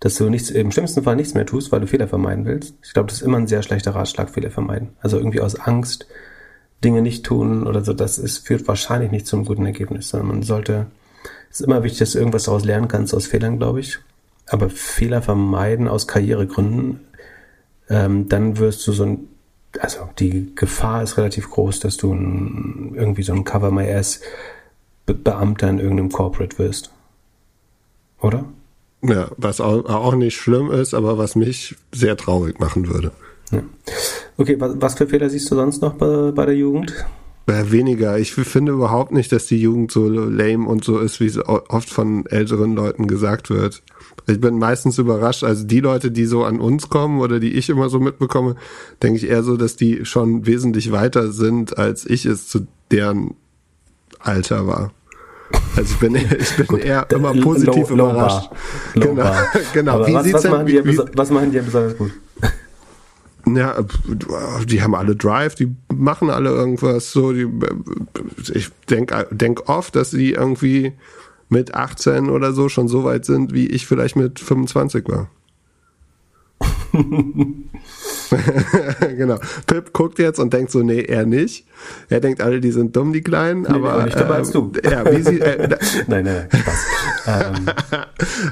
dass 0.00 0.14
du 0.16 0.28
nichts, 0.28 0.50
im 0.50 0.72
schlimmsten 0.72 1.02
Fall 1.02 1.16
nichts 1.16 1.34
mehr 1.34 1.46
tust, 1.46 1.72
weil 1.72 1.80
du 1.80 1.86
Fehler 1.86 2.08
vermeiden 2.08 2.44
willst. 2.44 2.74
Ich 2.82 2.92
glaube, 2.92 3.08
das 3.08 3.18
ist 3.18 3.22
immer 3.22 3.38
ein 3.38 3.46
sehr 3.46 3.62
schlechter 3.62 3.94
Ratschlag, 3.94 4.30
Fehler 4.30 4.50
vermeiden. 4.50 4.90
Also 5.00 5.18
irgendwie 5.18 5.40
aus 5.40 5.58
Angst 5.58 6.06
Dinge 6.84 7.00
nicht 7.00 7.24
tun 7.24 7.66
oder 7.66 7.82
so, 7.82 7.94
das 7.94 8.18
ist, 8.18 8.46
führt 8.46 8.68
wahrscheinlich 8.68 9.10
nicht 9.10 9.26
zum 9.26 9.46
guten 9.46 9.64
Ergebnis, 9.64 10.10
sondern 10.10 10.28
man 10.28 10.42
sollte, 10.42 10.86
es 11.50 11.60
ist 11.60 11.66
immer 11.66 11.82
wichtig, 11.82 12.00
dass 12.00 12.12
du 12.12 12.18
irgendwas 12.18 12.44
daraus 12.44 12.64
lernen 12.64 12.88
kannst 12.88 13.14
aus 13.14 13.26
Fehlern, 13.26 13.58
glaube 13.58 13.80
ich. 13.80 13.98
Aber 14.46 14.68
Fehler 14.68 15.22
vermeiden 15.22 15.88
aus 15.88 16.06
Karrieregründen, 16.06 17.00
ähm, 17.88 18.28
dann 18.28 18.58
wirst 18.58 18.86
du 18.86 18.92
so 18.92 19.04
ein 19.04 19.28
also 19.80 20.08
die 20.18 20.54
Gefahr 20.54 21.02
ist 21.02 21.18
relativ 21.18 21.50
groß, 21.50 21.80
dass 21.80 21.96
du 21.96 22.12
ein, 22.12 22.94
irgendwie 22.94 23.22
so 23.22 23.32
ein 23.32 23.44
Cover 23.44 23.70
My 23.70 23.90
Ass 23.92 24.20
Beamter 25.14 25.70
in 25.70 25.78
irgendeinem 25.78 26.10
Corporate 26.10 26.58
wirst. 26.58 26.90
Oder? 28.20 28.44
Ja, 29.02 29.28
was 29.36 29.60
auch 29.60 30.14
nicht 30.14 30.36
schlimm 30.36 30.70
ist, 30.70 30.94
aber 30.94 31.18
was 31.18 31.36
mich 31.36 31.76
sehr 31.92 32.16
traurig 32.16 32.58
machen 32.58 32.88
würde. 32.88 33.12
Ja. 33.52 33.62
Okay, 34.36 34.56
was, 34.58 34.72
was, 34.80 34.94
für 34.94 35.06
Fehler 35.06 35.30
siehst 35.30 35.50
du 35.50 35.54
sonst 35.54 35.80
noch 35.80 35.94
bei, 35.94 36.32
bei 36.32 36.46
der 36.46 36.56
Jugend? 36.56 36.92
Äh, 37.46 37.70
weniger. 37.70 38.18
Ich 38.18 38.34
finde 38.34 38.72
überhaupt 38.72 39.12
nicht, 39.12 39.30
dass 39.30 39.46
die 39.46 39.60
Jugend 39.60 39.92
so 39.92 40.08
lame 40.08 40.66
und 40.66 40.82
so 40.82 40.98
ist, 40.98 41.20
wie 41.20 41.26
es 41.26 41.38
oft 41.46 41.88
von 41.88 42.26
älteren 42.26 42.74
Leuten 42.74 43.06
gesagt 43.06 43.50
wird. 43.50 43.82
Ich 44.26 44.40
bin 44.40 44.58
meistens 44.58 44.98
überrascht. 44.98 45.44
Also 45.44 45.64
die 45.64 45.80
Leute, 45.80 46.10
die 46.10 46.26
so 46.26 46.42
an 46.42 46.60
uns 46.60 46.88
kommen 46.88 47.20
oder 47.20 47.38
die 47.38 47.52
ich 47.52 47.68
immer 47.68 47.88
so 47.88 48.00
mitbekomme, 48.00 48.56
denke 49.00 49.18
ich 49.18 49.28
eher 49.28 49.44
so, 49.44 49.56
dass 49.56 49.76
die 49.76 50.04
schon 50.04 50.46
wesentlich 50.46 50.90
weiter 50.90 51.30
sind, 51.30 51.78
als 51.78 52.04
ich 52.04 52.26
es 52.26 52.48
zu 52.48 52.66
deren 52.90 53.36
Alter 54.26 54.66
war. 54.66 54.92
Also 55.76 55.94
ich 55.94 56.00
bin, 56.00 56.14
ich 56.38 56.56
bin 56.56 56.66
Gut, 56.66 56.80
eher 56.80 57.06
immer 57.10 57.32
positiv 57.34 57.90
low, 57.90 58.10
überrascht. 58.10 58.50
Low 58.94 59.08
genau, 59.08 59.22
bar. 59.22 59.46
genau. 59.72 60.06
Wie 60.06 60.14
was, 60.14 60.32
was, 60.32 60.44
machen 60.44 60.66
denn, 60.66 60.84
wie, 60.84 60.98
was 61.14 61.30
machen 61.30 61.52
die 61.52 61.60
besonders 61.60 61.96
gut? 61.96 62.12
Ja, 63.48 63.76
die 64.64 64.82
haben 64.82 64.96
alle 64.96 65.14
Drive, 65.14 65.54
die 65.54 65.72
machen 65.94 66.30
alle 66.30 66.50
irgendwas 66.50 67.12
so. 67.12 67.32
Die, 67.32 67.46
ich 68.52 68.70
denke 68.90 69.28
denk 69.30 69.68
oft, 69.68 69.94
dass 69.94 70.10
sie 70.10 70.32
irgendwie 70.32 70.94
mit 71.48 71.72
18 71.74 72.28
oder 72.28 72.52
so 72.52 72.68
schon 72.68 72.88
so 72.88 73.04
weit 73.04 73.24
sind, 73.24 73.54
wie 73.54 73.68
ich 73.68 73.86
vielleicht 73.86 74.16
mit 74.16 74.40
25 74.40 75.06
war. 75.08 75.30
genau. 79.16 79.38
Pip 79.66 79.92
guckt 79.92 80.18
jetzt 80.18 80.38
und 80.38 80.52
denkt 80.52 80.70
so, 80.70 80.82
nee, 80.82 81.02
er 81.02 81.26
nicht. 81.26 81.66
Er 82.08 82.20
denkt, 82.20 82.40
alle, 82.40 82.60
die 82.60 82.70
sind 82.70 82.96
dumm, 82.96 83.12
die 83.12 83.22
Kleinen. 83.22 83.62
Nee, 83.62 83.68
aber 83.68 84.04
nicht 84.04 84.18
dabei 84.18 84.36
als 84.36 84.50
du. 84.50 84.72
Ja, 84.84 85.04
wie 85.10 85.22
sie, 85.22 85.40
äh, 85.40 85.68
nein, 86.06 86.24
nein, 86.24 86.48
nein, 86.50 86.60
Spaß. 86.60 86.86
ähm. 87.26 87.66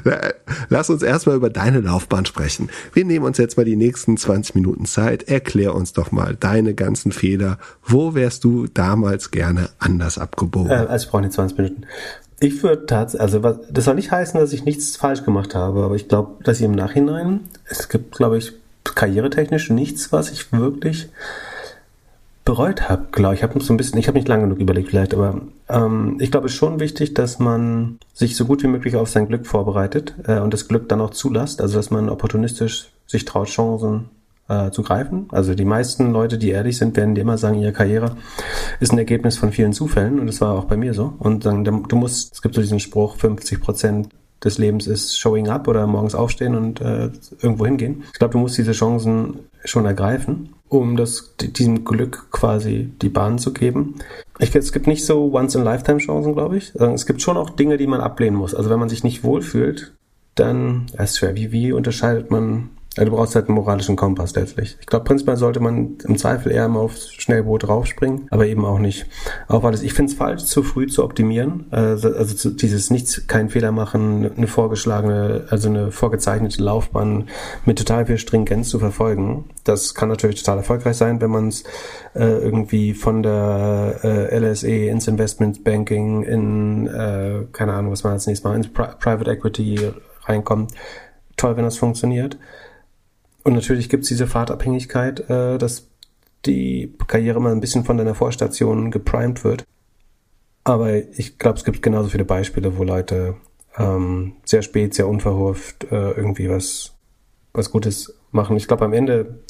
Lass 0.69 0.89
uns 0.89 1.01
erstmal 1.03 1.35
über 1.35 1.49
deine 1.49 1.79
Laufbahn 1.81 2.25
sprechen. 2.25 2.69
Wir 2.93 3.05
nehmen 3.05 3.25
uns 3.25 3.37
jetzt 3.37 3.57
mal 3.57 3.65
die 3.65 3.75
nächsten 3.75 4.17
20 4.17 4.55
Minuten 4.55 4.85
Zeit. 4.85 5.23
Erklär 5.23 5.75
uns 5.75 5.93
doch 5.93 6.11
mal 6.11 6.35
deine 6.35 6.73
ganzen 6.73 7.11
Fehler. 7.11 7.57
Wo 7.83 8.13
wärst 8.13 8.43
du 8.43 8.67
damals 8.67 9.31
gerne 9.31 9.69
anders 9.79 10.17
abgebogen? 10.17 10.71
Äh, 10.71 10.85
also 10.87 11.05
ich 11.05 11.11
brauche 11.11 11.21
nicht 11.21 11.33
20 11.33 11.57
Minuten. 11.57 11.85
Ich 12.39 12.63
würde 12.63 12.85
tatsächlich, 12.85 13.21
also 13.21 13.43
was, 13.43 13.59
das 13.69 13.85
soll 13.85 13.95
nicht 13.95 14.11
heißen, 14.11 14.39
dass 14.39 14.51
ich 14.51 14.65
nichts 14.65 14.97
falsch 14.97 15.23
gemacht 15.23 15.55
habe, 15.55 15.83
aber 15.83 15.95
ich 15.95 16.07
glaube, 16.07 16.43
dass 16.43 16.59
ich 16.59 16.65
im 16.65 16.73
Nachhinein, 16.73 17.41
es 17.69 17.87
gibt, 17.87 18.15
glaube 18.15 18.37
ich, 18.37 18.53
karrieretechnisch 18.93 19.69
nichts, 19.69 20.11
was 20.11 20.31
ich 20.31 20.51
wirklich 20.51 21.09
bereut 22.45 22.87
habe, 22.89 23.07
glaube 23.11 23.35
ich. 23.35 23.43
habe 23.43 23.59
so 23.61 23.73
ein 23.73 23.77
bisschen, 23.77 23.97
ich 23.97 24.07
habe 24.07 24.17
nicht 24.17 24.27
lange 24.27 24.43
genug 24.43 24.59
überlegt 24.59 24.89
vielleicht, 24.89 25.15
aber 25.15 25.41
ähm, 25.67 26.17
ich 26.19 26.29
glaube, 26.29 26.45
es 26.45 26.53
ist 26.53 26.59
schon 26.59 26.79
wichtig, 26.79 27.15
dass 27.15 27.39
man 27.39 27.97
sich 28.13 28.35
so 28.35 28.45
gut 28.45 28.61
wie 28.61 28.67
möglich 28.67 28.95
auf 28.95 29.09
sein 29.09 29.27
Glück 29.27 29.47
vorbereitet 29.47 30.13
äh, 30.27 30.39
und 30.39 30.53
das 30.53 30.67
Glück 30.67 30.87
dann 30.87 31.01
auch 31.01 31.09
zulässt, 31.09 31.59
also 31.59 31.77
dass 31.77 31.89
man 31.89 32.07
opportunistisch 32.07 32.91
sich 33.07 33.25
traut, 33.25 33.47
Chancen 33.47 34.09
äh, 34.47 34.69
zu 34.69 34.83
greifen. 34.83 35.27
Also 35.31 35.55
die 35.55 35.65
meisten 35.65 36.11
Leute, 36.11 36.37
die 36.37 36.51
ehrlich 36.51 36.77
sind, 36.77 36.95
werden 36.95 37.15
dir 37.15 37.21
immer 37.21 37.39
sagen, 37.39 37.59
ihre 37.59 37.73
Karriere 37.73 38.15
ist 38.79 38.93
ein 38.93 38.99
Ergebnis 38.99 39.37
von 39.37 39.51
vielen 39.51 39.73
Zufällen 39.73 40.19
und 40.19 40.27
das 40.27 40.39
war 40.39 40.53
auch 40.53 40.65
bei 40.65 40.77
mir 40.77 40.93
so. 40.93 41.13
Und 41.17 41.45
dann, 41.45 41.63
du 41.63 41.95
musst, 41.95 42.35
es 42.35 42.41
gibt 42.43 42.53
so 42.53 42.61
diesen 42.61 42.79
Spruch, 42.79 43.17
50 43.17 43.59
Prozent 43.59 44.09
des 44.45 44.57
Lebens 44.59 44.87
ist 44.87 45.19
showing 45.19 45.49
up 45.49 45.67
oder 45.67 45.85
morgens 45.87 46.15
aufstehen 46.15 46.55
und 46.55 46.79
äh, 46.79 47.09
irgendwo 47.41 47.65
hingehen. 47.65 48.03
Ich 48.13 48.19
glaube, 48.19 48.33
du 48.33 48.37
musst 48.37 48.57
diese 48.57 48.71
Chancen 48.71 49.39
schon 49.65 49.85
ergreifen, 49.85 50.53
um 50.69 50.95
das, 50.95 51.35
diesem 51.37 51.83
Glück 51.83 52.27
quasi 52.31 52.91
die 53.01 53.09
Bahn 53.09 53.39
zu 53.39 53.51
geben. 53.51 53.95
Ich, 54.39 54.55
es 54.55 54.71
gibt 54.71 54.87
nicht 54.87 55.05
so 55.05 55.33
Once-in-Lifetime-Chancen, 55.33 56.33
glaube 56.33 56.57
ich. 56.57 56.75
Es 56.75 57.05
gibt 57.05 57.21
schon 57.21 57.37
auch 57.37 57.49
Dinge, 57.49 57.77
die 57.77 57.87
man 57.87 58.01
ablehnen 58.01 58.37
muss. 58.37 58.53
Also 58.53 58.69
wenn 58.69 58.79
man 58.79 58.89
sich 58.89 59.03
nicht 59.03 59.23
wohlfühlt, 59.23 59.93
dann, 60.35 60.85
ist 60.97 61.17
schwer, 61.17 61.35
wie, 61.35 61.51
wie 61.51 61.71
unterscheidet 61.71 62.29
man 62.29 62.69
ja, 62.97 63.03
du 63.03 63.11
brauchst 63.11 63.35
halt 63.35 63.49
einen 63.49 63.55
moralischen 63.55 63.97
Kompass 63.97 64.35
letztlich. 64.35 64.77
Ich 64.79 64.85
glaube, 64.85 65.03
prinzipiell 65.03 65.35
sollte 65.35 65.59
man 65.59 65.97
im 66.05 66.17
Zweifel 66.17 66.51
eher 66.51 66.67
mal 66.69 66.79
aufs 66.79 67.11
Schnellboot 67.13 67.67
raufspringen, 67.67 68.27
aber 68.31 68.47
eben 68.47 68.63
auch 68.63 68.79
nicht. 68.79 69.05
Auch 69.49 69.63
weil 69.63 69.73
es, 69.73 69.81
ich 69.81 69.93
finde 69.93 70.13
es 70.13 70.17
falsch, 70.17 70.45
zu 70.45 70.63
früh 70.63 70.87
zu 70.87 71.03
optimieren. 71.03 71.65
Also, 71.71 72.13
also 72.13 72.33
zu, 72.33 72.51
dieses 72.51 72.91
nichts, 72.91 73.27
keinen 73.27 73.49
Fehler 73.49 73.73
machen, 73.73 74.31
eine 74.37 74.47
vorgeschlagene, 74.47 75.45
also 75.49 75.67
eine 75.67 75.91
vorgezeichnete 75.91 76.63
Laufbahn 76.63 77.27
mit 77.65 77.77
total 77.77 78.05
viel 78.05 78.17
Stringenz 78.17 78.69
zu 78.69 78.79
verfolgen. 78.79 79.49
Das 79.65 79.93
kann 79.93 80.07
natürlich 80.07 80.41
total 80.41 80.59
erfolgreich 80.59 80.95
sein, 80.95 81.19
wenn 81.19 81.31
man 81.31 81.49
es 81.49 81.63
äh, 82.13 82.23
irgendwie 82.23 82.93
von 82.93 83.23
der 83.23 83.99
äh, 84.03 84.37
LSE 84.37 84.87
ins 84.87 85.09
Investment 85.09 85.65
Banking 85.65 86.23
in, 86.23 86.87
äh, 86.87 87.45
keine 87.51 87.73
Ahnung, 87.73 87.91
was 87.91 88.05
man 88.05 88.13
als 88.13 88.25
nächstes 88.25 88.45
Mal, 88.45 88.55
ins 88.55 88.71
Pri 88.71 88.87
Private 88.99 89.31
Equity 89.31 89.91
reinkommt. 90.23 90.71
Toll, 91.35 91.57
wenn 91.57 91.65
das 91.65 91.77
funktioniert. 91.77 92.37
Und 93.45 93.53
natürlich 93.53 93.89
gibt 93.89 94.03
es 94.03 94.09
diese 94.09 94.25
Fahrtabhängigkeit, 94.25 95.29
äh, 95.29 95.59
dass 95.59 95.87
die 96.47 96.95
Karriere 97.07 97.39
mal 97.39 97.51
ein 97.51 97.61
bisschen 97.61 97.85
von 97.85 97.97
deiner 97.97 98.15
Vorstation 98.15 98.89
geprimed 98.89 99.43
wird. 99.43 99.65
Aber 100.63 100.95
ich 100.95 101.37
glaube, 101.37 101.59
es 101.59 101.63
gibt 101.63 101.83
genauso 101.83 102.09
viele 102.09 102.25
Beispiele, 102.25 102.75
wo 102.77 102.83
Leute 102.83 103.35
ähm, 103.77 104.33
sehr 104.45 104.63
spät, 104.63 104.95
sehr 104.95 105.07
unverhofft 105.07 105.83
äh, 105.91 106.11
irgendwie 106.11 106.49
was, 106.49 106.95
was 107.53 107.69
Gutes 107.69 108.19
machen. 108.31 108.57
Ich 108.57 108.67
glaube, 108.67 108.83
am 108.83 108.93
Ende 108.93 109.43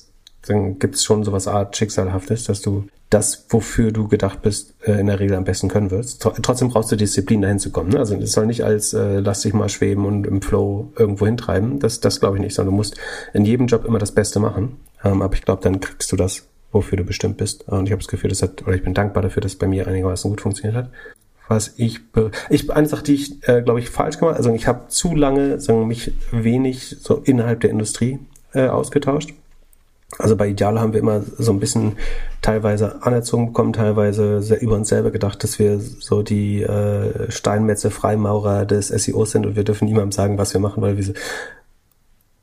dann 0.47 0.79
gibt 0.79 0.95
es 0.95 1.03
schon 1.03 1.23
so 1.23 1.31
was 1.31 1.47
Art 1.47 1.75
Schicksalhaftes, 1.75 2.45
dass 2.45 2.61
du 2.61 2.87
das, 3.09 3.45
wofür 3.49 3.91
du 3.91 4.07
gedacht 4.07 4.41
bist, 4.41 4.73
äh, 4.83 4.99
in 4.99 5.07
der 5.07 5.19
Regel 5.19 5.37
am 5.37 5.43
besten 5.43 5.69
können 5.69 5.91
wirst. 5.91 6.21
Trotzdem 6.21 6.69
brauchst 6.69 6.91
du 6.91 6.95
Disziplin, 6.95 7.41
dahin 7.41 7.59
zu 7.59 7.71
kommen. 7.71 7.91
Ne? 7.91 7.99
Also 7.99 8.15
es 8.15 8.31
soll 8.31 8.45
nicht 8.45 8.63
als 8.63 8.93
äh, 8.93 9.19
lass 9.19 9.41
dich 9.41 9.53
mal 9.53 9.69
schweben 9.69 10.05
und 10.05 10.25
im 10.25 10.41
Flow 10.41 10.91
irgendwo 10.97 11.25
hintreiben. 11.25 11.79
Das, 11.79 11.99
das 11.99 12.19
glaube 12.19 12.37
ich 12.37 12.43
nicht, 12.43 12.55
sondern 12.55 12.73
du 12.73 12.77
musst 12.77 12.97
in 13.33 13.45
jedem 13.45 13.67
Job 13.67 13.85
immer 13.85 13.99
das 13.99 14.11
Beste 14.11 14.39
machen. 14.39 14.77
Ähm, 15.03 15.21
aber 15.21 15.35
ich 15.35 15.43
glaube, 15.43 15.61
dann 15.61 15.79
kriegst 15.79 16.11
du 16.11 16.15
das, 16.15 16.47
wofür 16.71 16.97
du 16.97 17.03
bestimmt 17.03 17.37
bist. 17.37 17.67
Und 17.67 17.85
ich 17.85 17.91
habe 17.91 18.01
das 18.01 18.09
Gefühl, 18.09 18.29
das 18.29 18.41
hat, 18.41 18.63
oder 18.63 18.75
ich 18.75 18.83
bin 18.83 18.93
dankbar 18.93 19.23
dafür, 19.23 19.41
dass 19.41 19.53
es 19.53 19.57
bei 19.57 19.67
mir 19.67 19.87
einigermaßen 19.87 20.29
gut 20.29 20.41
funktioniert 20.41 20.75
hat. 20.75 20.89
Was 21.47 21.75
ich, 21.77 21.99
ich 22.49 22.71
eine 22.71 22.87
Sache, 22.87 23.03
die 23.03 23.13
ich, 23.13 23.47
äh, 23.47 23.61
glaube 23.61 23.79
ich, 23.79 23.91
falsch 23.91 24.17
gemacht, 24.17 24.35
also 24.35 24.51
ich 24.51 24.67
habe 24.67 24.87
zu 24.87 25.13
lange, 25.13 25.61
sagen 25.61 25.87
mich 25.87 26.11
wenig 26.31 26.97
so 26.99 27.21
innerhalb 27.23 27.61
der 27.61 27.69
Industrie 27.69 28.17
äh, 28.53 28.67
ausgetauscht 28.67 29.31
also 30.17 30.35
bei 30.35 30.47
Ideal 30.47 30.79
haben 30.79 30.93
wir 30.93 30.99
immer 30.99 31.21
so 31.37 31.51
ein 31.51 31.59
bisschen 31.59 31.97
teilweise 32.41 33.03
anerzogen 33.03 33.47
bekommen, 33.47 33.73
teilweise 33.73 34.41
sehr 34.41 34.61
über 34.61 34.75
uns 34.75 34.89
selber 34.89 35.11
gedacht, 35.11 35.43
dass 35.43 35.59
wir 35.59 35.79
so 35.79 36.23
die 36.23 36.61
äh, 36.61 37.29
Steinmetze 37.31 37.91
Freimaurer 37.91 38.65
des 38.65 38.87
SEOs 38.89 39.31
sind 39.31 39.45
und 39.45 39.55
wir 39.55 39.63
dürfen 39.63 39.85
niemandem 39.85 40.11
sagen, 40.11 40.37
was 40.37 40.53
wir 40.53 40.61
machen, 40.61 40.81
weil 40.81 40.97
wir 40.97 41.13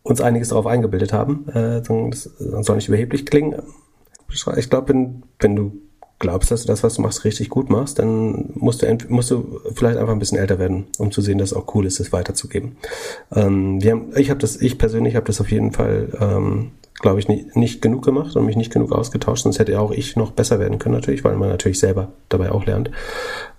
uns 0.03 0.21
einiges 0.21 0.49
darauf 0.49 0.67
eingebildet 0.67 1.13
haben. 1.13 1.49
Äh, 1.49 1.83
das 1.83 2.31
soll 2.67 2.77
nicht 2.77 2.89
überheblich 2.89 3.27
klingen. 3.27 3.63
Ich 4.57 4.71
glaube, 4.71 4.89
wenn, 4.89 5.23
wenn 5.41 5.57
du 5.57 5.73
glaubst, 6.23 6.51
dass 6.51 6.63
du 6.63 6.69
das, 6.69 6.83
was 6.83 6.95
du 6.95 7.03
machst, 7.03 7.25
richtig 7.25 7.51
gut 7.51 7.69
machst, 7.69 7.99
dann 7.99 8.51
musst 8.55 8.83
du, 8.83 8.97
musst 9.09 9.31
du 9.31 9.61
vielleicht 9.75 9.99
einfach 9.99 10.13
ein 10.13 10.19
bisschen 10.19 10.39
älter 10.39 10.59
werden, 10.59 10.87
um 10.99 11.11
zu 11.11 11.21
sehen, 11.21 11.37
dass 11.39 11.51
es 11.51 11.57
auch 11.57 11.75
cool 11.75 11.85
ist, 11.85 12.01
das 12.01 12.13
weiterzugeben. 12.13 12.77
Ähm, 13.35 13.83
wir 13.83 13.93
haben, 13.93 14.13
ich 14.17 14.31
habe 14.31 14.41
das, 14.41 14.57
ich 14.61 14.79
persönlich 14.79 15.17
habe 15.17 15.27
das 15.27 15.41
auf 15.41 15.51
jeden 15.51 15.73
Fall 15.73 16.09
ähm, 16.19 16.71
glaube 17.03 17.19
ich, 17.19 17.29
nicht, 17.29 17.55
nicht 17.57 17.83
genug 17.83 18.05
gemacht 18.05 18.35
und 18.37 18.47
mich 18.47 18.57
nicht 18.57 18.73
genug 18.73 18.93
ausgetauscht. 18.93 19.43
Sonst 19.43 19.59
hätte 19.59 19.79
auch 19.79 19.91
ich 19.91 20.17
noch 20.17 20.31
besser 20.31 20.59
werden 20.59 20.79
können 20.79 20.95
natürlich, 20.95 21.25
weil 21.25 21.37
man 21.37 21.49
natürlich 21.49 21.79
selber 21.79 22.13
dabei 22.29 22.53
auch 22.53 22.65
lernt. 22.65 22.91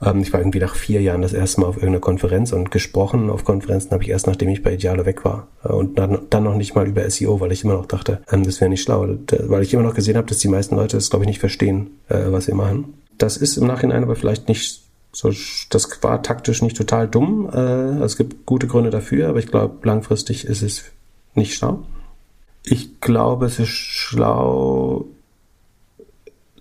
Ähm, 0.01 0.21
ich 0.21 0.34
war 0.34 0.39
irgendwie 0.39 0.60
nach 0.60 0.75
vier 0.75 1.01
Jahren 1.01 1.21
das 1.21 1.34
erste 1.34 1.62
Mal 1.62 1.67
auf 1.67 1.75
irgendeiner 1.75 1.99
Konferenz 1.99 2.51
und 2.53 2.71
gesprochen 2.71 3.29
auf 3.29 3.43
Konferenzen 3.43 3.91
habe 3.91 4.03
ich 4.03 4.10
erst, 4.10 4.25
nachdem 4.27 4.49
ich 4.49 4.63
bei 4.63 4.73
Idealo 4.73 5.06
weg 5.06 5.23
war. 5.25 5.47
Äh, 5.63 5.73
und 5.73 5.99
dann, 5.99 6.19
dann 6.29 6.43
noch 6.43 6.56
nicht 6.56 6.73
mal 6.73 6.88
über 6.88 7.08
SEO, 7.10 7.39
weil 7.39 7.51
ich 7.51 7.63
immer 7.63 7.73
noch 7.73 7.86
dachte, 7.86 8.21
ähm, 8.32 8.43
das 8.43 8.60
wäre 8.60 8.69
nicht 8.69 8.84
schlau. 8.84 9.08
Weil 9.29 9.63
ich 9.63 9.73
immer 9.73 9.84
noch 9.84 9.93
gesehen 9.93 10.17
habe, 10.17 10.27
dass 10.27 10.39
die 10.39 10.47
meisten 10.47 10.75
Leute 10.75 10.97
das, 10.97 11.10
glaube 11.10 11.25
ich, 11.25 11.27
nicht 11.27 11.39
verstehen, 11.39 11.91
äh, 12.10 12.32
was 12.32 12.47
wir 12.47 12.56
machen. 12.56 12.95
Das 13.17 13.38
ist 13.38 13.58
im 13.58 13.67
Nachhinein 13.67 14.03
aber 14.03 14.15
vielleicht 14.15 14.47
nicht 14.47 14.82
so, 15.12 15.32
das 15.69 16.01
war 16.01 16.23
taktisch 16.23 16.62
nicht 16.63 16.75
total 16.75 17.08
dumm. 17.08 17.49
Äh, 17.53 18.03
es 18.03 18.17
gibt 18.17 18.45
gute 18.45 18.67
Gründe 18.67 18.89
dafür, 18.89 19.29
aber 19.29 19.39
ich 19.39 19.47
glaube, 19.47 19.88
langfristig 19.88 20.45
ist 20.45 20.63
es 20.63 20.86
nicht 21.36 21.53
schlau. 21.53 21.84
Ich 22.63 23.02
glaube, 23.02 23.45
es 23.45 23.60
ist 23.60 23.69
schlau, 23.69 25.06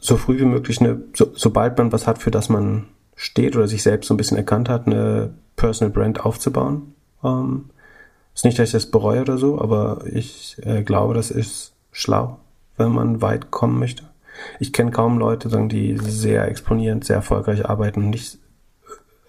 so 0.00 0.16
früh 0.16 0.38
wie 0.40 0.44
möglich 0.44 0.80
eine, 0.80 1.00
so, 1.14 1.30
sobald 1.34 1.78
man 1.78 1.92
was 1.92 2.06
hat, 2.06 2.18
für 2.18 2.30
das 2.30 2.48
man 2.48 2.86
steht 3.14 3.56
oder 3.56 3.68
sich 3.68 3.82
selbst 3.82 4.08
so 4.08 4.14
ein 4.14 4.16
bisschen 4.16 4.36
erkannt 4.36 4.68
hat, 4.68 4.86
eine 4.86 5.32
Personal 5.54 5.92
Brand 5.92 6.24
aufzubauen. 6.24 6.94
Ähm, 7.22 7.70
ist 8.34 8.44
nicht, 8.44 8.58
dass 8.58 8.70
ich 8.70 8.72
das 8.72 8.90
bereue 8.90 9.20
oder 9.20 9.38
so, 9.38 9.60
aber 9.60 10.04
ich 10.06 10.56
äh, 10.62 10.82
glaube, 10.82 11.14
das 11.14 11.30
ist 11.30 11.72
schlau, 11.92 12.40
wenn 12.76 12.90
man 12.90 13.22
weit 13.22 13.50
kommen 13.50 13.78
möchte. 13.78 14.04
Ich 14.58 14.72
kenne 14.72 14.90
kaum 14.90 15.18
Leute, 15.18 15.48
die 15.68 15.98
sehr 15.98 16.48
exponierend, 16.48 17.04
sehr 17.04 17.16
erfolgreich 17.16 17.68
arbeiten 17.68 18.04
und 18.04 18.10
nicht 18.10 18.38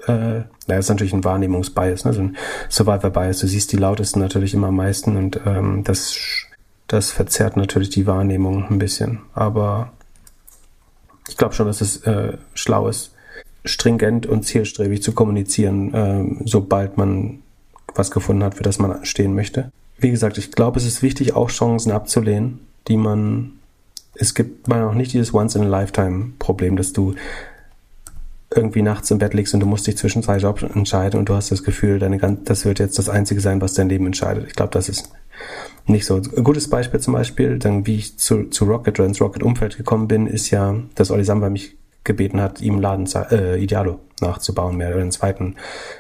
äh, 0.08 0.42
na, 0.68 0.78
ist 0.78 0.90
natürlich 0.90 1.14
ein 1.14 1.24
Wahrnehmungsbias, 1.24 2.06
ne? 2.06 2.14
so 2.14 2.22
ein 2.22 2.38
Survivor-Bias. 2.70 3.40
Du 3.40 3.48
siehst 3.48 3.72
die 3.72 3.78
lautesten 3.78 4.20
natürlich 4.20 4.54
immer 4.54 4.68
am 4.68 4.76
meisten 4.76 5.16
und 5.16 5.40
ähm, 5.46 5.84
das 5.84 6.16
das 6.94 7.10
verzerrt 7.12 7.58
natürlich 7.58 7.90
die 7.90 8.06
Wahrnehmung 8.06 8.66
ein 8.70 8.78
bisschen. 8.78 9.20
Aber 9.34 9.94
ich 11.28 11.38
glaube 11.38 11.56
schon, 11.56 11.66
dass 11.66 11.82
es 11.82 11.98
äh, 12.06 12.38
schlau 12.54 12.88
ist, 12.88 13.16
stringent 13.66 14.28
und 14.28 14.44
zielstrebig 14.44 15.02
zu 15.02 15.14
kommunizieren, 15.14 15.94
äh, 15.94 16.46
sobald 16.46 16.98
man 16.98 17.40
was 17.96 18.12
gefunden 18.12 18.44
hat, 18.44 18.54
für 18.54 18.64
das 18.64 18.78
man 18.78 19.04
stehen 19.06 19.34
möchte. 19.34 19.72
Wie 19.98 20.12
gesagt, 20.12 20.38
ich 20.38 20.52
glaube, 20.52 20.80
es 20.80 20.86
ist 20.86 21.02
wichtig, 21.02 21.36
auch 21.36 21.50
Chancen 21.50 21.92
abzulehnen, 21.92 22.60
die 22.88 22.98
man. 22.98 23.54
Es 24.14 24.36
gibt 24.36 24.68
mal 24.68 24.82
noch 24.82 24.94
nicht 24.94 25.14
dieses 25.14 25.34
Once-in-a-Lifetime-Problem, 25.34 26.76
dass 26.76 26.94
du 26.94 27.16
irgendwie 28.54 28.84
nachts 28.84 29.10
im 29.10 29.18
Bett 29.18 29.34
liegst 29.34 29.56
und 29.56 29.62
du 29.62 29.66
musst 29.66 29.88
dich 29.88 29.98
zwischen 29.98 30.22
zwei 30.22 30.38
Jobs 30.38 30.62
entscheiden 30.62 31.20
und 31.20 31.30
du 31.30 31.34
hast 31.34 31.52
das 31.52 31.64
Gefühl, 31.64 31.98
deine, 31.98 32.20
das 32.44 32.66
wird 32.66 32.78
jetzt 32.78 33.00
das 33.00 33.10
Einzige 33.10 33.42
sein, 33.42 33.62
was 33.62 33.74
dein 33.74 33.90
Leben 33.90 34.06
entscheidet. 34.06 34.46
Ich 34.46 34.54
glaube, 34.54 34.72
das 34.72 34.90
ist 34.90 35.10
nicht 35.86 36.06
so. 36.06 36.16
Ein 36.16 36.44
gutes 36.44 36.70
Beispiel 36.70 37.00
zum 37.00 37.14
Beispiel, 37.14 37.60
dann 37.60 37.86
wie 37.86 37.98
ich 37.98 38.18
zu, 38.18 38.46
zu 38.46 38.66
Rocket 38.66 39.00
oder 39.00 39.08
ins 39.08 39.22
Rocket-Umfeld 39.22 39.78
gekommen 39.78 40.08
bin, 40.08 40.28
ist 40.28 40.50
ja, 40.50 40.76
dass 40.96 41.12
Olli 41.12 41.24
Samba 41.24 41.50
mich 41.50 41.78
gebeten 42.04 42.42
hat, 42.42 42.62
ihm 42.62 42.80
Laden 42.80 43.08
äh, 43.32 43.58
Idealo 43.58 44.00
nachzubauen, 44.22 44.78
mehr 44.78 44.90
oder 44.90 45.02
einen 45.02 45.12
zweiten 45.12 45.56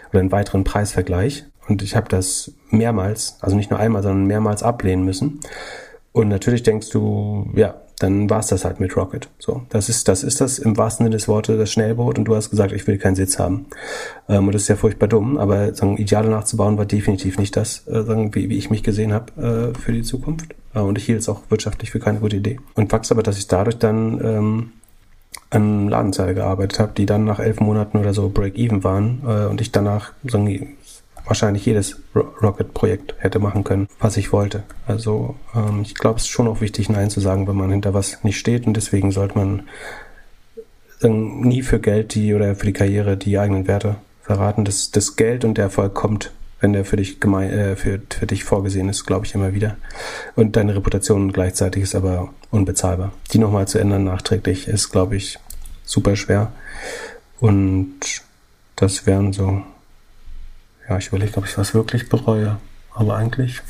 oder 0.09 0.19
einen 0.19 0.31
weiteren 0.31 0.63
Preisvergleich. 0.63 1.45
Und 1.67 1.81
ich 1.81 1.95
habe 1.95 2.09
das 2.09 2.53
mehrmals, 2.69 3.37
also 3.41 3.55
nicht 3.55 3.71
nur 3.71 3.79
einmal, 3.79 4.03
sondern 4.03 4.25
mehrmals 4.25 4.63
ablehnen 4.63 5.05
müssen. 5.05 5.39
Und 6.11 6.27
natürlich 6.27 6.63
denkst 6.63 6.89
du, 6.89 7.49
ja, 7.55 7.75
dann 8.03 8.29
war 8.29 8.39
es 8.39 8.47
das 8.47 8.65
halt 8.65 8.79
mit 8.79 8.95
Rocket. 8.97 9.29
So, 9.39 9.61
das 9.69 9.87
ist, 9.87 10.07
das 10.09 10.23
ist 10.23 10.41
das 10.41 10.59
im 10.59 10.77
wahrsten 10.77 11.05
Sinne 11.05 11.15
des 11.15 11.27
Wortes 11.27 11.57
das 11.57 11.71
Schnellboot 11.71 12.19
und 12.19 12.25
du 12.25 12.35
hast 12.35 12.49
gesagt, 12.49 12.73
ich 12.73 12.85
will 12.85 12.97
keinen 12.97 13.15
Sitz 13.15 13.39
haben. 13.39 13.65
Ähm, 14.27 14.47
und 14.47 14.53
das 14.53 14.63
ist 14.63 14.67
ja 14.67 14.75
furchtbar 14.75 15.07
dumm, 15.07 15.37
aber 15.37 15.73
sagen, 15.73 15.97
Ideale 15.97 16.29
nachzubauen 16.29 16.77
war 16.77 16.85
definitiv 16.85 17.39
nicht 17.39 17.55
das, 17.55 17.87
äh, 17.87 18.03
sagen, 18.03 18.35
wie, 18.35 18.49
wie 18.49 18.57
ich 18.57 18.69
mich 18.69 18.83
gesehen 18.83 19.13
habe 19.13 19.73
äh, 19.73 19.79
für 19.79 19.93
die 19.93 20.03
Zukunft. 20.03 20.53
Äh, 20.75 20.79
und 20.79 20.97
ich 20.97 21.05
hielt 21.05 21.21
es 21.21 21.29
auch 21.29 21.41
wirtschaftlich 21.49 21.91
für 21.91 21.99
keine 21.99 22.19
gute 22.19 22.35
Idee. 22.35 22.59
Und 22.75 22.89
Fakt 22.89 23.09
aber, 23.11 23.23
dass 23.23 23.37
ich 23.37 23.47
dadurch 23.47 23.77
dann 23.77 24.19
ähm, 24.23 24.71
an 25.49 25.87
Ladenzeile 25.87 26.33
gearbeitet 26.33 26.79
habe, 26.79 26.91
die 26.97 27.05
dann 27.05 27.23
nach 27.23 27.39
elf 27.39 27.59
Monaten 27.59 27.97
oder 27.97 28.13
so 28.13 28.29
Break-Even 28.29 28.83
waren 28.83 29.21
äh, 29.25 29.45
und 29.45 29.61
ich 29.61 29.71
danach 29.71 30.11
sagen, 30.23 30.75
wahrscheinlich 31.25 31.65
jedes 31.65 32.01
Rocket-Projekt 32.15 33.15
hätte 33.19 33.39
machen 33.39 33.63
können, 33.63 33.87
was 33.99 34.17
ich 34.17 34.33
wollte. 34.33 34.63
Also 34.87 35.35
ähm, 35.55 35.81
ich 35.83 35.95
glaube, 35.95 36.17
es 36.17 36.23
ist 36.23 36.29
schon 36.29 36.47
auch 36.47 36.61
wichtig, 36.61 36.89
Nein 36.89 37.09
zu 37.09 37.19
sagen, 37.19 37.47
wenn 37.47 37.55
man 37.55 37.71
hinter 37.71 37.93
was 37.93 38.23
nicht 38.23 38.37
steht 38.37 38.67
und 38.67 38.75
deswegen 38.75 39.11
sollte 39.11 39.37
man 39.37 39.63
ähm, 41.01 41.41
nie 41.41 41.61
für 41.61 41.79
Geld 41.79 42.15
die 42.15 42.33
oder 42.33 42.55
für 42.55 42.65
die 42.65 42.73
Karriere 42.73 43.17
die 43.17 43.37
eigenen 43.39 43.67
Werte 43.67 43.95
verraten. 44.21 44.65
Das, 44.65 44.91
das 44.91 45.15
Geld 45.15 45.45
und 45.45 45.57
der 45.57 45.65
Erfolg 45.65 45.93
kommt, 45.93 46.31
wenn 46.59 46.73
der 46.73 46.85
für 46.85 46.97
dich 46.97 47.19
gemein, 47.19 47.49
äh, 47.51 47.75
für, 47.75 48.01
für 48.09 48.27
dich 48.27 48.43
vorgesehen 48.43 48.89
ist, 48.89 49.05
glaube 49.05 49.25
ich 49.25 49.35
immer 49.35 49.53
wieder. 49.53 49.77
Und 50.35 50.55
deine 50.55 50.75
Reputation 50.75 51.31
gleichzeitig 51.31 51.83
ist 51.83 51.95
aber 51.95 52.33
unbezahlbar. 52.51 53.11
Die 53.31 53.37
nochmal 53.39 53.67
zu 53.67 53.79
ändern 53.79 54.05
nachträglich 54.05 54.67
ist, 54.67 54.89
glaube 54.89 55.15
ich, 55.15 55.39
super 55.83 56.15
schwer. 56.15 56.51
Und 57.39 57.95
das 58.75 59.05
wären 59.05 59.33
so 59.33 59.61
ja, 60.93 60.99
ich 60.99 61.07
überlege, 61.07 61.37
ob 61.37 61.45
ich 61.45 61.57
was 61.57 61.73
wirklich 61.73 62.09
bereue. 62.09 62.57
Aber 62.93 63.15
eigentlich. 63.15 63.61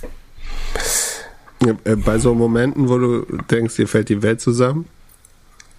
Ja, 1.65 1.73
äh, 1.85 1.95
bei 1.95 2.17
so 2.17 2.35
Momenten, 2.35 2.89
wo 2.89 2.97
du 2.97 3.25
denkst, 3.49 3.75
dir 3.75 3.87
fällt 3.87 4.09
die 4.09 4.21
Welt 4.21 4.41
zusammen, 4.41 4.85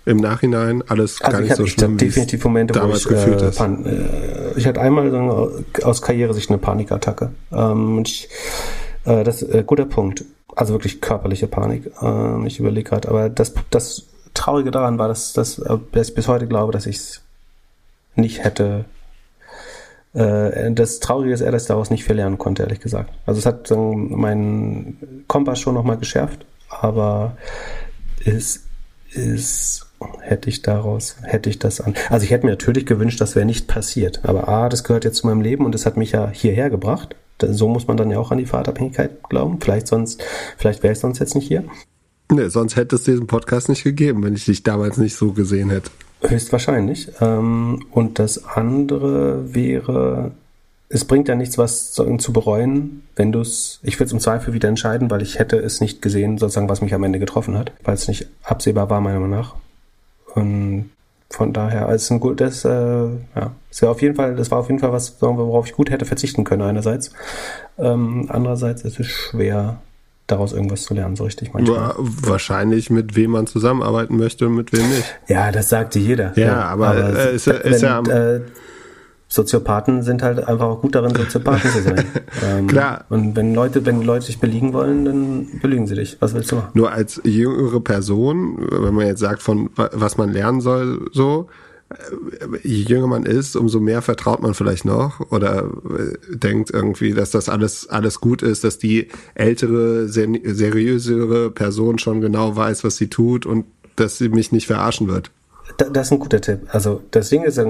im 0.06 0.16
Nachhinein 0.16 0.82
alles 0.88 1.20
also 1.20 1.32
gar 1.32 1.40
nicht 1.40 1.50
hatte, 1.50 1.62
so 1.62 1.66
schlimm. 1.66 1.92
Ich 1.92 1.98
definitiv 1.98 2.44
Momente, 2.44 2.82
wo 2.82 2.94
ich, 2.94 3.04
gefühlt 3.04 3.42
äh, 3.42 3.50
pan, 3.50 3.84
äh, 3.84 4.58
ich 4.58 4.66
hatte 4.66 4.80
einmal 4.80 5.10
so 5.10 5.62
aus 5.82 6.02
Karrieresicht 6.02 6.50
eine 6.50 6.58
Panikattacke. 6.58 7.30
Ähm, 7.52 8.02
ich, 8.04 8.28
äh, 9.04 9.24
das 9.24 9.42
äh, 9.42 9.62
guter 9.66 9.86
Punkt. 9.86 10.24
Also 10.56 10.72
wirklich 10.72 11.00
körperliche 11.00 11.48
Panik. 11.48 11.90
Ähm, 12.00 12.46
ich 12.46 12.60
überlege 12.60 12.90
gerade, 12.90 13.08
aber 13.08 13.28
das, 13.28 13.54
das 13.70 14.04
Traurige 14.34 14.70
daran 14.70 14.98
war, 14.98 15.08
dass, 15.08 15.32
dass, 15.32 15.58
äh, 15.58 15.78
dass 15.92 16.08
ich 16.10 16.14
bis 16.14 16.28
heute 16.28 16.46
glaube, 16.46 16.72
dass 16.72 16.86
ich 16.86 16.96
es 16.96 17.22
nicht 18.14 18.44
hätte 18.44 18.84
äh, 20.14 20.72
das 20.72 21.00
Traurige 21.00 21.34
ist 21.34 21.40
eher, 21.40 21.52
dass 21.52 21.62
ich 21.62 21.68
daraus 21.68 21.90
nicht 21.90 22.04
viel 22.04 22.16
lernen 22.16 22.38
konnte, 22.38 22.62
ehrlich 22.62 22.80
gesagt. 22.80 23.12
Also 23.26 23.38
es 23.38 23.46
hat 23.46 23.70
meinen 23.70 25.24
Kompass 25.26 25.60
schon 25.60 25.74
nochmal 25.74 25.98
geschärft, 25.98 26.46
aber 26.68 27.36
es 28.24 28.64
ist, 29.12 29.86
hätte 30.20 30.48
ich 30.48 30.62
daraus, 30.62 31.16
hätte 31.22 31.50
ich 31.50 31.58
das 31.58 31.80
an. 31.80 31.94
Also 32.10 32.24
ich 32.24 32.30
hätte 32.30 32.46
mir 32.46 32.52
natürlich 32.52 32.86
gewünscht, 32.86 33.20
das 33.20 33.34
wäre 33.34 33.46
nicht 33.46 33.68
passiert. 33.68 34.20
Aber 34.24 34.48
A, 34.48 34.68
das 34.68 34.84
gehört 34.84 35.04
jetzt 35.04 35.18
zu 35.18 35.26
meinem 35.26 35.40
Leben 35.40 35.64
und 35.64 35.74
es 35.74 35.86
hat 35.86 35.96
mich 35.96 36.12
ja 36.12 36.30
hierher 36.30 36.70
gebracht. 36.70 37.16
So 37.40 37.68
muss 37.68 37.86
man 37.88 37.96
dann 37.96 38.10
ja 38.10 38.18
auch 38.18 38.30
an 38.30 38.38
die 38.38 38.46
Fahrtabhängigkeit 38.46 39.22
glauben. 39.28 39.60
Vielleicht 39.60 39.88
sonst, 39.88 40.22
vielleicht 40.56 40.82
wäre 40.82 40.92
ich 40.92 41.00
sonst 41.00 41.18
jetzt 41.18 41.34
nicht 41.34 41.48
hier. 41.48 41.64
Nee, 42.32 42.48
sonst 42.48 42.76
hätte 42.76 42.96
es 42.96 43.04
diesen 43.04 43.26
Podcast 43.26 43.68
nicht 43.68 43.84
gegeben, 43.84 44.22
wenn 44.24 44.34
ich 44.34 44.44
dich 44.44 44.62
damals 44.62 44.96
nicht 44.96 45.16
so 45.16 45.32
gesehen 45.32 45.70
hätte. 45.70 45.90
Höchstwahrscheinlich. 46.26 47.10
Ähm, 47.20 47.84
und 47.90 48.18
das 48.18 48.44
andere 48.44 49.54
wäre, 49.54 50.32
es 50.88 51.04
bringt 51.04 51.28
ja 51.28 51.34
nichts, 51.34 51.58
was 51.58 51.92
zu 51.92 52.32
bereuen, 52.32 53.02
wenn 53.16 53.32
du 53.32 53.40
es, 53.40 53.80
ich 53.82 53.98
würde 53.98 54.06
es 54.06 54.12
im 54.12 54.20
Zweifel 54.20 54.54
wieder 54.54 54.68
entscheiden, 54.68 55.10
weil 55.10 55.22
ich 55.22 55.38
hätte 55.38 55.56
es 55.58 55.80
nicht 55.80 56.02
gesehen, 56.02 56.38
sozusagen, 56.38 56.68
was 56.68 56.80
mich 56.80 56.94
am 56.94 57.04
Ende 57.04 57.18
getroffen 57.18 57.58
hat, 57.58 57.72
weil 57.82 57.94
es 57.94 58.08
nicht 58.08 58.26
absehbar 58.42 58.90
war, 58.90 59.00
meiner 59.00 59.20
Meinung 59.20 59.38
nach. 59.38 59.54
Und 60.34 60.90
von 61.30 61.52
daher, 61.52 61.86
als 61.88 62.10
ein 62.10 62.20
gutes, 62.20 62.64
äh, 62.64 62.68
ja, 62.70 63.52
es 63.70 63.82
war 63.82 63.90
auf 63.90 64.02
jeden 64.02 64.14
Fall, 64.14 64.36
das 64.36 64.50
war 64.50 64.58
auf 64.58 64.68
jeden 64.68 64.78
Fall 64.78 64.92
was, 64.92 65.20
worauf 65.20 65.66
ich 65.66 65.72
gut 65.72 65.90
hätte 65.90 66.04
verzichten 66.04 66.44
können 66.44 66.62
einerseits. 66.62 67.10
Ähm, 67.78 68.26
andererseits 68.28 68.82
ist 68.82 69.00
es 69.00 69.06
schwer, 69.06 69.80
daraus 70.26 70.52
irgendwas 70.52 70.84
zu 70.84 70.94
lernen, 70.94 71.16
so 71.16 71.24
richtig 71.24 71.52
manchmal. 71.52 71.94
Wahrscheinlich 71.98 72.90
mit 72.90 73.14
wem 73.14 73.32
man 73.32 73.46
zusammenarbeiten 73.46 74.16
möchte 74.16 74.46
und 74.46 74.54
mit 74.54 74.72
wem 74.72 74.88
nicht. 74.88 75.04
Ja, 75.28 75.52
das 75.52 75.68
sagte 75.68 75.98
jeder. 75.98 76.32
Ja, 76.36 76.46
ja 76.46 76.64
aber, 76.64 76.88
aber 76.88 77.18
äh, 77.18 77.34
ist, 77.34 77.46
ist 77.46 77.82
ja 77.82 78.00
äh, 78.00 78.40
Soziopathen 79.28 80.02
sind 80.02 80.22
halt 80.22 80.46
einfach 80.46 80.66
auch 80.66 80.80
gut 80.80 80.94
darin, 80.94 81.14
Soziopathen 81.14 81.70
zu 81.70 81.82
sein. 81.82 82.04
ähm, 82.44 82.66
Klar. 82.68 83.04
Und 83.08 83.34
wenn 83.34 83.52
Leute, 83.52 83.84
wenn 83.84 84.00
Leute 84.02 84.26
dich 84.26 84.38
belügen 84.38 84.72
wollen, 84.72 85.04
dann 85.04 85.60
belügen 85.60 85.86
sie 85.86 85.96
dich. 85.96 86.16
Was 86.20 86.34
willst 86.34 86.52
du 86.52 86.56
machen? 86.56 86.70
Nur 86.74 86.92
als 86.92 87.20
jüngere 87.24 87.80
Person, 87.80 88.64
wenn 88.70 88.94
man 88.94 89.06
jetzt 89.06 89.20
sagt, 89.20 89.42
von 89.42 89.70
was 89.74 90.16
man 90.16 90.32
lernen 90.32 90.60
soll, 90.60 91.08
so, 91.12 91.48
je 92.62 92.82
jünger 92.82 93.06
man 93.06 93.26
ist, 93.26 93.56
umso 93.56 93.80
mehr 93.80 94.02
vertraut 94.02 94.42
man 94.42 94.54
vielleicht 94.54 94.84
noch 94.84 95.20
oder 95.30 95.64
äh, 95.64 96.36
denkt 96.36 96.70
irgendwie, 96.70 97.12
dass 97.12 97.30
das 97.30 97.48
alles, 97.48 97.88
alles 97.88 98.20
gut 98.20 98.42
ist, 98.42 98.64
dass 98.64 98.78
die 98.78 99.08
ältere, 99.34 100.08
seriösere 100.08 101.50
Person 101.50 101.98
schon 101.98 102.20
genau 102.20 102.56
weiß, 102.56 102.84
was 102.84 102.96
sie 102.96 103.08
tut 103.08 103.46
und 103.46 103.66
dass 103.96 104.18
sie 104.18 104.28
mich 104.28 104.52
nicht 104.52 104.66
verarschen 104.66 105.08
wird. 105.08 105.30
Das 105.78 106.08
ist 106.08 106.12
ein 106.12 106.18
guter 106.18 106.40
Tipp. 106.40 106.60
Also 106.68 107.02
das 107.10 107.30
Ding 107.30 107.44
ist, 107.44 107.60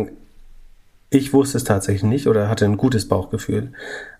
ich 1.10 1.32
wusste 1.32 1.58
es 1.58 1.64
tatsächlich 1.64 2.02
nicht 2.02 2.26
oder 2.26 2.48
hatte 2.48 2.64
ein 2.64 2.76
gutes 2.76 3.08
Bauchgefühl. 3.08 3.72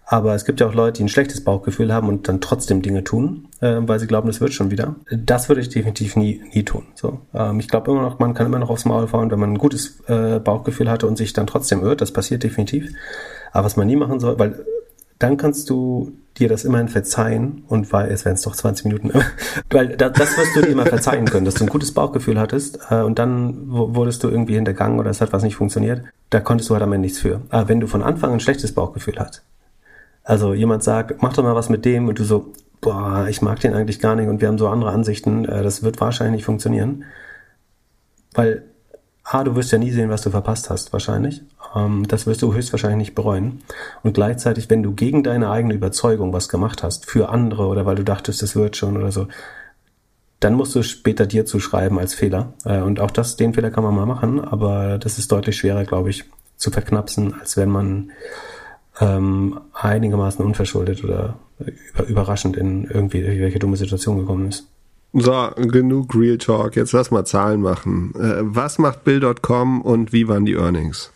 Aber 0.07 0.35
es 0.35 0.45
gibt 0.45 0.61
ja 0.61 0.67
auch 0.67 0.75
Leute, 0.75 0.99
die 0.99 1.05
ein 1.05 1.09
schlechtes 1.09 1.43
Bauchgefühl 1.43 1.93
haben 1.93 2.09
und 2.09 2.29
dann 2.29 2.41
trotzdem 2.41 2.83
Dinge 2.83 3.05
tun, 3.05 3.49
äh, 3.61 3.77
weil 3.81 3.99
sie 3.99 4.07
glauben, 4.07 4.29
es 4.29 4.41
wird 4.41 4.53
schon 4.53 4.71
wieder. 4.71 4.97
Das 5.11 5.49
würde 5.49 5.63
ich 5.63 5.71
definitiv 5.71 6.17
nie, 6.17 6.43
nie 6.53 6.63
tun. 6.63 6.85
So, 6.95 7.21
ähm, 7.33 7.59
ich 7.59 7.69
glaube 7.69 7.91
immer 7.91 8.03
noch, 8.03 8.19
man 8.19 8.35
kann 8.35 8.47
immer 8.47 8.59
noch 8.59 8.71
aufs 8.71 8.85
Maul 8.85 9.09
fahren, 9.09 9.31
wenn 9.31 9.41
man 9.41 9.53
ein 9.53 9.59
gutes 9.59 10.01
äh, 10.07 10.41
Bauchgefühl 10.41 10.91
hatte 10.91 11.07
und 11.07 11.17
sich 11.17 11.33
dann 11.33 11.47
trotzdem 11.47 11.83
irrt. 11.83 12.01
Das 12.01 12.13
passiert 12.13 12.43
definitiv. 12.43 12.93
Aber 13.53 13.65
was 13.65 13.77
man 13.77 13.87
nie 13.87 13.97
machen 13.97 14.21
soll, 14.21 14.39
weil 14.39 14.65
dann 15.19 15.37
kannst 15.37 15.71
du 15.71 16.13
dir 16.37 16.49
das 16.49 16.65
immerhin 16.65 16.89
verzeihen 16.89 17.63
und 17.69 17.93
weil 17.93 18.11
es 18.11 18.25
wären 18.25 18.35
es 18.35 18.43
doch 18.43 18.57
20 18.57 18.87
Minuten, 18.87 19.13
weil 19.71 19.97
das, 19.97 20.13
das 20.13 20.37
wirst 20.37 20.57
du 20.57 20.63
dir 20.63 20.69
immer 20.69 20.87
verzeihen 20.87 21.27
können, 21.27 21.45
dass 21.45 21.55
du 21.55 21.65
ein 21.65 21.71
gutes 21.71 21.93
Bauchgefühl 21.93 22.39
hattest 22.39 22.79
äh, 22.91 23.01
und 23.01 23.19
dann 23.19 23.71
wurdest 23.71 24.25
du 24.25 24.29
irgendwie 24.29 24.55
hintergangen 24.55 24.99
oder 24.99 25.11
es 25.11 25.21
hat 25.21 25.33
was 25.33 25.45
nicht 25.45 25.57
funktioniert. 25.57 26.03
Da 26.31 26.41
konntest 26.41 26.69
du 26.69 26.75
halt 26.75 26.83
am 26.83 26.93
Ende 26.93 27.07
nichts 27.07 27.21
für. 27.21 27.43
Aber 27.51 27.69
wenn 27.69 27.81
du 27.81 27.87
von 27.87 28.03
Anfang 28.03 28.33
ein 28.33 28.41
schlechtes 28.41 28.73
Bauchgefühl 28.73 29.15
hast, 29.19 29.45
also 30.25 30.55
jemand 30.55 30.83
sagt, 30.83 31.23
mach 31.23 31.35
doch 31.35 31.45
mal 31.45 31.55
was 31.55 31.69
mit 31.69 31.85
dem 31.85 32.09
und 32.09 32.19
du 32.19 32.25
so, 32.25 32.53
boah, 32.81 33.27
ich 33.29 33.43
mag 33.43 33.61
den 33.61 33.75
eigentlich 33.75 34.01
gar 34.01 34.17
nicht 34.17 34.29
und 34.29 34.41
wir 34.41 34.49
haben 34.49 34.59
so 34.59 34.69
andere 34.69 34.91
Ansichten, 34.91 35.45
äh, 35.45 35.63
das 35.63 35.83
wird 35.83 36.01
wahrscheinlich 36.01 36.39
nicht 36.39 36.45
funktionieren. 36.47 37.05
Weil, 38.33 38.65
A, 39.23 39.45
du 39.45 39.55
wirst 39.55 39.73
ja 39.73 39.79
nie 39.79 39.91
sehen, 39.91 40.11
was 40.11 40.23
du 40.23 40.31
verpasst 40.31 40.71
hast, 40.71 40.93
wahrscheinlich. 40.93 41.43
Ähm, 41.75 42.07
das 42.09 42.27
wirst 42.27 42.43
du 42.43 42.53
höchstwahrscheinlich 42.53 42.99
nicht 42.99 43.15
bereuen. 43.15 43.63
Und 44.03 44.15
gleichzeitig, 44.15 44.69
wenn 44.71 44.83
du 44.83 44.93
gegen 44.93 45.23
deine 45.23 45.51
eigene 45.51 45.75
Überzeugung 45.75 46.33
was 46.33 46.49
gemacht 46.49 46.83
hast, 46.83 47.09
für 47.09 47.29
andere 47.29 47.67
oder 47.67 47.87
weil 47.87 47.97
du 47.97 48.05
dachtest, 48.05 48.43
das 48.43 48.57
wird 48.57 48.77
schon 48.77 48.97
oder 48.97 49.13
so, 49.13 49.29
dann 50.41 50.55
musst 50.55 50.75
du 50.75 50.83
später 50.83 51.27
dir 51.27 51.47
zuschreiben 51.47 51.99
als 51.99 52.15
Fehler. 52.15 52.55
Äh, 52.65 52.81
und 52.81 53.01
auch 53.01 53.11
das, 53.11 53.37
den 53.37 53.55
Fehler 53.55 53.71
kann 53.71 53.85
man 53.85 53.95
mal 53.95 54.07
machen, 54.07 54.41
aber 54.41 54.99
das 54.99 55.19
ist 55.19 55.33
deutlich 55.33 55.57
schwerer, 55.57 55.85
glaube 55.85 56.11
ich, 56.11 56.25
zu 56.57 56.71
verknapsen, 56.71 57.35
als 57.41 57.57
wenn 57.57 57.71
man 57.71 58.11
ähm, 59.01 59.61
einigermaßen 59.73 60.45
unverschuldet 60.45 61.05
oder 61.05 61.37
überraschend 62.09 62.57
in 62.57 62.85
irgendwie 62.85 63.25
welche 63.25 63.59
dumme 63.59 63.77
Situation 63.77 64.19
gekommen 64.19 64.49
ist. 64.49 64.67
So, 65.13 65.51
genug 65.57 66.15
Real 66.15 66.39
Talk. 66.39 66.75
Jetzt 66.75 66.93
lass 66.93 67.13
mal 67.13 67.25
Zahlen 67.25 67.61
machen. 67.61 68.13
Äh, 68.17 68.39
was 68.41 68.79
macht 68.79 69.05
Bill.com 69.05 69.81
und 69.81 70.13
wie 70.13 70.27
waren 70.27 70.45
die 70.45 70.55
Earnings? 70.55 71.13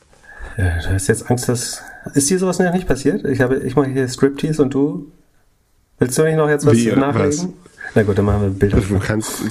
Ja, 0.57 0.79
du 0.81 0.91
hast 0.91 1.09
jetzt 1.09 1.29
Angst, 1.29 1.49
dass. 1.49 1.83
Ist 2.15 2.31
dir 2.31 2.39
sowas 2.39 2.59
noch 2.59 2.73
nicht 2.73 2.87
passiert? 2.87 3.25
Ich 3.25 3.41
habe, 3.41 3.57
ich 3.59 3.75
mache 3.75 3.89
hier 3.89 4.09
Striptease 4.09 4.63
und 4.63 4.73
du. 4.73 5.11
Willst 5.99 6.17
du 6.17 6.23
nicht 6.23 6.37
noch 6.37 6.49
jetzt 6.49 6.65
was 6.65 6.75
wie, 6.75 6.93
nachlesen? 6.93 7.55
Na 7.95 8.05
gut, 8.05 8.17
dann 8.17 8.25
machen 8.25 8.43
wir 8.43 8.51
Bilder. 8.51 8.81
Du 8.81 8.99
kannst, 9.01 9.43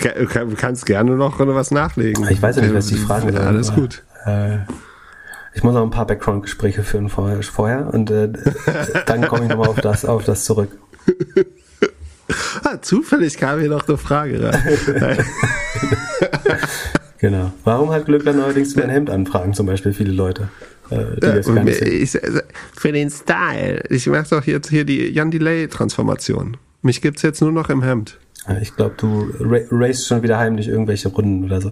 kannst 0.58 0.86
gerne 0.86 1.12
noch 1.12 1.40
was 1.40 1.72
nachlegen. 1.72 2.26
Ich 2.30 2.42
weiß 2.42 2.56
ja 2.56 2.62
nicht, 2.62 2.74
was 2.74 2.88
die 2.88 2.96
Fragen 2.96 3.28
sind. 3.28 3.38
Alles 3.38 3.74
gut. 3.74 4.04
Äh, 4.26 4.60
ich 5.58 5.64
muss 5.64 5.76
auch 5.76 5.82
ein 5.82 5.90
paar 5.90 6.06
Background-Gespräche 6.06 6.84
führen 6.84 7.10
vorher, 7.10 7.42
vorher 7.42 7.92
und 7.92 8.12
äh, 8.12 8.32
dann 9.08 9.28
komme 9.28 9.46
ich 9.46 9.50
nochmal 9.50 9.70
auf 9.70 9.82
das, 9.82 10.06
auf 10.06 10.24
das 10.24 10.46
zurück. 10.46 10.70
ah, 12.64 12.80
zufällig 12.80 13.38
kam 13.38 13.60
hier 13.60 13.70
noch 13.70 13.88
eine 13.88 13.98
Frage 13.98 14.52
rein. 14.52 15.18
genau. 17.18 17.54
Warum 17.64 17.90
hat 17.90 18.06
Glück 18.06 18.24
dann 18.24 18.38
neuerdings 18.38 18.78
ein 18.78 18.90
Hemd 18.92 19.10
anfragen, 19.10 19.56
zum 19.56 19.66
Beispiel 19.66 19.94
viele 19.94 20.12
Leute? 20.12 20.50
Äh, 20.92 21.16
ich, 21.18 22.22
also, 22.24 22.40
für 22.76 22.92
den 22.92 23.10
Style. 23.10 23.82
Ich 23.90 24.06
mache 24.06 24.30
doch 24.30 24.46
jetzt 24.46 24.70
hier 24.70 24.86
die 24.86 25.10
Jan 25.10 25.32
Delay-Transformation. 25.32 26.58
Mich 26.84 27.02
gibt's 27.02 27.24
jetzt 27.24 27.42
nur 27.42 27.52
noch 27.52 27.72
im 27.72 27.82
Hemd. 27.82 28.20
Ich 28.62 28.76
glaube, 28.76 28.94
du 28.96 29.32
racest 29.72 30.08
schon 30.08 30.22
wieder 30.22 30.38
heimlich 30.38 30.68
irgendwelche 30.68 31.10
Runden 31.10 31.46
oder 31.46 31.62
so. 31.62 31.72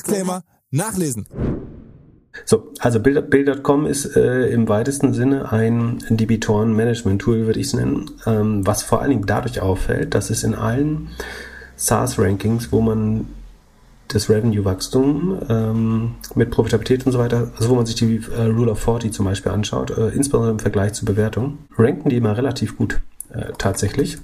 Disclaimer 0.00 0.42
nachlesen. 0.70 1.26
So, 2.44 2.72
also 2.78 3.00
Bild.com 3.00 3.86
ist 3.86 4.16
äh, 4.16 4.48
im 4.48 4.68
weitesten 4.68 5.12
Sinne 5.14 5.50
ein 5.52 5.98
Debitoren-Management-Tool, 6.08 7.46
würde 7.46 7.58
ich 7.58 7.68
es 7.68 7.74
nennen, 7.74 8.10
ähm, 8.24 8.66
was 8.66 8.82
vor 8.82 9.00
allen 9.00 9.10
Dingen 9.10 9.26
dadurch 9.26 9.60
auffällt, 9.60 10.14
dass 10.14 10.30
es 10.30 10.44
in 10.44 10.54
allen 10.54 11.08
SaaS-Rankings, 11.76 12.70
wo 12.72 12.80
man 12.80 13.26
das 14.08 14.28
Revenue-Wachstum 14.28 15.40
ähm, 15.48 16.14
mit 16.34 16.50
Profitabilität 16.50 17.04
und 17.04 17.12
so 17.12 17.18
weiter, 17.18 17.50
also 17.56 17.70
wo 17.70 17.74
man 17.74 17.86
sich 17.86 17.96
die 17.96 18.20
äh, 18.36 18.42
Rule 18.42 18.72
of 18.72 18.80
40 18.80 19.12
zum 19.12 19.24
Beispiel 19.24 19.52
anschaut, 19.52 19.90
äh, 19.90 20.08
insbesondere 20.08 20.52
im 20.52 20.58
Vergleich 20.58 20.94
zur 20.94 21.06
Bewertung, 21.06 21.58
ranken 21.76 22.10
die 22.10 22.16
immer 22.16 22.36
relativ 22.36 22.76
gut 22.76 23.00
äh, 23.30 23.52
tatsächlich 23.58 24.18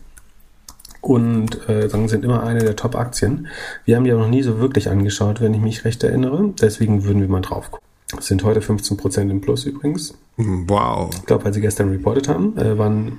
und 1.00 1.68
äh, 1.68 1.88
sind 1.88 2.24
immer 2.24 2.42
eine 2.42 2.60
der 2.60 2.76
Top-Aktien. 2.76 3.48
Wir 3.84 3.96
haben 3.96 4.04
die 4.04 4.12
auch 4.12 4.18
noch 4.18 4.28
nie 4.28 4.42
so 4.42 4.58
wirklich 4.58 4.88
angeschaut, 4.88 5.40
wenn 5.40 5.54
ich 5.54 5.60
mich 5.60 5.84
recht 5.84 6.02
erinnere. 6.02 6.52
Deswegen 6.60 7.04
würden 7.04 7.20
wir 7.20 7.28
mal 7.28 7.40
drauf 7.40 7.70
gucken. 7.70 7.86
Sind 8.20 8.44
heute 8.44 8.60
15% 8.60 9.30
im 9.30 9.40
Plus 9.40 9.64
übrigens. 9.64 10.14
Wow. 10.36 11.10
Ich 11.14 11.26
glaube, 11.26 11.44
weil 11.44 11.54
sie 11.54 11.60
gestern 11.60 11.90
reported 11.90 12.28
haben, 12.28 12.56
äh, 12.56 12.78
waren 12.78 13.18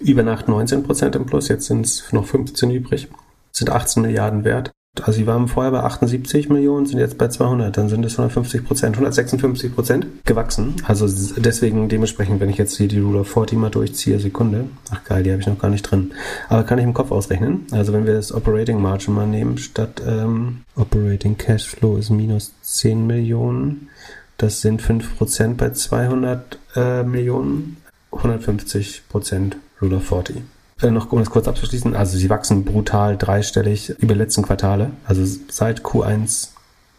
über 0.00 0.22
Nacht 0.22 0.46
19% 0.46 1.14
im 1.16 1.26
Plus, 1.26 1.48
jetzt 1.48 1.66
sind 1.66 1.86
es 1.86 2.12
noch 2.12 2.26
15 2.26 2.70
übrig. 2.70 3.08
Sind 3.52 3.70
18 3.70 4.02
Milliarden 4.02 4.44
wert. 4.44 4.72
Also 5.00 5.12
sie 5.12 5.26
waren 5.26 5.48
vorher 5.48 5.72
bei 5.72 5.80
78 5.80 6.50
Millionen, 6.50 6.84
sind 6.84 6.98
jetzt 6.98 7.16
bei 7.16 7.28
200, 7.28 7.74
dann 7.74 7.88
sind 7.88 8.04
es 8.04 8.18
150 8.18 8.62
Prozent, 8.62 8.96
156 8.96 9.74
Prozent 9.74 10.06
gewachsen. 10.26 10.76
Also 10.86 11.08
deswegen 11.40 11.88
dementsprechend, 11.88 12.40
wenn 12.40 12.50
ich 12.50 12.58
jetzt 12.58 12.76
hier 12.76 12.88
die 12.88 13.00
Rule 13.00 13.20
of 13.20 13.30
40 13.30 13.58
mal 13.58 13.70
durchziehe, 13.70 14.18
Sekunde, 14.20 14.66
ach 14.90 15.02
geil, 15.04 15.22
die 15.22 15.30
habe 15.30 15.40
ich 15.40 15.46
noch 15.46 15.58
gar 15.58 15.70
nicht 15.70 15.82
drin. 15.82 16.12
Aber 16.50 16.64
kann 16.64 16.78
ich 16.78 16.84
im 16.84 16.92
Kopf 16.92 17.10
ausrechnen. 17.10 17.66
Also 17.70 17.94
wenn 17.94 18.04
wir 18.04 18.12
das 18.12 18.34
Operating 18.34 18.82
Margin 18.82 19.14
mal 19.14 19.26
nehmen, 19.26 19.56
statt 19.56 20.02
ähm, 20.06 20.60
Operating 20.76 21.38
Cashflow 21.38 21.96
ist 21.96 22.10
minus 22.10 22.52
10 22.60 23.06
Millionen, 23.06 23.88
das 24.36 24.60
sind 24.60 24.82
5 24.82 25.16
Prozent 25.16 25.56
bei 25.56 25.70
200 25.70 26.58
äh, 26.76 27.02
Millionen, 27.02 27.78
150 28.12 29.08
Prozent 29.08 29.56
Rule 29.80 29.96
of 29.96 30.04
40. 30.04 30.42
Äh, 30.82 30.90
noch 30.90 31.12
um 31.12 31.20
das 31.20 31.30
kurz 31.30 31.46
abzuschließen, 31.46 31.94
also 31.94 32.18
sie 32.18 32.28
wachsen 32.28 32.64
brutal 32.64 33.16
dreistellig 33.16 33.90
über 34.00 34.14
die 34.14 34.20
letzten 34.20 34.42
Quartale, 34.42 34.90
also 35.04 35.24
seit 35.48 35.82
Q1. 35.82 36.48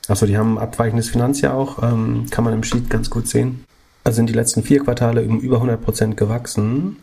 Achso, 0.08 0.26
die 0.26 0.38
haben 0.38 0.58
ein 0.58 0.64
abweichendes 0.64 1.10
Finanzjahr 1.10 1.54
auch, 1.54 1.84
ähm, 1.84 2.26
kann 2.30 2.44
man 2.44 2.54
im 2.54 2.64
Sheet 2.64 2.90
ganz 2.90 3.10
gut 3.10 3.28
sehen. 3.28 3.66
Also 4.04 4.18
sind 4.18 4.30
die 4.30 4.34
letzten 4.34 4.64
vier 4.64 4.84
Quartale 4.84 5.24
um 5.24 5.40
über 5.40 5.62
100% 5.62 6.16
gewachsen, 6.16 6.98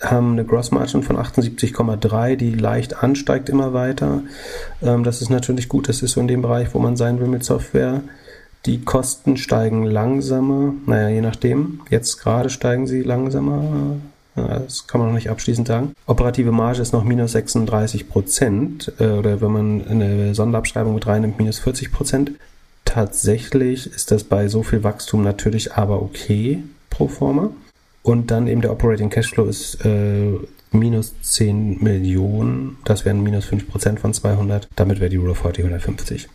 haben 0.00 0.32
eine 0.32 0.44
Gross 0.44 0.70
Margin 0.70 1.02
von 1.02 1.16
78,3, 1.16 2.36
die 2.36 2.54
leicht 2.54 3.02
ansteigt 3.02 3.48
immer 3.48 3.72
weiter. 3.72 4.22
Ähm, 4.82 5.02
das 5.02 5.20
ist 5.20 5.30
natürlich 5.30 5.68
gut, 5.68 5.88
das 5.88 6.02
ist 6.02 6.12
so 6.12 6.20
in 6.20 6.28
dem 6.28 6.42
Bereich, 6.42 6.74
wo 6.74 6.78
man 6.78 6.96
sein 6.96 7.20
will 7.20 7.28
mit 7.28 7.44
Software. 7.44 8.02
Die 8.66 8.84
Kosten 8.84 9.36
steigen 9.36 9.84
langsamer, 9.84 10.74
naja, 10.86 11.08
je 11.08 11.20
nachdem. 11.20 11.80
Jetzt 11.90 12.18
gerade 12.18 12.50
steigen 12.50 12.86
sie 12.86 13.02
langsamer, 13.02 13.96
das 14.46 14.86
kann 14.86 15.00
man 15.00 15.08
noch 15.08 15.14
nicht 15.16 15.30
abschließend 15.30 15.66
sagen. 15.66 15.92
Operative 16.06 16.52
Marge 16.52 16.80
ist 16.80 16.92
noch 16.92 17.04
minus 17.04 17.32
36 17.32 18.08
Prozent 18.08 18.92
äh, 18.98 19.08
oder 19.08 19.40
wenn 19.40 19.52
man 19.52 19.86
eine 19.86 20.34
Sonderabschreibung 20.34 20.94
mit 20.94 21.06
reinnimmt, 21.06 21.38
minus 21.38 21.58
40 21.58 21.92
Prozent. 21.92 22.32
Tatsächlich 22.84 23.86
ist 23.86 24.10
das 24.10 24.24
bei 24.24 24.48
so 24.48 24.62
viel 24.62 24.82
Wachstum 24.82 25.22
natürlich 25.22 25.74
aber 25.74 26.00
okay 26.00 26.62
pro 26.90 27.08
forma. 27.08 27.50
Und 28.02 28.30
dann 28.30 28.46
eben 28.46 28.62
der 28.62 28.72
Operating 28.72 29.10
Cashflow 29.10 29.44
ist 29.44 29.84
äh, 29.84 30.32
minus 30.72 31.14
10 31.20 31.82
Millionen. 31.82 32.78
Das 32.84 33.04
wären 33.04 33.22
minus 33.22 33.44
5 33.46 33.68
Prozent 33.68 34.00
von 34.00 34.14
200. 34.14 34.68
Damit 34.76 35.00
wäre 35.00 35.10
die 35.10 35.16
Rule 35.16 35.32
of 35.32 35.38
40 35.38 35.64
150. 35.64 36.28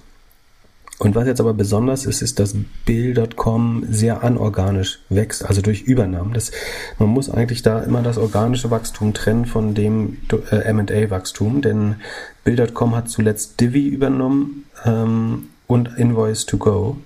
Und 1.00 1.16
was 1.16 1.26
jetzt 1.26 1.42
aber 1.42 1.54
besonders 1.54 2.06
ist, 2.06 2.22
ist, 2.22 2.40
dass 2.40 2.56
Bill.com 2.86 3.86
sehr 3.90 4.24
anorganisch 4.24 5.00
wächst, 5.10 5.44
also 5.46 5.62
durch 5.62 5.82
Übernahmen. 5.82 6.34
Das, 6.34 6.52
man 7.00 7.10
muss 7.10 7.30
eigentlich 7.30 7.62
da 7.62 7.80
immer 7.80 8.02
das 8.04 8.18
organische 8.18 8.70
Wachstum 8.70 9.14
trennen 9.14 9.46
von 9.46 9.74
dem 9.74 10.18
äh, 10.52 10.58
M&A-Wachstum, 10.58 11.62
denn 11.62 11.96
Bill.com 12.44 12.96
hat 12.96 13.10
zuletzt 13.10 13.60
Divi 13.60 13.88
übernommen 13.88 14.66
ähm, 14.86 15.50
und 15.68 15.98
Invoice 15.98 16.46
to 16.46 16.58
Go. 16.58 16.98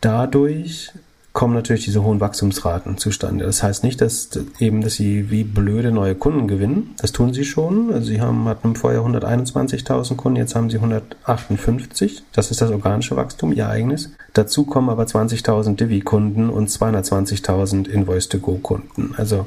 Dadurch 0.00 0.92
kommen 1.34 1.52
natürlich 1.52 1.84
diese 1.84 2.04
hohen 2.04 2.20
Wachstumsraten 2.20 2.96
zustande. 2.96 3.44
Das 3.44 3.60
heißt 3.60 3.82
nicht, 3.82 4.00
dass 4.00 4.30
eben, 4.60 4.82
dass 4.82 4.94
sie 4.94 5.32
wie 5.32 5.42
blöde 5.42 5.90
neue 5.90 6.14
Kunden 6.14 6.46
gewinnen. 6.46 6.94
Das 6.98 7.10
tun 7.10 7.34
sie 7.34 7.44
schon. 7.44 7.92
Also 7.92 8.06
sie 8.06 8.20
haben, 8.20 8.46
hatten 8.46 8.76
vorher 8.76 9.00
121.000 9.00 10.14
Kunden, 10.14 10.36
jetzt 10.36 10.54
haben 10.54 10.70
sie 10.70 10.76
158. 10.76 12.22
Das 12.32 12.52
ist 12.52 12.60
das 12.60 12.70
organische 12.70 13.16
Wachstum, 13.16 13.52
ihr 13.52 13.68
eigenes. 13.68 14.12
Dazu 14.32 14.64
kommen 14.64 14.88
aber 14.88 15.02
20.000 15.02 15.74
Divi-Kunden 15.74 16.50
und 16.50 16.70
220.000 16.70 17.88
Invoice-to-Go-Kunden. 17.88 19.14
Also 19.16 19.46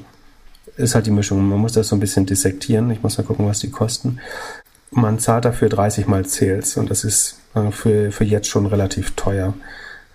ist 0.75 0.93
halt 0.93 1.05
die 1.05 1.11
Mischung. 1.11 1.47
Man 1.47 1.59
muss 1.59 1.71
das 1.71 1.87
so 1.87 1.95
ein 1.95 2.01
bisschen 2.01 2.25
dissektieren. 2.25 2.91
Ich 2.91 3.01
muss 3.01 3.17
mal 3.17 3.23
gucken, 3.23 3.47
was 3.47 3.59
die 3.59 3.71
kosten. 3.71 4.19
Man 4.91 5.19
zahlt 5.19 5.45
dafür 5.45 5.69
30 5.69 6.05
mal 6.07 6.25
Sales 6.25 6.75
und 6.75 6.91
das 6.91 7.05
ist 7.05 7.39
äh, 7.55 7.71
für, 7.71 8.11
für 8.11 8.25
jetzt 8.25 8.49
schon 8.49 8.65
relativ 8.65 9.11
teuer, 9.11 9.53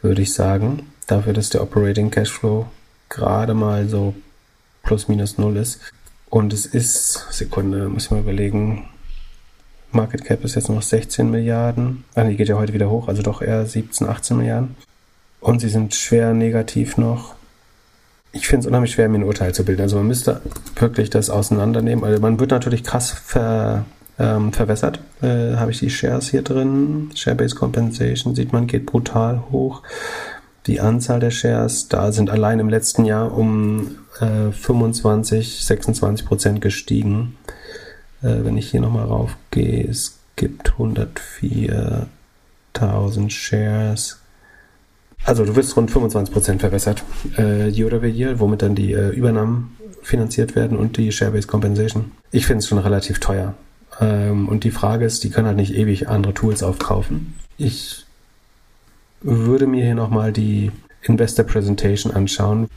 würde 0.03 0.20
ich 0.20 0.35
sagen 0.35 0.91
dafür, 1.13 1.33
dass 1.33 1.51
der 1.51 1.63
Operating 1.63 2.11
Cashflow 2.11 2.67
gerade 3.09 3.55
mal 3.55 3.89
so 3.89 4.15
plus 4.83 5.09
minus 5.09 5.39
null 5.39 5.57
ist. 5.57 5.81
Und 6.31 6.53
es 6.53 6.67
ist, 6.67 7.27
Sekunde, 7.31 7.89
muss 7.89 8.07
ich 8.07 8.11
mal 8.11 8.21
überlegen, 8.21 8.89
Market 9.91 10.25
Cap 10.25 10.43
ist 10.45 10.55
jetzt 10.55 10.71
noch 10.71 10.81
16 10.81 11.31
Milliarden. 11.31 12.05
Ah, 12.15 12.25
die 12.25 12.37
geht 12.37 12.49
ja 12.49 12.57
heute 12.57 12.73
wieder 12.73 12.89
hoch, 12.89 13.09
also 13.09 13.23
doch 13.23 13.43
eher 13.43 13.67
17, 13.67 14.09
18 14.09 14.39
Milliarden. 14.39 14.75
Und 15.41 15.61
sie 15.61 15.69
sind 15.69 15.95
schwer 15.95 16.33
negativ 16.33 16.97
noch. 16.97 17.35
Ich 18.33 18.47
finde 18.47 18.61
es 18.61 18.67
unheimlich 18.67 18.93
schwer, 18.93 19.11
mir 19.11 19.19
ein 19.19 19.25
Urteil 19.25 19.53
zu 19.53 19.65
bilden. 19.65 19.83
Also 19.83 19.97
man 19.97 20.07
müsste 20.07 20.41
wirklich 20.77 21.11
das 21.11 21.29
auseinandernehmen. 21.29 22.05
Also 22.05 22.23
man 22.23 22.41
wird 22.41 22.51
natürlich 22.51 22.83
krass 22.83 23.11
ver, 23.11 23.85
ähm, 24.19 24.55
verwässert. 24.55 25.01
Äh, 25.21 25.57
Habe 25.57 25.73
ich 25.73 25.81
die 25.81 25.91
Shares 25.91 26.31
hier 26.31 26.41
drin. 26.41 27.11
Share-Based 27.15 27.57
Compensation 27.57 28.35
sieht 28.35 28.55
man, 28.55 28.67
geht 28.67 28.87
brutal 28.87 29.43
hoch 29.51 29.83
die 30.67 30.81
Anzahl 30.81 31.21
der 31.21 31.31
Shares, 31.31 31.89
da 31.89 32.13
sind 32.13 32.31
allein 32.31 32.61
im 32.61 32.69
letzten 32.69 33.05
Jahr 33.05 33.37
um 33.37 33.99
äh, 34.21 34.53
25, 34.53 35.65
26 35.65 36.27
Prozent 36.27 36.61
gestiegen. 36.61 37.37
Äh, 38.23 38.45
wenn 38.45 38.57
ich 38.57 38.71
hier 38.71 38.81
nochmal 38.81 39.07
raufgehe, 39.07 39.89
es 39.89 40.19
gibt 40.37 40.75
104.000 40.75 43.31
Shares. 43.31 44.21
Also 45.25 45.45
du 45.45 45.55
wirst 45.57 45.77
rund 45.77 45.91
25 45.91 46.33
Prozent 46.33 46.61
verbessert, 46.61 47.03
äh, 47.39 47.69
year 47.69 47.93
over 47.93 48.07
year, 48.07 48.41
womit 48.41 48.63
dann 48.63 48.75
die 48.75 48.93
äh, 48.93 49.11
Übernahmen 49.11 49.77
finanziert 50.03 50.57
werden 50.57 50.77
und 50.77 50.97
die 50.97 51.13
Share-Based 51.13 51.47
Compensation. 51.47 52.11
Ich 52.33 52.47
finde 52.47 52.59
es 52.59 52.69
schon 52.69 52.79
relativ 52.79 53.21
teuer. 53.21 53.55
Ähm, 54.01 54.49
und 54.49 54.65
die 54.65 54.73
Frage 54.73 55.05
ist, 55.05 55.23
die 55.23 55.31
können 55.31 55.47
halt 55.47 55.57
nicht 55.57 55.75
ewig 55.75 56.09
andere 56.09 56.35
Tools 56.35 56.63
aufkaufen. 56.63 57.35
Ich 57.57 58.05
würde 59.23 59.66
mir 59.66 59.85
hier 59.85 59.95
nochmal 59.95 60.33
die 60.33 60.70
Investor 61.03 61.45
Presentation 61.45 62.12
anschauen. 62.12 62.68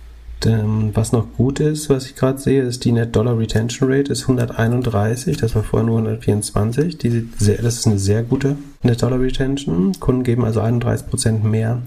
was 0.93 1.11
noch 1.11 1.25
gut 1.37 1.59
ist, 1.59 1.89
was 1.89 2.05
ich 2.05 2.15
gerade 2.15 2.37
sehe, 2.37 2.61
ist 2.61 2.85
die 2.85 2.91
Net 2.91 3.15
Dollar 3.15 3.37
Retention 3.37 3.91
Rate 3.91 4.11
ist 4.11 4.23
131, 4.23 5.37
das 5.37 5.55
war 5.55 5.63
vorher 5.63 5.87
nur 5.87 5.97
124. 5.97 6.97
Die, 6.97 7.29
sehr, 7.37 7.61
das 7.61 7.77
ist 7.77 7.87
eine 7.87 7.97
sehr 7.97 8.21
gute 8.21 8.55
Net 8.83 9.01
Dollar 9.01 9.19
Retention. 9.19 9.93
Kunden 9.99 10.23
geben 10.23 10.45
also 10.45 10.61
31% 10.61 11.43
mehr 11.43 11.81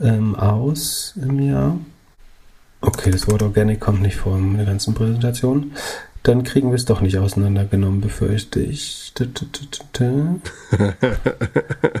ähm, 0.00 0.34
aus 0.34 1.14
im 1.22 1.38
Jahr. 1.40 1.78
Okay, 2.80 3.10
das 3.10 3.28
Wort 3.28 3.42
Organic 3.42 3.80
kommt 3.80 4.02
nicht 4.02 4.16
vor 4.16 4.36
in 4.36 4.56
der 4.56 4.66
ganzen 4.66 4.94
Präsentation. 4.94 5.72
Dann 6.22 6.42
kriegen 6.42 6.70
wir 6.70 6.76
es 6.76 6.84
doch 6.84 7.00
nicht 7.00 7.18
auseinandergenommen, 7.18 8.00
befürchte 8.00 8.60
ich. 8.60 9.12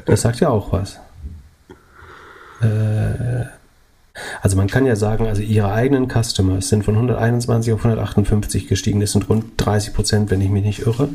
Das 0.06 0.22
sagt 0.22 0.40
ja 0.40 0.48
auch 0.48 0.72
was. 0.72 0.98
Äh, 2.64 3.44
also 4.42 4.56
man 4.56 4.68
kann 4.68 4.86
ja 4.86 4.94
sagen, 4.94 5.26
also 5.26 5.42
ihre 5.42 5.72
eigenen 5.72 6.08
Customers 6.08 6.68
sind 6.68 6.84
von 6.84 6.94
121 6.94 7.72
auf 7.72 7.80
158 7.80 8.68
gestiegen. 8.68 9.00
Das 9.00 9.12
sind 9.12 9.28
rund 9.28 9.44
30 9.56 9.92
Prozent, 9.92 10.30
wenn 10.30 10.40
ich 10.40 10.50
mich 10.50 10.64
nicht 10.64 10.86
irre. 10.86 11.08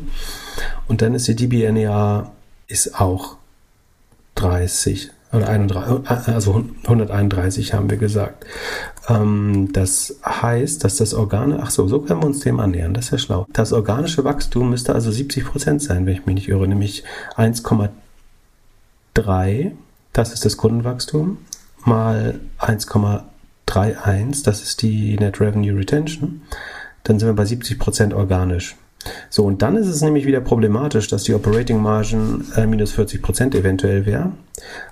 Und 0.88 1.02
dann 1.02 1.14
ist 1.14 1.28
die 1.28 1.36
DBNEA 1.36 2.32
ist 2.68 3.00
auch 3.00 3.38
30 4.36 5.12
oder 5.32 5.48
31, 5.48 6.10
also 6.10 6.66
131 6.84 7.74
haben 7.74 7.90
wir 7.90 7.98
gesagt. 7.98 8.46
Ähm, 9.08 9.70
das 9.74 10.16
heißt, 10.26 10.84
dass 10.84 10.98
das 10.98 11.14
Organe, 11.14 11.60
ach 11.62 11.70
so, 11.70 11.88
so 11.88 12.00
können 12.00 12.22
wir 12.22 12.28
uns 12.28 12.40
dem 12.40 12.60
annähern, 12.60 12.94
das 12.94 13.06
ist 13.06 13.12
ja 13.12 13.18
schlau. 13.20 13.46
Das 13.54 13.72
organische 13.72 14.24
Wachstum 14.24 14.72
müsste 14.72 14.96
also 14.96 15.12
70 15.12 15.46
Prozent 15.46 15.84
sein, 15.84 16.06
wenn 16.06 16.14
ich 16.14 16.26
mich 16.26 16.36
nicht 16.36 16.48
irre, 16.48 16.68
nämlich 16.68 17.04
1,3, 17.36 19.72
das 20.20 20.34
ist 20.34 20.44
das 20.44 20.58
Kundenwachstum 20.58 21.38
mal 21.86 22.42
1,31, 22.60 24.44
das 24.44 24.62
ist 24.62 24.82
die 24.82 25.16
Net 25.18 25.40
Revenue 25.40 25.80
Retention, 25.80 26.42
dann 27.06 27.20
sind 27.20 27.30
wir 27.30 27.34
bei 27.34 27.44
70% 27.44 28.14
organisch. 28.14 28.76
So, 29.30 29.46
und 29.46 29.62
dann 29.62 29.78
ist 29.78 29.88
es 29.88 30.02
nämlich 30.02 30.26
wieder 30.26 30.42
problematisch, 30.42 31.08
dass 31.08 31.24
die 31.24 31.34
Operating 31.34 31.82
Margin 31.82 32.44
äh, 32.58 32.68
minus 32.68 32.94
40% 32.98 33.58
eventuell 33.58 34.06
wäre. 34.06 34.34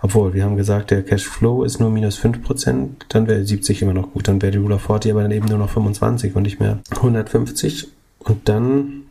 Obwohl, 0.01 0.33
wir 0.33 0.45
haben 0.45 0.55
gesagt, 0.55 0.91
der 0.91 1.03
Cash 1.03 1.27
Flow 1.27 1.65
ist 1.65 1.81
nur 1.81 1.89
minus 1.89 2.17
5%, 2.17 2.87
dann 3.09 3.27
wäre 3.27 3.43
70 3.43 3.81
immer 3.81 3.93
noch 3.93 4.13
gut. 4.13 4.29
Dann 4.29 4.41
wäre 4.41 4.53
die 4.53 4.59
Rule 4.59 4.75
of 4.75 4.83
40 4.83 5.11
aber 5.11 5.23
dann 5.23 5.31
eben 5.31 5.47
nur 5.47 5.57
noch 5.57 5.71
25 5.71 6.37
und 6.37 6.43
nicht 6.43 6.61
mehr 6.61 6.79
150. 6.91 7.89
Und 8.19 8.47
dann, 8.47 9.03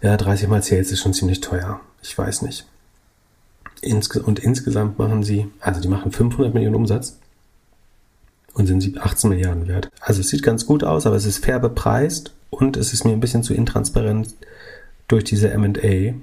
ja, 0.00 0.16
30 0.16 0.48
mal 0.48 0.62
Sales 0.62 0.90
ist 0.90 1.00
schon 1.02 1.12
ziemlich 1.12 1.42
teuer. 1.42 1.80
Ich 2.00 2.16
weiß 2.16 2.40
nicht. 2.40 2.64
Und 3.82 4.38
insgesamt 4.38 4.98
machen 4.98 5.22
sie, 5.22 5.48
also 5.60 5.80
die 5.80 5.88
machen 5.88 6.12
500 6.12 6.54
Millionen 6.54 6.76
Umsatz 6.76 7.18
und 8.54 8.66
sind 8.66 8.98
18 8.98 9.30
Milliarden 9.30 9.68
wert. 9.68 9.90
Also 10.00 10.20
es 10.20 10.28
sieht 10.28 10.42
ganz 10.42 10.66
gut 10.66 10.82
aus, 10.82 11.06
aber 11.06 11.16
es 11.16 11.26
ist 11.26 11.44
fair 11.44 11.58
bepreist 11.58 12.32
und 12.50 12.76
es 12.76 12.92
ist 12.92 13.04
mir 13.04 13.12
ein 13.12 13.20
bisschen 13.20 13.42
zu 13.42 13.54
intransparent 13.54 14.34
durch 15.08 15.24
diese 15.24 15.50
M&A. 15.50 16.14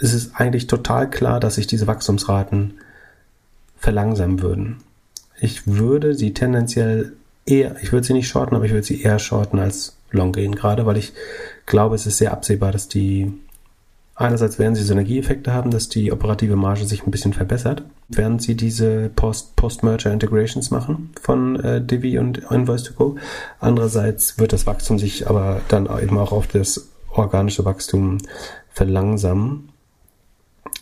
Es 0.00 0.14
ist 0.14 0.34
eigentlich 0.34 0.66
total 0.66 1.08
klar, 1.08 1.40
dass 1.40 1.54
sich 1.56 1.66
diese 1.66 1.86
Wachstumsraten 1.86 2.74
verlangsamen 3.78 4.42
würden. 4.42 4.76
Ich 5.40 5.66
würde 5.66 6.14
sie 6.14 6.34
tendenziell 6.34 7.14
eher, 7.46 7.76
ich 7.82 7.92
würde 7.92 8.06
sie 8.06 8.12
nicht 8.12 8.28
shorten, 8.28 8.54
aber 8.54 8.66
ich 8.66 8.72
würde 8.72 8.86
sie 8.86 9.00
eher 9.02 9.18
shorten 9.18 9.58
als 9.58 9.96
long 10.10 10.32
gehen, 10.32 10.54
gerade 10.54 10.84
weil 10.86 10.98
ich 10.98 11.12
glaube, 11.66 11.94
es 11.94 12.06
ist 12.06 12.18
sehr 12.18 12.32
absehbar, 12.32 12.72
dass 12.72 12.88
die 12.88 13.32
Einerseits 14.20 14.58
werden 14.58 14.74
sie 14.74 14.82
Synergieeffekte 14.82 15.54
haben, 15.54 15.70
dass 15.70 15.88
die 15.88 16.12
operative 16.12 16.54
Marge 16.54 16.84
sich 16.84 17.06
ein 17.06 17.10
bisschen 17.10 17.32
verbessert, 17.32 17.84
während 18.10 18.42
sie 18.42 18.54
diese 18.54 19.08
Post-Merger-Integrations 19.16 20.70
machen 20.70 21.08
von 21.22 21.58
äh, 21.58 21.80
Divi 21.80 22.18
und 22.18 22.42
Invoice2Go. 22.42 23.16
Andererseits 23.60 24.38
wird 24.38 24.52
das 24.52 24.66
Wachstum 24.66 24.98
sich 24.98 25.26
aber 25.26 25.62
dann 25.68 25.88
eben 26.02 26.18
auch 26.18 26.32
auf 26.32 26.48
das 26.48 26.90
organische 27.10 27.64
Wachstum 27.64 28.18
verlangsamen. 28.68 29.69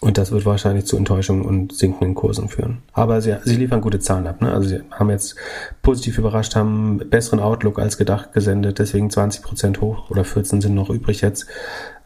Und 0.01 0.17
das 0.17 0.31
wird 0.31 0.47
wahrscheinlich 0.47 0.85
zu 0.85 0.97
Enttäuschungen 0.97 1.45
und 1.45 1.73
sinkenden 1.73 2.15
Kursen 2.15 2.49
führen. 2.49 2.79
Aber 2.93 3.21
sie, 3.21 3.35
sie 3.45 3.57
liefern 3.57 3.81
gute 3.81 3.99
Zahlen 3.99 4.29
ab. 4.29 4.41
Ne? 4.41 4.53
Also 4.53 4.69
sie 4.69 4.81
haben 4.93 5.11
jetzt 5.11 5.35
positiv 5.83 6.19
überrascht, 6.19 6.55
haben 6.55 6.99
besseren 7.11 7.41
Outlook 7.41 7.81
als 7.81 7.99
gedacht 7.99 8.33
gesendet, 8.33 8.79
deswegen 8.79 9.11
20 9.11 9.43
Prozent 9.43 9.81
hoch 9.81 10.09
oder 10.11 10.25
14 10.25 10.61
sind 10.61 10.75
noch 10.75 10.89
übrig 10.89 11.21
jetzt. 11.21 11.47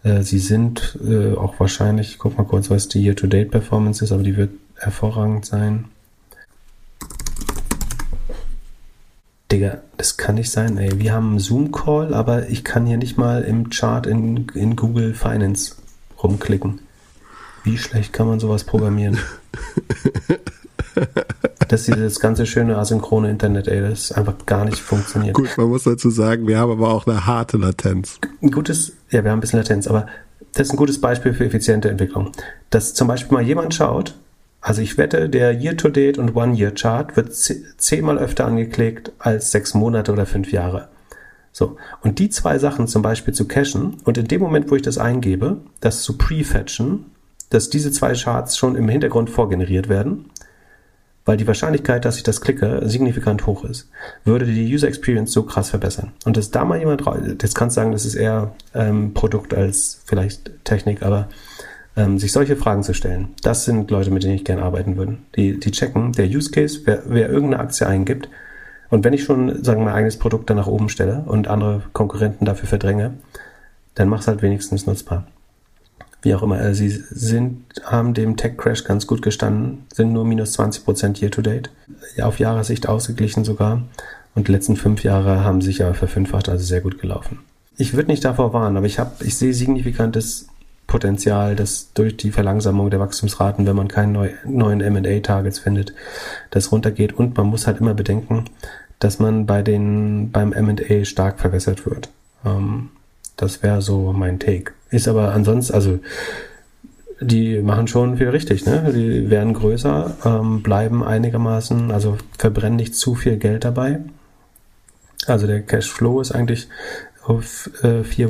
Äh, 0.05 0.22
sie 0.22 0.38
sind 0.38 0.99
äh, 1.07 1.34
auch 1.34 1.61
wahrscheinlich, 1.61 2.12
ich 2.12 2.18
guck 2.18 2.38
mal 2.38 2.45
kurz, 2.45 2.70
was 2.70 2.88
die 2.88 3.03
Year-to-Date-Performance 3.03 4.03
ist, 4.03 4.12
aber 4.12 4.22
die 4.22 4.38
wird 4.38 4.51
hervorragend 4.76 5.45
sein. 5.45 5.84
Digga, 9.51 9.82
das 9.99 10.16
kann 10.16 10.36
nicht 10.36 10.51
sein, 10.51 10.78
ey. 10.78 10.99
Wir 10.99 11.12
haben 11.12 11.30
einen 11.30 11.38
Zoom-Call, 11.38 12.14
aber 12.14 12.49
ich 12.49 12.64
kann 12.64 12.86
hier 12.86 12.97
nicht 12.97 13.18
mal 13.18 13.43
im 13.43 13.68
Chart 13.68 14.07
in, 14.07 14.47
in 14.55 14.76
Google 14.76 15.12
Finance 15.12 15.74
rumklicken. 16.22 16.80
Wie 17.64 17.78
schlecht 17.78 18.12
kann 18.12 18.26
man 18.26 18.40
sowas 18.40 18.64
programmieren? 18.64 19.18
dass 21.68 21.84
dieses 21.84 22.20
ganze 22.20 22.44
schöne 22.44 22.76
asynchrone 22.76 23.30
Internet, 23.30 23.66
ey, 23.66 23.80
das 23.80 24.12
einfach 24.12 24.34
gar 24.44 24.66
nicht 24.66 24.78
funktioniert. 24.78 25.34
Gut, 25.34 25.56
man 25.56 25.68
muss 25.68 25.84
dazu 25.84 26.10
sagen, 26.10 26.46
wir 26.46 26.58
haben 26.58 26.70
aber 26.70 26.92
auch 26.92 27.06
eine 27.06 27.26
harte 27.26 27.56
Latenz. 27.56 28.18
Ein 28.42 28.50
gutes, 28.50 28.92
ja, 29.10 29.24
wir 29.24 29.30
haben 29.30 29.38
ein 29.38 29.40
bisschen 29.40 29.58
Latenz, 29.58 29.86
aber 29.86 30.06
das 30.52 30.66
ist 30.66 30.74
ein 30.74 30.76
gutes 30.76 31.00
Beispiel 31.00 31.32
für 31.32 31.46
effiziente 31.46 31.88
Entwicklung. 31.88 32.32
Dass 32.68 32.92
zum 32.92 33.08
Beispiel 33.08 33.32
mal 33.32 33.42
jemand 33.42 33.74
schaut, 33.74 34.14
also 34.60 34.82
ich 34.82 34.98
wette, 34.98 35.30
der 35.30 35.58
Year-to-Date 35.58 36.18
und 36.18 36.36
One-Year-Chart 36.36 37.16
wird 37.16 37.34
zehnmal 37.34 38.18
öfter 38.18 38.44
angeklickt 38.44 39.12
als 39.18 39.50
sechs 39.50 39.72
Monate 39.74 40.12
oder 40.12 40.26
fünf 40.26 40.52
Jahre. 40.52 40.88
So. 41.52 41.76
Und 42.02 42.18
die 42.18 42.28
zwei 42.28 42.58
Sachen 42.58 42.86
zum 42.86 43.02
Beispiel 43.02 43.34
zu 43.34 43.48
cachen 43.48 43.96
und 44.04 44.18
in 44.18 44.28
dem 44.28 44.40
Moment, 44.40 44.70
wo 44.70 44.76
ich 44.76 44.82
das 44.82 44.98
eingebe, 44.98 45.58
das 45.80 46.02
zu 46.02 46.18
prefetchen, 46.18 47.06
dass 47.53 47.70
diese 47.70 47.92
zwei 47.92 48.14
Charts 48.14 48.57
schon 48.57 48.76
im 48.76 48.88
Hintergrund 48.88 49.30
vorgeneriert 49.30 49.88
werden 49.88 50.26
weil 51.24 51.36
die 51.36 51.46
Wahrscheinlichkeit, 51.46 52.05
dass 52.05 52.16
ich 52.16 52.22
das 52.22 52.40
klicke, 52.40 52.80
signifikant 52.84 53.46
hoch 53.46 53.64
ist, 53.64 53.88
würde 54.24 54.44
die 54.46 54.74
User 54.74 54.88
Experience 54.88 55.32
so 55.32 55.44
krass 55.44 55.70
verbessern. 55.70 56.12
Und 56.24 56.36
dass 56.36 56.50
da 56.50 56.64
mal 56.64 56.78
jemand, 56.78 57.03
jetzt 57.40 57.55
kannst 57.55 57.76
du 57.76 57.80
sagen, 57.80 57.92
das 57.92 58.05
ist 58.05 58.14
eher 58.14 58.53
ähm, 58.74 59.14
Produkt 59.14 59.55
als 59.55 60.00
vielleicht 60.05 60.50
Technik, 60.64 61.03
aber 61.03 61.28
ähm, 61.96 62.18
sich 62.18 62.32
solche 62.32 62.57
Fragen 62.57 62.82
zu 62.82 62.94
stellen, 62.94 63.28
das 63.42 63.64
sind 63.64 63.90
Leute, 63.90 64.11
mit 64.11 64.24
denen 64.24 64.34
ich 64.34 64.44
gerne 64.44 64.62
arbeiten 64.62 64.96
würde. 64.96 65.18
Die, 65.36 65.61
die 65.61 65.70
checken, 65.70 66.12
der 66.12 66.26
Use 66.26 66.50
Case, 66.50 66.80
wer, 66.84 67.03
wer 67.07 67.28
irgendeine 67.28 67.62
Aktie 67.62 67.86
eingibt, 67.86 68.28
und 68.90 69.05
wenn 69.05 69.14
ich 69.14 69.24
schon, 69.24 69.64
sagen 69.64 69.80
wir, 69.80 69.86
mein 69.86 69.94
eigenes 69.94 70.18
Produkt 70.18 70.50
dann 70.50 70.59
nach 70.59 70.66
oben 70.66 70.90
stelle 70.90 71.22
und 71.24 71.48
andere 71.48 71.82
Konkurrenten 71.94 72.44
dafür 72.44 72.68
verdränge, 72.68 73.14
dann 73.94 74.09
mach's 74.09 74.28
halt 74.28 74.42
wenigstens 74.42 74.84
nutzbar 74.86 75.26
wie 76.23 76.35
auch 76.35 76.43
immer. 76.43 76.57
Also 76.57 76.79
sie 76.79 76.89
sind, 76.91 77.64
haben 77.85 78.14
dem 78.14 78.37
Tech-Crash 78.37 78.85
ganz 78.85 79.07
gut 79.07 79.23
gestanden, 79.23 79.85
sind 79.93 80.12
nur 80.12 80.25
minus 80.25 80.53
20 80.53 80.85
Prozent 80.85 81.20
year-to-date. 81.20 81.70
Auf 82.23 82.39
Jahressicht 82.39 82.89
ausgeglichen 82.89 83.45
sogar. 83.45 83.83
Und 84.35 84.49
die 84.49 84.53
letzten 84.53 84.77
fünf 84.77 85.05
Jahre 85.05 85.45
haben 85.45 85.61
sich 85.61 85.85
aber 85.85 85.95
verfünffacht, 85.95 86.49
also 86.49 86.64
sehr 86.64 86.81
gut 86.81 86.99
gelaufen. 87.01 87.41
Ich 87.77 87.95
würde 87.95 88.11
nicht 88.11 88.25
davor 88.25 88.53
warnen, 88.53 88.77
aber 88.77 88.87
ich 88.87 88.99
habe, 88.99 89.25
ich 89.25 89.37
sehe 89.37 89.53
signifikantes 89.53 90.47
Potenzial, 90.87 91.57
dass 91.57 91.93
durch 91.95 92.16
die 92.16 92.31
Verlangsamung 92.31 92.91
der 92.91 93.01
Wachstumsraten, 93.01 93.66
wenn 93.66 93.77
man 93.77 93.89
keine 93.89 94.12
neu, 94.12 94.31
neuen 94.45 94.81
M&A-Targets 94.81 95.59
findet, 95.59 95.95
das 96.51 96.70
runtergeht. 96.70 97.12
Und 97.12 97.37
man 97.37 97.47
muss 97.47 97.66
halt 97.66 97.81
immer 97.81 97.95
bedenken, 97.95 98.45
dass 98.99 99.18
man 99.18 99.47
bei 99.47 99.62
den, 99.62 100.31
beim 100.31 100.53
M&A 100.53 101.05
stark 101.05 101.41
verwässert 101.41 101.87
wird. 101.87 102.11
Ähm, 102.45 102.91
das 103.43 103.62
wäre 103.62 103.82
so 103.82 104.12
mein 104.12 104.38
Take. 104.38 104.72
Ist 104.90 105.09
aber 105.09 105.32
ansonsten, 105.32 105.74
also 105.74 105.99
die 107.20 107.61
machen 107.61 107.88
schon 107.88 108.16
viel 108.16 108.28
richtig, 108.28 108.66
ne? 108.66 108.93
Die 108.95 109.30
werden 109.30 109.53
größer, 109.55 110.16
ähm, 110.24 110.62
bleiben 110.62 111.05
einigermaßen, 111.05 111.90
also 111.90 112.18
verbrennen 112.38 112.76
nicht 112.76 112.95
zu 112.95 113.14
viel 113.14 113.36
Geld 113.36 113.64
dabei. 113.64 114.01
Also 115.26 115.47
der 115.47 115.62
Cashflow 115.62 116.20
ist 116.20 116.32
eigentlich 116.32 116.68
auf 117.24 117.70
äh, 117.84 118.03
vier 118.03 118.28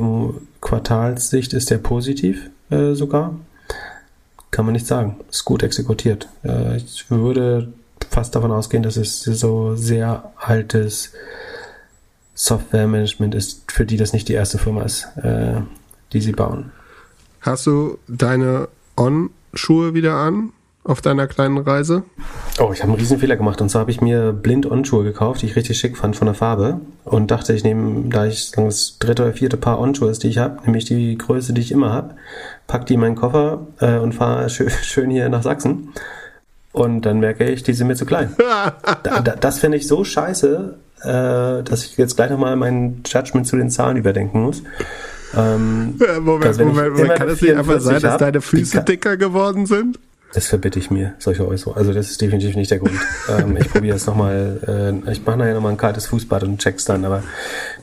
Quartalssicht 0.61 1.53
ist 1.53 1.71
der 1.71 1.79
positiv 1.79 2.49
äh, 2.69 2.93
sogar. 2.93 3.35
Kann 4.51 4.65
man 4.65 4.73
nicht 4.73 4.85
sagen. 4.85 5.17
Ist 5.29 5.45
gut 5.45 5.63
exekutiert. 5.63 6.29
Äh, 6.43 6.77
ich 6.77 7.09
würde 7.09 7.73
fast 8.09 8.35
davon 8.35 8.51
ausgehen, 8.51 8.83
dass 8.83 8.97
es 8.97 9.23
so 9.23 9.75
sehr 9.75 10.31
altes 10.37 11.11
Softwaremanagement 12.35 13.35
ist, 13.35 13.71
für 13.71 13.85
die 13.85 13.97
das 13.97 14.13
nicht 14.13 14.27
die 14.27 14.33
erste 14.33 14.57
Firma 14.57 14.83
ist, 14.83 15.07
äh, 15.17 15.61
die 16.13 16.21
sie 16.21 16.31
bauen. 16.31 16.71
Hast 17.41 17.67
du 17.67 17.97
deine 18.07 18.69
On-Schuhe 18.97 19.93
wieder 19.93 20.15
an 20.15 20.53
auf 20.83 21.01
deiner 21.01 21.27
kleinen 21.27 21.57
Reise? 21.57 22.03
Oh, 22.59 22.71
ich 22.73 22.81
habe 22.81 22.91
einen 22.91 22.99
Riesenfehler 22.99 23.35
gemacht. 23.35 23.61
Und 23.61 23.69
zwar 23.69 23.81
habe 23.81 23.91
ich 23.91 24.01
mir 24.01 24.33
blind 24.33 24.69
On-Schuhe 24.69 25.03
gekauft, 25.03 25.41
die 25.41 25.47
ich 25.47 25.55
richtig 25.55 25.77
schick 25.77 25.97
fand 25.97 26.15
von 26.15 26.25
der 26.25 26.35
Farbe. 26.35 26.81
Und 27.03 27.31
dachte, 27.31 27.53
ich 27.53 27.63
nehme, 27.63 28.09
da 28.09 28.25
ich 28.25 28.51
das 28.51 28.97
dritte 28.99 29.23
oder 29.23 29.33
vierte 29.33 29.57
Paar 29.57 29.79
On-Schuhe 29.79 30.09
ist, 30.09 30.23
die 30.23 30.29
ich 30.29 30.37
habe, 30.37 30.61
nämlich 30.63 30.85
die 30.85 31.17
Größe, 31.17 31.53
die 31.53 31.61
ich 31.61 31.71
immer 31.71 31.91
habe, 31.91 32.15
pack 32.67 32.85
die 32.85 32.95
in 32.95 32.99
meinen 32.99 33.15
Koffer 33.15 33.67
äh, 33.79 33.97
und 33.97 34.13
fahre 34.13 34.49
schön, 34.49 34.69
schön 34.69 35.09
hier 35.09 35.29
nach 35.29 35.43
Sachsen. 35.43 35.93
und 36.71 37.01
dann 37.01 37.19
merke 37.19 37.49
ich, 37.49 37.63
die 37.63 37.73
sind 37.73 37.87
mir 37.87 37.95
zu 37.95 38.05
klein. 38.05 38.35
da, 39.03 39.21
da, 39.21 39.35
das 39.35 39.59
finde 39.59 39.77
ich 39.77 39.87
so 39.87 40.03
scheiße, 40.03 40.77
äh, 41.03 41.63
dass 41.63 41.85
ich 41.85 41.97
jetzt 41.97 42.15
gleich 42.15 42.29
nochmal 42.31 42.55
mein 42.55 43.01
Judgment 43.05 43.47
zu 43.47 43.55
den 43.57 43.69
Zahlen 43.69 43.97
überdenken 43.97 44.41
muss. 44.43 44.63
Ähm, 45.35 45.95
Ja, 45.99 46.19
Moment, 46.19 46.57
Moment, 46.59 46.93
Moment. 46.95 47.15
Kann 47.15 47.29
es 47.29 47.41
nicht 47.41 47.55
einfach 47.55 47.79
sein, 47.79 48.01
dass 48.01 48.17
deine 48.17 48.41
Füße 48.41 48.83
dicker 48.83 49.17
geworden 49.17 49.65
sind? 49.65 49.99
Das 50.35 50.47
verbitte 50.47 50.79
ich 50.79 50.89
mir, 50.89 51.13
solche 51.19 51.47
Äußerungen. 51.47 51.77
Also 51.79 51.93
das 51.93 52.09
ist 52.09 52.19
definitiv 52.19 52.55
nicht 52.55 52.71
der 52.71 52.79
Grund. 52.79 52.93
ähm, 53.29 53.55
ich 53.55 53.69
probiere 53.71 53.95
es 53.95 54.07
nochmal, 54.07 55.01
äh, 55.05 55.11
ich 55.11 55.23
mache 55.23 55.37
nachher 55.37 55.53
nochmal 55.53 55.71
ein 55.73 55.77
kaltes 55.77 56.07
Fußbad 56.07 56.43
und 56.43 56.59
check's 56.59 56.85
dann, 56.85 57.05
aber 57.05 57.21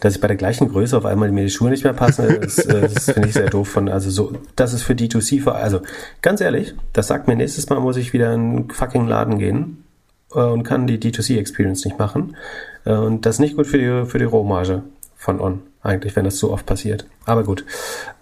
dass 0.01 0.17
ich 0.17 0.21
bei 0.21 0.27
der 0.27 0.37
gleichen 0.37 0.69
Größe 0.69 0.97
auf 0.97 1.05
einmal 1.05 1.31
mir 1.31 1.45
die 1.45 1.51
Schuhe 1.51 1.71
nicht 1.71 1.85
mehr 1.85 1.93
passen, 1.93 2.27
das, 2.41 2.59
äh, 2.59 2.89
das 2.93 3.05
finde 3.13 3.29
ich 3.29 3.35
sehr 3.35 3.51
doof 3.51 3.69
von, 3.69 3.89
also 3.89 4.11
so, 4.11 4.33
das 4.57 4.73
ist 4.73 4.83
für 4.83 4.95
D2C, 4.95 5.43
vor- 5.43 5.55
also 5.55 5.83
ganz 6.23 6.41
ehrlich, 6.41 6.75
das 6.93 7.07
sagt 7.07 7.29
mir 7.29 7.37
nächstes 7.37 7.69
Mal 7.69 7.79
muss 7.79 7.97
ich 7.97 8.13
wieder 8.13 8.35
in 8.35 8.41
einen 8.41 8.71
fucking 8.71 9.07
Laden 9.07 9.39
gehen 9.39 9.85
äh, 10.35 10.41
und 10.41 10.65
kann 10.65 10.89
die 10.89 10.99
D2C-Experience 10.99 11.85
nicht 11.85 12.01
machen. 12.01 12.35
Äh, 12.85 12.95
und 12.95 13.27
das 13.27 13.37
ist 13.37 13.41
nicht 13.41 13.57
gut 13.57 13.67
für 13.67 13.79
die, 13.79 14.09
für 14.09 14.19
die 14.19 14.25
Rohmarge 14.25 14.83
von 15.17 15.41
On, 15.41 15.63
eigentlich, 15.83 16.17
wenn 16.17 16.25
das 16.25 16.39
so 16.39 16.51
oft 16.53 16.67
passiert. 16.67 17.07
Aber 17.27 17.45
gut, 17.45 17.65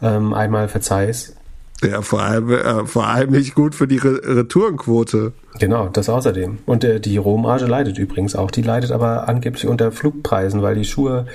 ähm, 0.02 0.34
einmal 0.34 0.68
verzeih's, 0.68 1.34
Ja, 1.82 2.02
vor 2.02 2.22
allem, 2.22 2.50
äh, 2.50 2.86
vor 2.86 3.06
allem 3.06 3.30
nicht 3.30 3.54
gut 3.54 3.76
für 3.76 3.86
die 3.86 3.98
Re 3.98 4.20
Retourenquote. 4.24 5.32
Genau, 5.60 5.88
das 5.88 6.08
außerdem. 6.08 6.58
Und 6.66 6.82
äh, 6.82 6.98
die 6.98 7.16
Rohmarge 7.18 7.66
leidet 7.66 7.98
übrigens 7.98 8.34
auch. 8.34 8.50
Die 8.50 8.62
leidet 8.62 8.90
aber 8.90 9.28
angeblich 9.28 9.66
unter 9.66 9.92
Flugpreisen, 9.92 10.60
weil 10.62 10.74
die 10.74 10.84
Schuhe 10.84 11.26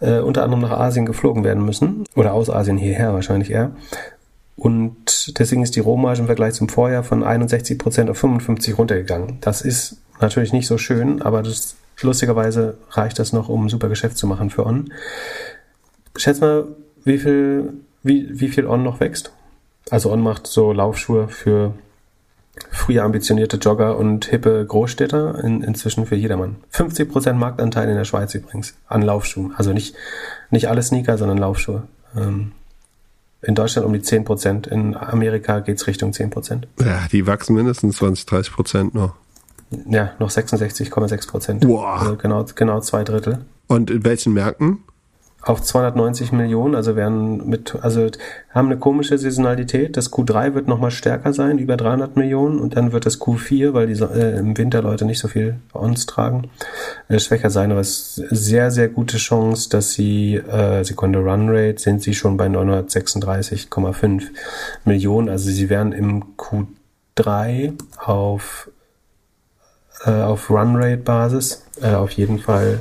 äh, 0.00 0.20
unter 0.20 0.44
anderem 0.44 0.62
nach 0.62 0.78
Asien 0.78 1.06
geflogen 1.06 1.42
werden 1.42 1.64
müssen. 1.64 2.04
Oder 2.14 2.34
aus 2.34 2.50
Asien 2.50 2.76
hierher 2.76 3.12
wahrscheinlich 3.14 3.50
eher. 3.50 3.72
Und 4.56 5.38
deswegen 5.40 5.62
ist 5.62 5.74
die 5.74 5.80
Rohmarge 5.80 6.20
im 6.20 6.26
Vergleich 6.26 6.54
zum 6.54 6.68
Vorjahr 6.68 7.02
von 7.02 7.24
61% 7.24 8.10
auf 8.10 8.18
55 8.18 8.78
runtergegangen. 8.78 9.38
Das 9.40 9.62
ist 9.62 9.96
natürlich 10.20 10.52
nicht 10.52 10.66
so 10.66 10.78
schön, 10.78 11.22
aber 11.22 11.42
das, 11.42 11.76
lustigerweise 12.02 12.78
reicht 12.90 13.18
das 13.18 13.32
noch, 13.32 13.48
um 13.48 13.66
ein 13.66 13.68
super 13.68 13.88
Geschäft 13.88 14.16
zu 14.16 14.26
machen 14.26 14.50
für 14.50 14.66
On. 14.66 14.92
Schätz 16.16 16.40
mal, 16.40 16.66
wie 17.04 17.18
viel, 17.18 17.72
wie, 18.02 18.40
wie 18.40 18.48
viel 18.48 18.66
On 18.66 18.82
noch 18.82 19.00
wächst? 19.00 19.32
Also 19.90 20.12
On 20.12 20.22
macht 20.22 20.46
so 20.46 20.72
Laufschuhe 20.72 21.28
für 21.28 21.74
früher 22.70 23.04
ambitionierte 23.04 23.56
Jogger 23.56 23.96
und 23.96 24.26
hippe 24.26 24.64
Großstädter, 24.66 25.42
in, 25.42 25.62
inzwischen 25.62 26.06
für 26.06 26.16
jedermann. 26.16 26.56
50% 26.72 27.34
Marktanteil 27.34 27.88
in 27.88 27.96
der 27.96 28.04
Schweiz 28.04 28.34
übrigens 28.34 28.74
an 28.86 29.02
Laufschuhen. 29.02 29.54
Also 29.56 29.72
nicht, 29.72 29.94
nicht 30.50 30.68
alle 30.68 30.82
Sneaker, 30.82 31.16
sondern 31.16 31.38
Laufschuhe. 31.38 31.84
Ähm, 32.16 32.52
in 33.42 33.54
Deutschland 33.54 33.86
um 33.86 33.92
die 33.92 34.00
10%, 34.00 34.68
in 34.68 34.96
Amerika 34.96 35.60
geht's 35.60 35.86
Richtung 35.86 36.10
10%. 36.10 36.64
Ja, 36.80 37.06
die 37.10 37.26
wachsen 37.26 37.54
mindestens 37.54 37.96
20, 37.96 38.26
30 38.26 38.52
Prozent 38.52 38.94
noch. 38.94 39.14
Ja, 39.88 40.12
noch 40.18 40.30
66,6%. 40.30 41.66
Wow. 41.66 42.00
Also 42.00 42.16
genau, 42.16 42.44
genau 42.54 42.80
zwei 42.80 43.04
Drittel. 43.04 43.44
Und 43.68 43.90
in 43.90 44.04
welchen 44.04 44.32
Märkten? 44.32 44.80
auf 45.42 45.62
290 45.62 46.32
Millionen, 46.32 46.74
also 46.74 46.96
werden 46.96 47.48
mit, 47.48 47.74
also 47.80 48.06
haben 48.50 48.66
eine 48.66 48.78
komische 48.78 49.16
Saisonalität. 49.16 49.96
Das 49.96 50.12
Q3 50.12 50.54
wird 50.54 50.68
nochmal 50.68 50.90
stärker 50.90 51.32
sein, 51.32 51.58
über 51.58 51.78
300 51.78 52.16
Millionen, 52.16 52.60
und 52.60 52.76
dann 52.76 52.92
wird 52.92 53.06
das 53.06 53.20
Q4, 53.20 53.72
weil 53.72 53.86
die 53.86 54.00
äh, 54.02 54.38
im 54.38 54.58
Winter 54.58 54.82
Leute 54.82 55.06
nicht 55.06 55.18
so 55.18 55.28
viel 55.28 55.56
bei 55.72 55.80
uns 55.80 56.04
tragen, 56.04 56.50
äh, 57.08 57.18
schwächer 57.18 57.48
sein. 57.48 57.70
Aber 57.70 57.80
es 57.80 58.18
ist 58.18 58.28
sehr, 58.30 58.70
sehr 58.70 58.88
gute 58.88 59.16
Chance, 59.16 59.70
dass 59.70 59.92
sie, 59.92 60.34
äh, 60.34 60.84
Sekunde 60.84 61.20
Run 61.20 61.48
Rate, 61.48 61.80
sind 61.80 62.02
sie 62.02 62.14
schon 62.14 62.36
bei 62.36 62.46
936,5 62.46 64.24
Millionen. 64.84 65.30
Also 65.30 65.50
sie 65.50 65.70
werden 65.70 65.92
im 65.92 66.36
Q3 66.36 67.72
auf, 67.96 68.69
äh, 70.04 70.10
auf 70.22 70.50
Run 70.50 70.76
Rate 70.76 70.98
Basis 71.02 71.64
äh, 71.82 71.92
auf 71.94 72.10
jeden 72.12 72.38
Fall 72.38 72.80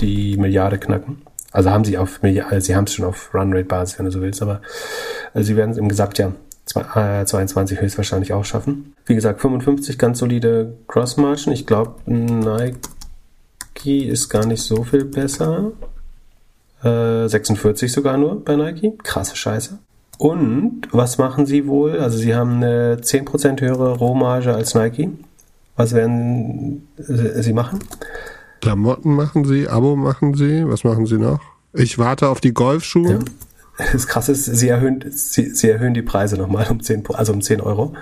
die 0.00 0.36
Milliarde 0.36 0.78
knacken. 0.78 1.22
Also 1.50 1.70
haben 1.70 1.84
sie 1.84 1.98
auf 1.98 2.22
Milliarde, 2.22 2.52
also 2.54 2.66
sie 2.66 2.76
haben 2.76 2.84
es 2.84 2.94
schon 2.94 3.06
auf 3.06 3.32
Runrate 3.34 3.64
Basis, 3.64 3.98
wenn 3.98 4.06
du 4.06 4.12
so 4.12 4.20
willst, 4.20 4.42
aber 4.42 4.60
äh, 5.34 5.42
sie 5.42 5.56
werden 5.56 5.70
es 5.70 5.78
im 5.78 5.88
Gesamtjahr 5.88 6.32
zwei- 6.66 7.20
äh, 7.20 7.24
22 7.24 7.80
höchstwahrscheinlich 7.80 8.32
auch 8.32 8.44
schaffen. 8.44 8.94
Wie 9.06 9.14
gesagt, 9.14 9.40
55 9.40 9.98
ganz 9.98 10.18
solide 10.18 10.74
Cross 10.86 11.16
Margin. 11.16 11.52
Ich 11.52 11.66
glaube, 11.66 11.94
Nike 12.06 12.76
ist 14.06 14.28
gar 14.28 14.46
nicht 14.46 14.62
so 14.62 14.84
viel 14.84 15.04
besser. 15.06 15.72
Äh, 16.82 17.28
46 17.28 17.90
sogar 17.90 18.18
nur 18.18 18.44
bei 18.44 18.54
Nike. 18.56 18.92
Krasse 19.02 19.34
Scheiße. 19.34 19.78
Und 20.18 20.82
was 20.92 21.18
machen 21.18 21.46
sie 21.46 21.66
wohl? 21.66 21.98
Also 21.98 22.18
sie 22.18 22.34
haben 22.34 22.56
eine 22.56 22.98
10% 23.00 23.60
höhere 23.60 23.96
Rohmarge 23.96 24.54
als 24.54 24.74
Nike. 24.74 25.10
Was 25.78 25.94
werden 25.94 26.88
sie 26.98 27.52
machen? 27.54 27.78
Klamotten 28.60 29.14
machen 29.14 29.44
sie, 29.44 29.68
Abo 29.68 29.96
machen 29.96 30.34
sie, 30.34 30.68
was 30.68 30.84
machen 30.84 31.06
sie 31.06 31.16
noch? 31.18 31.40
Ich 31.72 31.98
warte 31.98 32.28
auf 32.28 32.40
die 32.40 32.52
Golfschuhe. 32.52 33.20
Das 33.92 34.08
Krasse 34.08 34.32
ist, 34.32 34.44
sie 34.44 34.68
erhöhen, 34.68 35.04
sie, 35.10 35.50
sie 35.54 35.70
erhöhen 35.70 35.94
die 35.94 36.02
Preise 36.02 36.36
nochmal 36.36 36.66
um 36.68 36.80
10, 36.82 37.04
Pro- 37.04 37.14
also 37.14 37.32
um 37.32 37.40
10 37.40 37.60
Euro. 37.60 37.94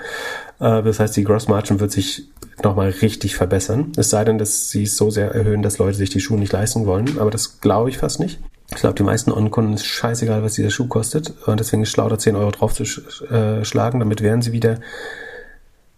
Äh, 0.58 0.82
Das 0.82 0.98
heißt, 0.98 1.14
die 1.16 1.24
Gross 1.24 1.48
Margin 1.48 1.78
wird 1.80 1.92
sich 1.92 2.30
nochmal 2.64 2.88
richtig 3.02 3.36
verbessern. 3.36 3.92
Es 3.98 4.08
sei 4.08 4.24
denn, 4.24 4.38
dass 4.38 4.70
sie 4.70 4.84
es 4.84 4.96
so 4.96 5.10
sehr 5.10 5.32
erhöhen, 5.34 5.60
dass 5.60 5.76
Leute 5.76 5.98
sich 5.98 6.08
die 6.08 6.20
Schuhe 6.20 6.38
nicht 6.38 6.52
leisten 6.54 6.86
wollen. 6.86 7.18
Aber 7.18 7.30
das 7.30 7.60
glaube 7.60 7.90
ich 7.90 7.98
fast 7.98 8.18
nicht. 8.20 8.40
Ich 8.70 8.76
glaube, 8.76 8.94
die 8.94 9.02
meisten 9.02 9.30
On-Kunden 9.30 9.74
ist 9.74 9.84
scheißegal, 9.84 10.42
was 10.42 10.54
dieser 10.54 10.70
Schuh 10.70 10.86
kostet. 10.88 11.34
Und 11.46 11.60
deswegen 11.60 11.82
ist 11.82 11.88
es 11.90 11.92
schlau, 11.92 12.08
da 12.08 12.18
10 12.18 12.36
Euro 12.36 12.50
drauf 12.52 12.72
zu 12.72 12.84
sch- 12.84 13.30
äh, 13.30 13.62
schlagen. 13.66 13.98
Damit 14.00 14.22
werden 14.22 14.40
sie 14.40 14.52
wieder 14.52 14.78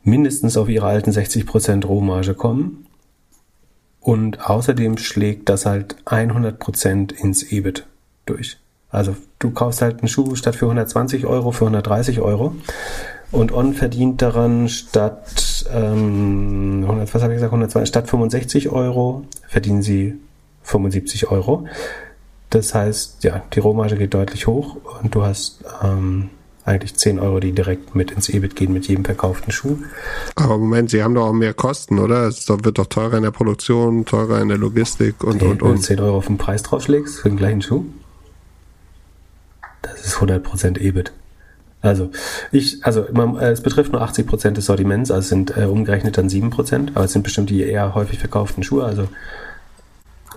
mindestens 0.09 0.57
auf 0.57 0.69
ihre 0.69 0.87
alten 0.87 1.11
60% 1.11 1.87
Rohmarge 1.87 2.35
kommen. 2.35 2.87
Und 4.01 4.49
außerdem 4.49 4.97
schlägt 4.99 5.49
das 5.49 5.67
halt 5.67 5.97
100% 6.07 7.13
ins 7.13 7.43
EBIT 7.53 7.87
durch. 8.27 8.59
Also 8.91 9.17
du 9.39 9.51
kaufst 9.51 9.83
halt 9.83 10.01
einen 10.01 10.09
Schuh 10.09 10.35
statt 10.35 10.57
für 10.57 10.67
120 10.67 11.27
Euro 11.27 11.51
für 11.51 11.67
130 11.67 12.21
Euro. 12.21 12.55
Und 13.31 13.53
On 13.53 13.75
verdient 13.75 14.23
daran 14.23 14.69
statt, 14.71 15.67
ähm, 15.71 16.85
100, 16.85 17.15
was 17.15 17.23
habe 17.23 17.35
ich 17.35 17.37
gesagt, 17.37 17.53
120, 17.53 17.89
statt 17.89 18.09
65 18.09 18.71
Euro 18.71 19.25
verdienen 19.47 19.83
sie 19.83 20.15
75 20.63 21.31
Euro. 21.31 21.67
Das 22.49 22.75
heißt, 22.75 23.25
ja, 23.25 23.43
die 23.53 23.61
Rohmarge 23.61 23.97
geht 23.97 24.15
deutlich 24.15 24.47
hoch 24.47 24.77
und 25.03 25.15
du 25.15 25.23
hast 25.23 25.63
ähm, 25.83 26.31
eigentlich 26.69 26.95
10 26.95 27.19
Euro, 27.19 27.41
die 27.41 27.53
direkt 27.53 27.95
mit 27.95 28.11
ins 28.11 28.29
EBIT 28.29 28.55
gehen 28.55 28.73
mit 28.73 28.87
jedem 28.87 29.05
verkauften 29.05 29.51
Schuh. 29.51 29.79
Aber 30.37 30.59
Moment, 30.59 30.91
sie 30.91 31.03
haben 31.03 31.15
doch 31.15 31.29
auch 31.29 31.33
mehr 31.33 31.55
Kosten, 31.55 31.99
oder? 31.99 32.29
Es 32.29 32.49
wird 32.49 32.79
doch 32.79 32.87
teurer 32.87 33.17
in 33.17 33.25
der 33.25 33.31
Produktion, 33.31 34.05
teurer 34.05 34.41
in 34.41 34.49
der 34.49 34.59
Logistik 34.59 35.25
und, 35.25 35.43
und, 35.43 35.51
Wenn 35.51 35.59
du 35.59 35.67
und. 35.67 35.83
10 35.83 36.01
Euro 36.01 36.19
auf 36.19 36.27
den 36.27 36.39
Preis 36.39 36.63
draufschlägst 36.63 37.21
für 37.21 37.29
den 37.29 37.39
gleichen 37.39 37.63
Schuh, 37.63 37.87
das 39.83 40.05
ist 40.05 40.17
100% 40.17 40.79
EBIT. 40.79 41.13
Also, 41.81 42.11
ich, 42.51 42.85
also, 42.85 43.07
man, 43.13 43.37
äh, 43.39 43.51
es 43.51 43.63
betrifft 43.63 43.93
nur 43.93 44.03
80% 44.03 44.51
des 44.51 44.67
Sortiments, 44.67 45.11
also 45.11 45.21
es 45.21 45.29
sind 45.29 45.57
äh, 45.57 45.65
umgerechnet 45.65 46.19
dann 46.19 46.29
7%, 46.29 46.91
aber 46.95 47.05
es 47.05 47.13
sind 47.13 47.23
bestimmt 47.23 47.51
die 47.51 47.63
eher 47.63 47.95
häufig 47.95 48.19
verkauften 48.19 48.65
Schuhe, 48.65 48.85
also 48.85 49.09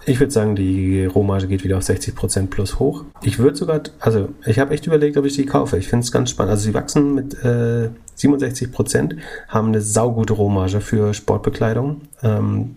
ich 0.05 0.19
würde 0.19 0.31
sagen, 0.31 0.55
die 0.55 1.05
Rohmarge 1.05 1.47
geht 1.47 1.63
wieder 1.63 1.77
auf 1.77 1.83
60% 1.83 2.47
plus 2.47 2.79
hoch. 2.79 3.05
Ich 3.21 3.39
würde 3.39 3.55
sogar, 3.57 3.81
also 3.99 4.29
ich 4.45 4.59
habe 4.59 4.73
echt 4.73 4.87
überlegt, 4.87 5.17
ob 5.17 5.25
ich 5.25 5.35
die 5.35 5.45
kaufe. 5.45 5.77
Ich 5.77 5.87
finde 5.87 6.03
es 6.03 6.11
ganz 6.11 6.31
spannend. 6.31 6.51
Also 6.51 6.63
sie 6.63 6.73
wachsen 6.73 7.13
mit 7.13 7.33
äh, 7.43 7.89
67%, 8.17 9.17
haben 9.47 9.67
eine 9.67 9.81
saugute 9.81 10.33
Rohmarge 10.33 10.81
für 10.81 11.13
Sportbekleidung. 11.13 12.01
Ähm, 12.23 12.75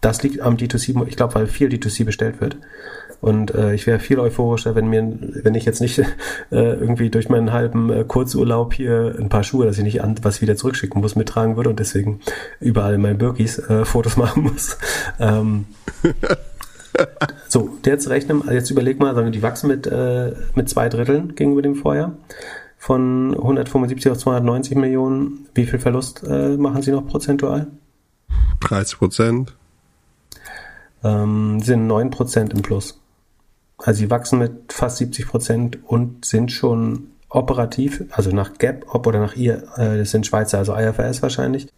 das 0.00 0.22
liegt 0.22 0.40
am 0.40 0.56
D2C, 0.56 1.06
ich 1.08 1.16
glaube, 1.16 1.34
weil 1.34 1.46
viel 1.46 1.68
D2C 1.68 2.04
bestellt 2.04 2.40
wird. 2.40 2.58
Und 3.24 3.54
äh, 3.54 3.72
ich 3.72 3.86
wäre 3.86 4.00
viel 4.00 4.20
euphorischer, 4.20 4.74
wenn 4.74 4.88
mir, 4.88 5.16
wenn 5.42 5.54
ich 5.54 5.64
jetzt 5.64 5.80
nicht 5.80 5.98
äh, 5.98 6.04
irgendwie 6.50 7.08
durch 7.08 7.30
meinen 7.30 7.54
halben 7.54 7.90
äh, 7.90 8.04
Kurzurlaub 8.04 8.74
hier 8.74 9.16
ein 9.18 9.30
paar 9.30 9.42
Schuhe, 9.42 9.64
dass 9.64 9.78
ich 9.78 9.82
nicht 9.82 10.02
an 10.02 10.16
was 10.20 10.42
wieder 10.42 10.56
zurückschicken 10.56 11.00
muss, 11.00 11.16
mittragen 11.16 11.56
würde 11.56 11.70
und 11.70 11.80
deswegen 11.80 12.20
überall 12.60 12.92
in 12.92 13.00
meinen 13.00 13.16
Birkis 13.16 13.58
äh, 13.58 13.86
Fotos 13.86 14.16
machen 14.18 14.42
muss. 14.42 14.76
Ähm, 15.18 15.64
so, 17.48 17.70
jetzt 17.86 18.10
rechnen, 18.10 18.42
jetzt 18.52 18.70
überleg 18.70 19.00
mal, 19.00 19.14
sondern 19.14 19.32
die 19.32 19.42
wachsen 19.42 19.68
mit, 19.68 19.86
äh, 19.86 20.34
mit 20.54 20.68
zwei 20.68 20.90
Dritteln 20.90 21.34
gegenüber 21.34 21.62
dem 21.62 21.76
Vorjahr. 21.76 22.12
Von 22.76 23.34
175 23.34 24.12
auf 24.12 24.18
290 24.18 24.76
Millionen. 24.76 25.46
Wie 25.54 25.64
viel 25.64 25.78
Verlust 25.78 26.22
äh, 26.28 26.58
machen 26.58 26.82
sie 26.82 26.90
noch 26.90 27.06
prozentual? 27.06 27.68
30 28.60 28.98
Prozent. 28.98 29.54
ähm, 31.02 31.60
sind 31.60 31.90
9% 31.90 32.52
im 32.52 32.60
Plus. 32.60 33.00
Also 33.84 33.98
sie 33.98 34.10
wachsen 34.10 34.38
mit 34.38 34.72
fast 34.72 34.98
70% 34.98 35.82
und 35.84 36.24
sind 36.24 36.50
schon 36.50 37.10
operativ, 37.28 38.04
also 38.12 38.30
nach 38.30 38.54
Gap, 38.56 38.86
ob 38.88 39.06
oder 39.06 39.20
nach 39.20 39.36
ihr, 39.36 39.64
äh, 39.76 39.98
das 39.98 40.10
sind 40.10 40.26
Schweizer, 40.26 40.56
also 40.56 40.74
IFRS 40.74 41.20
wahrscheinlich, 41.20 41.68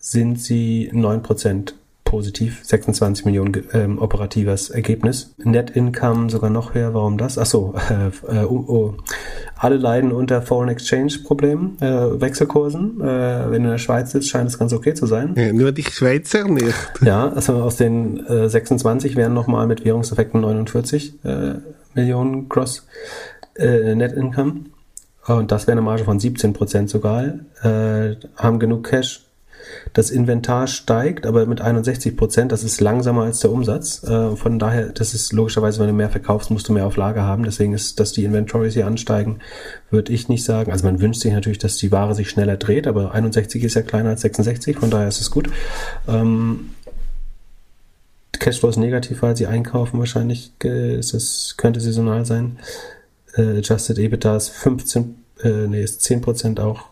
sind 0.00 0.40
sie 0.40 0.90
9% 0.92 1.74
positiv, 2.06 2.60
26 2.62 3.26
Millionen 3.26 3.64
ähm, 3.74 3.98
operatives 3.98 4.70
Ergebnis. 4.70 5.34
Net 5.36 5.70
Income 5.70 6.30
sogar 6.30 6.48
noch 6.48 6.72
höher, 6.72 6.94
warum 6.94 7.18
das? 7.18 7.36
Achso, 7.36 7.74
äh, 7.90 8.34
äh, 8.34 8.44
oh, 8.44 8.94
alle 9.58 9.76
leiden 9.76 10.12
unter 10.12 10.40
Foreign 10.40 10.70
Exchange 10.70 11.12
Problemen, 11.24 11.76
äh, 11.82 12.18
Wechselkursen. 12.18 13.02
Äh, 13.02 13.04
wenn 13.50 13.62
du 13.62 13.68
in 13.68 13.72
der 13.72 13.78
Schweiz 13.78 14.12
sitzt, 14.12 14.30
scheint 14.30 14.48
es 14.48 14.58
ganz 14.58 14.72
okay 14.72 14.94
zu 14.94 15.04
sein. 15.04 15.34
Ja, 15.36 15.52
nur 15.52 15.72
die 15.72 15.82
Schweizer 15.82 16.48
nicht. 16.48 16.72
Ja, 17.02 17.28
also 17.28 17.56
aus 17.56 17.76
den 17.76 18.24
äh, 18.26 18.48
26 18.48 19.16
wären 19.16 19.34
nochmal 19.34 19.66
mit 19.66 19.84
Währungseffekten 19.84 20.40
49 20.40 21.24
äh, 21.24 21.54
Millionen 21.94 22.48
Gross 22.48 22.86
äh, 23.56 23.94
Net 23.94 24.12
Income. 24.12 24.66
Und 25.26 25.50
das 25.50 25.66
wäre 25.66 25.72
eine 25.72 25.82
Marge 25.82 26.04
von 26.04 26.20
17 26.20 26.52
Prozent 26.52 26.88
sogar. 26.88 27.24
Äh, 27.62 28.14
haben 28.36 28.60
genug 28.60 28.84
Cash 28.84 29.25
das 29.92 30.10
Inventar 30.10 30.66
steigt, 30.66 31.26
aber 31.26 31.46
mit 31.46 31.60
61 31.60 32.16
Prozent, 32.16 32.52
das 32.52 32.64
ist 32.64 32.80
langsamer 32.80 33.22
als 33.22 33.40
der 33.40 33.50
Umsatz. 33.50 34.02
Äh, 34.04 34.36
von 34.36 34.58
daher, 34.58 34.88
das 34.88 35.14
ist 35.14 35.32
logischerweise, 35.32 35.80
wenn 35.80 35.88
du 35.88 35.92
mehr 35.92 36.10
verkaufst, 36.10 36.50
musst 36.50 36.68
du 36.68 36.72
mehr 36.72 36.86
auf 36.86 36.96
Lager 36.96 37.22
haben. 37.22 37.44
Deswegen 37.44 37.72
ist, 37.72 37.98
dass 38.00 38.12
die 38.12 38.24
Inventories 38.24 38.74
hier 38.74 38.86
ansteigen, 38.86 39.38
würde 39.90 40.12
ich 40.12 40.28
nicht 40.28 40.44
sagen. 40.44 40.72
Also 40.72 40.84
man 40.84 41.00
wünscht 41.00 41.20
sich 41.20 41.32
natürlich, 41.32 41.58
dass 41.58 41.76
die 41.76 41.92
Ware 41.92 42.14
sich 42.14 42.28
schneller 42.28 42.56
dreht, 42.56 42.86
aber 42.86 43.12
61 43.12 43.64
ist 43.64 43.74
ja 43.74 43.82
kleiner 43.82 44.10
als 44.10 44.20
66, 44.22 44.78
von 44.78 44.90
daher 44.90 45.08
ist 45.08 45.20
es 45.20 45.30
gut. 45.30 45.50
Ähm, 46.06 46.70
Cashflow 48.38 48.68
ist 48.68 48.76
negativ, 48.76 49.22
weil 49.22 49.36
sie 49.36 49.46
einkaufen 49.46 49.98
wahrscheinlich. 49.98 50.52
Äh, 50.62 50.98
ist 50.98 51.14
das, 51.14 51.54
könnte 51.56 51.80
saisonal 51.80 52.24
sein. 52.24 52.58
Äh, 53.34 53.58
Adjusted 53.58 53.98
EBITDA 53.98 54.36
ist 54.36 54.50
15, 54.50 55.16
äh, 55.42 55.66
nee, 55.66 55.82
ist 55.82 56.02
10 56.02 56.20
Prozent 56.20 56.60
auch. 56.60 56.84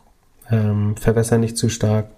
Ähm, 0.50 0.96
verwässern 0.96 1.40
nicht 1.40 1.56
zu 1.56 1.68
stark 1.68 2.08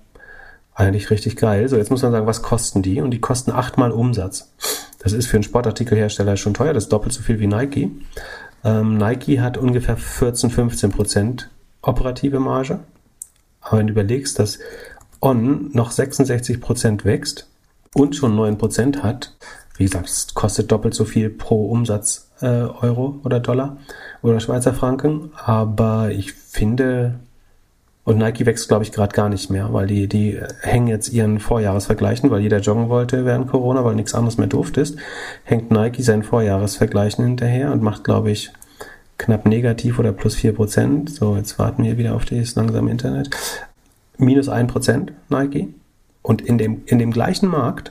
eigentlich 0.76 1.10
richtig 1.10 1.36
geil. 1.36 1.68
So, 1.68 1.76
jetzt 1.76 1.90
muss 1.90 2.02
man 2.02 2.12
sagen, 2.12 2.26
was 2.26 2.42
kosten 2.42 2.82
die? 2.82 3.00
Und 3.00 3.10
die 3.10 3.20
kosten 3.20 3.50
achtmal 3.50 3.90
Umsatz. 3.90 4.52
Das 5.00 5.12
ist 5.12 5.26
für 5.26 5.36
einen 5.36 5.44
Sportartikelhersteller 5.44 6.36
schon 6.36 6.54
teuer, 6.54 6.74
das 6.74 6.84
ist 6.84 6.92
doppelt 6.92 7.12
so 7.12 7.22
viel 7.22 7.40
wie 7.40 7.46
Nike. 7.46 7.90
Ähm, 8.64 8.98
Nike 8.98 9.40
hat 9.40 9.56
ungefähr 9.56 9.96
14, 9.96 10.50
15 10.50 10.90
Prozent 10.90 11.50
operative 11.82 12.40
Marge. 12.40 12.80
Aber 13.60 13.78
wenn 13.78 13.86
du 13.86 13.92
überlegst, 13.92 14.38
dass 14.38 14.58
On 15.20 15.70
noch 15.72 15.90
66 15.90 16.60
Prozent 16.60 17.04
wächst 17.04 17.48
und 17.94 18.14
schon 18.14 18.36
9 18.36 18.58
Prozent 18.58 19.02
hat, 19.02 19.34
wie 19.76 19.84
gesagt, 19.84 20.08
es 20.08 20.34
kostet 20.34 20.72
doppelt 20.72 20.94
so 20.94 21.04
viel 21.04 21.30
pro 21.30 21.70
Umsatz 21.70 22.30
äh, 22.40 22.46
Euro 22.46 23.20
oder 23.24 23.40
Dollar 23.40 23.78
oder 24.22 24.40
Schweizer 24.40 24.74
Franken. 24.74 25.30
Aber 25.36 26.10
ich 26.10 26.32
finde, 26.32 27.20
und 28.06 28.18
Nike 28.18 28.46
wächst, 28.46 28.68
glaube 28.68 28.84
ich, 28.84 28.92
gerade 28.92 29.14
gar 29.14 29.28
nicht 29.28 29.50
mehr, 29.50 29.72
weil 29.72 29.88
die, 29.88 30.06
die 30.08 30.40
hängen 30.60 30.86
jetzt 30.86 31.12
ihren 31.12 31.40
Vorjahresvergleichen, 31.40 32.30
weil 32.30 32.40
jeder 32.40 32.60
joggen 32.60 32.88
wollte 32.88 33.24
während 33.24 33.48
Corona, 33.48 33.84
weil 33.84 33.96
nichts 33.96 34.14
anderes 34.14 34.38
mehr 34.38 34.46
durfte 34.46 34.80
ist, 34.80 34.96
hängt 35.42 35.72
Nike 35.72 36.02
seinen 36.02 36.22
Vorjahresvergleichen 36.22 37.24
hinterher 37.24 37.72
und 37.72 37.82
macht, 37.82 38.04
glaube 38.04 38.30
ich, 38.30 38.52
knapp 39.18 39.44
negativ 39.44 39.98
oder 39.98 40.12
plus 40.12 40.36
vier 40.36 40.54
Prozent. 40.54 41.10
So, 41.10 41.36
jetzt 41.36 41.58
warten 41.58 41.82
wir 41.82 41.98
wieder 41.98 42.14
auf 42.14 42.24
das 42.24 42.54
langsame 42.54 42.92
Internet. 42.92 43.30
Minus 44.18 44.48
ein 44.48 44.68
Prozent 44.68 45.12
Nike. 45.28 45.74
Und 46.22 46.42
in 46.42 46.58
dem, 46.58 46.82
in 46.86 47.00
dem 47.00 47.10
gleichen 47.10 47.48
Markt 47.48 47.90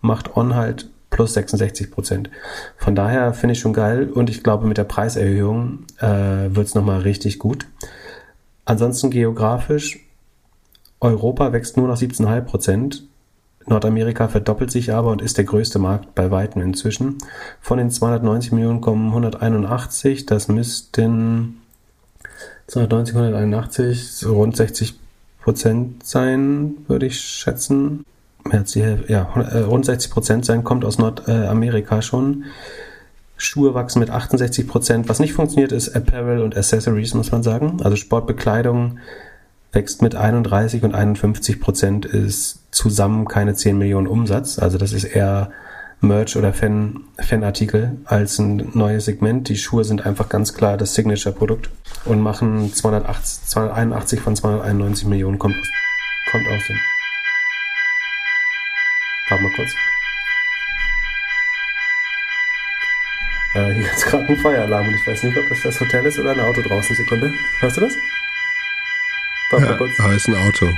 macht 0.00 0.38
On 0.38 0.54
halt 0.54 0.88
plus 1.10 1.34
66 1.34 1.90
Prozent. 1.90 2.30
Von 2.78 2.94
daher 2.94 3.34
finde 3.34 3.52
ich 3.52 3.58
schon 3.58 3.74
geil 3.74 4.08
und 4.08 4.30
ich 4.30 4.42
glaube, 4.42 4.66
mit 4.66 4.78
der 4.78 4.84
Preiserhöhung 4.84 5.84
äh, 5.98 6.06
wird 6.48 6.66
es 6.66 6.74
nochmal 6.74 7.00
richtig 7.00 7.38
gut. 7.38 7.66
Ansonsten 8.66 9.10
geografisch, 9.10 10.00
Europa 11.00 11.52
wächst 11.52 11.76
nur 11.76 11.86
noch 11.88 11.96
17,5 11.96 12.40
Prozent. 12.42 13.02
Nordamerika 13.66 14.28
verdoppelt 14.28 14.70
sich 14.70 14.92
aber 14.92 15.10
und 15.10 15.22
ist 15.22 15.38
der 15.38 15.44
größte 15.44 15.78
Markt 15.78 16.14
bei 16.14 16.30
Weitem 16.30 16.62
inzwischen. 16.62 17.18
Von 17.60 17.78
den 17.78 17.90
290 17.90 18.52
Millionen 18.52 18.80
kommen 18.80 19.08
181, 19.08 20.26
das 20.26 20.48
müssten 20.48 21.62
290, 22.66 23.14
181, 23.16 24.12
so 24.12 24.34
rund 24.34 24.56
60 24.56 24.94
Prozent 25.40 26.04
sein, 26.04 26.76
würde 26.88 27.06
ich 27.06 27.20
schätzen. 27.20 28.04
Ja, 29.08 29.32
äh, 29.34 29.60
rund 29.60 29.84
60 29.84 30.10
Prozent 30.10 30.44
sein, 30.44 30.64
kommt 30.64 30.84
aus 30.84 30.98
Nordamerika 30.98 32.02
schon. 32.02 32.44
Schuhe 33.36 33.74
wachsen 33.74 34.00
mit 34.00 34.10
68 34.10 34.66
Prozent. 34.66 35.08
Was 35.08 35.20
nicht 35.20 35.32
funktioniert, 35.32 35.72
ist 35.72 35.94
Apparel 35.94 36.42
und 36.42 36.56
Accessories, 36.56 37.14
muss 37.14 37.32
man 37.32 37.42
sagen. 37.42 37.78
Also 37.82 37.96
Sportbekleidung 37.96 38.98
wächst 39.72 40.00
mit 40.00 40.14
31 40.14 40.82
und 40.84 40.94
51 40.94 41.60
Prozent 41.60 42.06
ist 42.06 42.60
zusammen 42.70 43.26
keine 43.26 43.54
10 43.54 43.76
Millionen 43.76 44.06
Umsatz. 44.06 44.58
Also 44.58 44.78
das 44.78 44.92
ist 44.92 45.04
eher 45.04 45.50
Merch 46.00 46.36
oder 46.36 46.52
Fan, 46.52 47.04
Fanartikel 47.18 47.98
als 48.04 48.38
ein 48.38 48.70
neues 48.74 49.06
Segment. 49.06 49.48
Die 49.48 49.56
Schuhe 49.56 49.84
sind 49.84 50.04
einfach 50.06 50.28
ganz 50.28 50.54
klar 50.54 50.76
das 50.76 50.94
Signature-Produkt 50.94 51.70
und 52.04 52.20
machen 52.20 52.72
280, 52.72 53.48
281 53.48 54.20
von 54.20 54.36
291 54.36 55.06
Millionen 55.06 55.38
kommt, 55.38 55.56
kommt 56.30 56.46
aus 56.48 56.66
dem. 56.68 56.76
Warte 59.28 59.42
mal 59.42 59.52
kurz. 59.56 59.95
Äh, 63.56 63.72
hier 63.72 63.90
ist 63.90 64.04
gerade 64.04 64.28
ein 64.28 64.36
Feueralarm 64.36 64.88
und 64.88 64.94
ich 64.94 65.06
weiß 65.06 65.22
nicht, 65.22 65.38
ob 65.38 65.48
das 65.48 65.62
das 65.62 65.80
Hotel 65.80 66.04
ist 66.04 66.18
oder 66.18 66.32
ein 66.32 66.40
Auto 66.40 66.60
draußen. 66.60 66.94
Sekunde. 66.94 67.32
Hörst 67.60 67.78
du 67.78 67.80
das? 67.80 67.96
Warte 69.48 69.64
ja, 69.64 69.70
mal 69.70 69.78
kurz. 69.78 69.96
Da 69.96 70.12
ist 70.12 70.28
ein 70.28 70.34
Auto. 70.34 70.76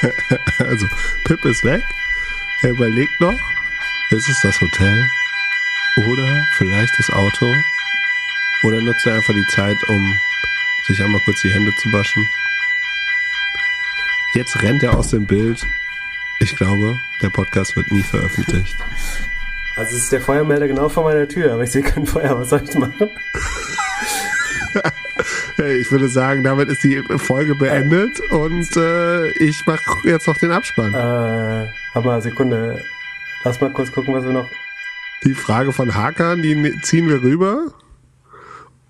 also, 0.58 0.86
Pip 1.24 1.44
ist 1.44 1.64
weg. 1.64 1.84
Er 2.62 2.70
überlegt 2.70 3.20
noch, 3.20 3.38
ist 4.08 4.26
es 4.26 4.40
das 4.40 4.58
Hotel? 4.58 5.06
Oder 5.96 6.46
vielleicht 6.52 6.98
das 6.98 7.10
Auto? 7.10 7.54
Oder 8.62 8.80
nutzt 8.80 9.06
er 9.06 9.16
einfach 9.16 9.34
die 9.34 9.46
Zeit, 9.48 9.76
um 9.88 10.18
sich 10.86 11.02
einmal 11.02 11.20
kurz 11.24 11.42
die 11.42 11.50
Hände 11.50 11.74
zu 11.76 11.92
waschen. 11.92 12.26
Jetzt 14.34 14.62
rennt 14.62 14.82
er 14.82 14.96
aus 14.96 15.10
dem 15.10 15.26
Bild. 15.26 15.66
Ich 16.40 16.54
glaube, 16.56 16.98
der 17.22 17.30
Podcast 17.30 17.76
wird 17.76 17.90
nie 17.90 18.02
veröffentlicht. 18.02 18.76
Also 19.78 19.94
ist 19.94 20.10
der 20.10 20.22
Feuermelder 20.22 20.68
genau 20.68 20.88
vor 20.88 21.04
meiner 21.04 21.28
Tür, 21.28 21.52
aber 21.52 21.62
ich 21.64 21.70
sehe 21.70 21.82
kein 21.82 22.06
Feuer. 22.06 22.40
Was 22.40 22.48
soll 22.48 22.62
ich 22.64 22.74
machen? 22.76 23.10
ich 25.58 25.90
würde 25.90 26.08
sagen, 26.08 26.42
damit 26.42 26.70
ist 26.70 26.82
die 26.82 27.02
Folge 27.18 27.54
beendet 27.54 28.18
und 28.30 28.74
äh, 28.74 29.28
ich 29.32 29.66
mache 29.66 29.82
jetzt 30.04 30.26
noch 30.26 30.38
den 30.38 30.52
Abspann. 30.52 30.94
Äh, 30.94 32.00
mal, 32.00 32.22
Sekunde. 32.22 32.82
Lass 33.44 33.60
mal 33.60 33.70
kurz 33.70 33.92
gucken, 33.92 34.14
was 34.14 34.24
wir 34.24 34.32
noch. 34.32 34.48
Die 35.24 35.34
Frage 35.34 35.74
von 35.74 35.94
Hakan, 35.94 36.40
die 36.40 36.80
ziehen 36.80 37.10
wir 37.10 37.22
rüber. 37.22 37.66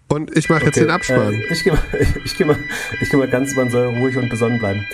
Und 0.08 0.36
ich 0.36 0.48
mache 0.48 0.58
okay, 0.58 0.66
jetzt 0.66 0.80
den 0.80 0.90
Abspann. 0.90 1.34
Äh, 1.34 1.52
ich 1.52 1.64
gehe 1.64 1.72
mal, 1.72 1.82
ich 2.24 2.36
geh 2.36 2.44
mal, 2.44 2.56
ich 3.00 3.10
geh 3.10 3.16
mal 3.16 3.28
ganz, 3.28 3.54
man 3.56 3.70
soll 3.70 3.86
ruhig 3.86 4.16
und 4.16 4.28
besonnen 4.28 4.58
bleiben. 4.58 4.86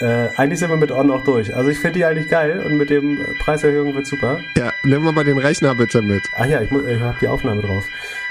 Äh, 0.00 0.28
eigentlich 0.36 0.60
sind 0.60 0.70
wir 0.70 0.76
mit 0.76 0.92
On 0.92 1.10
auch 1.10 1.24
durch. 1.24 1.54
Also 1.54 1.70
ich 1.70 1.78
finde 1.78 1.98
die 1.98 2.04
eigentlich 2.04 2.28
geil 2.28 2.62
und 2.64 2.76
mit 2.76 2.88
dem 2.90 3.18
Preiserhöhung 3.40 3.94
wird 3.94 4.06
super. 4.06 4.38
Ja, 4.56 4.72
nimm 4.84 5.02
mal 5.02 5.24
den 5.24 5.38
Rechner 5.38 5.74
bitte 5.74 6.02
mit. 6.02 6.22
Ach 6.36 6.46
ja, 6.46 6.60
ich, 6.60 6.70
ich 6.70 7.00
habe 7.00 7.16
die 7.20 7.28
Aufnahme 7.28 7.62
drauf. 7.62 7.84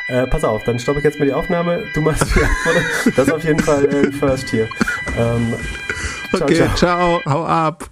Äh, 0.07 0.25
pass 0.27 0.45
auf, 0.45 0.63
dann 0.63 0.79
stoppe 0.79 0.99
ich 0.99 1.03
jetzt 1.03 1.19
mal 1.19 1.25
die 1.25 1.33
Aufnahme. 1.33 1.83
Du 1.93 2.01
machst 2.01 2.23
die 2.33 2.41
Antwort. 2.41 2.85
Das 3.17 3.27
ist 3.27 3.33
auf 3.33 3.43
jeden 3.43 3.59
Fall 3.59 3.85
äh, 3.85 4.11
First 4.11 4.49
hier. 4.49 4.69
Ähm, 5.17 5.53
ciao, 6.29 6.43
okay, 6.43 6.55
ciao. 6.55 6.75
ciao, 6.75 7.21
hau 7.25 7.45
ab. 7.45 7.89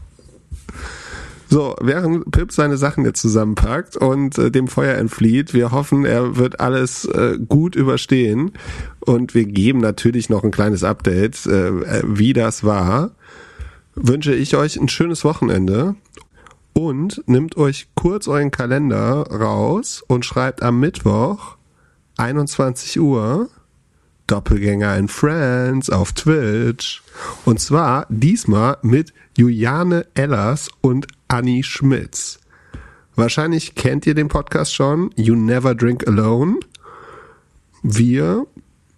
So, 1.48 1.76
während 1.80 2.32
Pip 2.32 2.52
seine 2.52 2.78
Sachen 2.78 3.06
jetzt 3.06 3.22
zusammenpackt 3.22 3.98
und 3.98 4.38
äh, 4.38 4.50
dem 4.50 4.68
Feuer 4.68 4.96
entflieht, 4.96 5.54
wir 5.54 5.72
hoffen, 5.72 6.06
er 6.06 6.38
wird 6.38 6.60
alles 6.60 7.06
äh, 7.06 7.38
gut 7.38 7.76
überstehen 7.76 8.54
und 9.00 9.36
wir 9.36 9.46
geben 9.46 9.80
natürlich 9.80 10.30
noch 10.30 10.44
ein 10.44 10.52
kleines 10.52 10.84
Update, 10.84 11.46
äh, 11.46 12.02
wie 12.04 12.34
das 12.34 12.64
war. 12.64 13.12
Wünsche 13.94 14.34
ich 14.34 14.56
euch 14.56 14.78
ein 14.78 14.90
schönes 14.90 15.24
Wochenende 15.24 15.96
und 16.74 17.24
nimmt 17.28 17.56
euch 17.58 17.88
kurz 17.96 18.28
euren 18.28 18.52
Kalender 18.52 19.28
raus 19.32 20.04
und 20.08 20.26
schreibt 20.26 20.64
am 20.64 20.80
Mittwoch 20.80 21.56
21 22.18 23.00
Uhr 23.00 23.50
Doppelgänger 24.28 24.98
in 24.98 25.08
Friends 25.08 25.90
auf 25.90 26.12
Twitch. 26.14 27.04
Und 27.46 27.60
zwar 27.60 28.08
diesmal 28.10 28.78
mit 28.82 29.14
Juliane 29.38 30.08
Ellers 30.16 30.70
und 30.82 31.08
Annie 31.28 31.64
Schmitz. 31.64 32.40
Wahrscheinlich 33.16 33.76
kennt 33.76 34.06
ihr 34.06 34.14
den 34.14 34.28
Podcast 34.28 34.74
schon, 34.74 35.12
You 35.16 35.36
Never 35.36 35.76
Drink 35.76 36.08
Alone. 36.08 36.60
Wir 37.82 38.46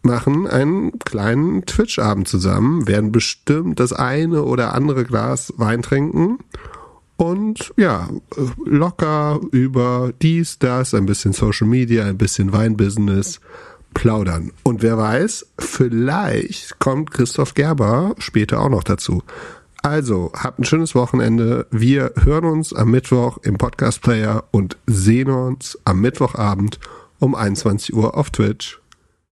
machen 0.02 0.48
einen 0.48 0.98
kleinen 1.00 1.66
Twitch-Abend 1.66 2.28
zusammen, 2.28 2.88
werden 2.88 3.12
bestimmt 3.12 3.80
das 3.80 3.94
eine 3.94 4.44
oder 4.44 4.74
andere 4.74 5.04
Glas 5.04 5.54
Wein 5.58 5.82
trinken 5.82 6.40
und 7.18 7.74
ja, 7.78 8.08
locker 8.64 9.42
über 9.52 10.14
dies, 10.22 10.60
das, 10.60 10.94
ein 10.94 11.08
bisschen 11.08 11.34
Social 11.34 11.68
Media, 11.68 12.06
ein 12.06 12.18
bisschen 12.18 12.54
Weinbusiness 12.54 13.42
plaudern. 13.94 14.52
Und 14.64 14.84
wer 14.84 14.98
weiß, 14.98 15.48
vielleicht 15.58 16.78
kommt 16.80 17.12
Christoph 17.12 17.56
Gerber 17.56 18.14
später 18.20 18.62
auch 18.62 18.70
noch 18.70 18.84
dazu. 18.84 19.24
Also, 19.88 20.34
habt 20.36 20.60
ein 20.60 20.66
schönes 20.66 20.96
Wochenende. 20.96 21.66
Wir 21.72 22.12
hören 22.22 22.44
uns 22.44 22.74
am 22.74 22.92
Mittwoch 22.92 23.38
im 23.44 23.58
Podcast 23.58 24.02
Player 24.02 24.44
und 24.52 24.76
sehen 24.86 25.30
uns 25.30 25.80
am 25.86 26.02
Mittwochabend 26.02 26.78
um 27.20 27.34
21 27.34 27.94
Uhr 27.94 28.18
auf 28.18 28.30
Twitch. 28.30 28.82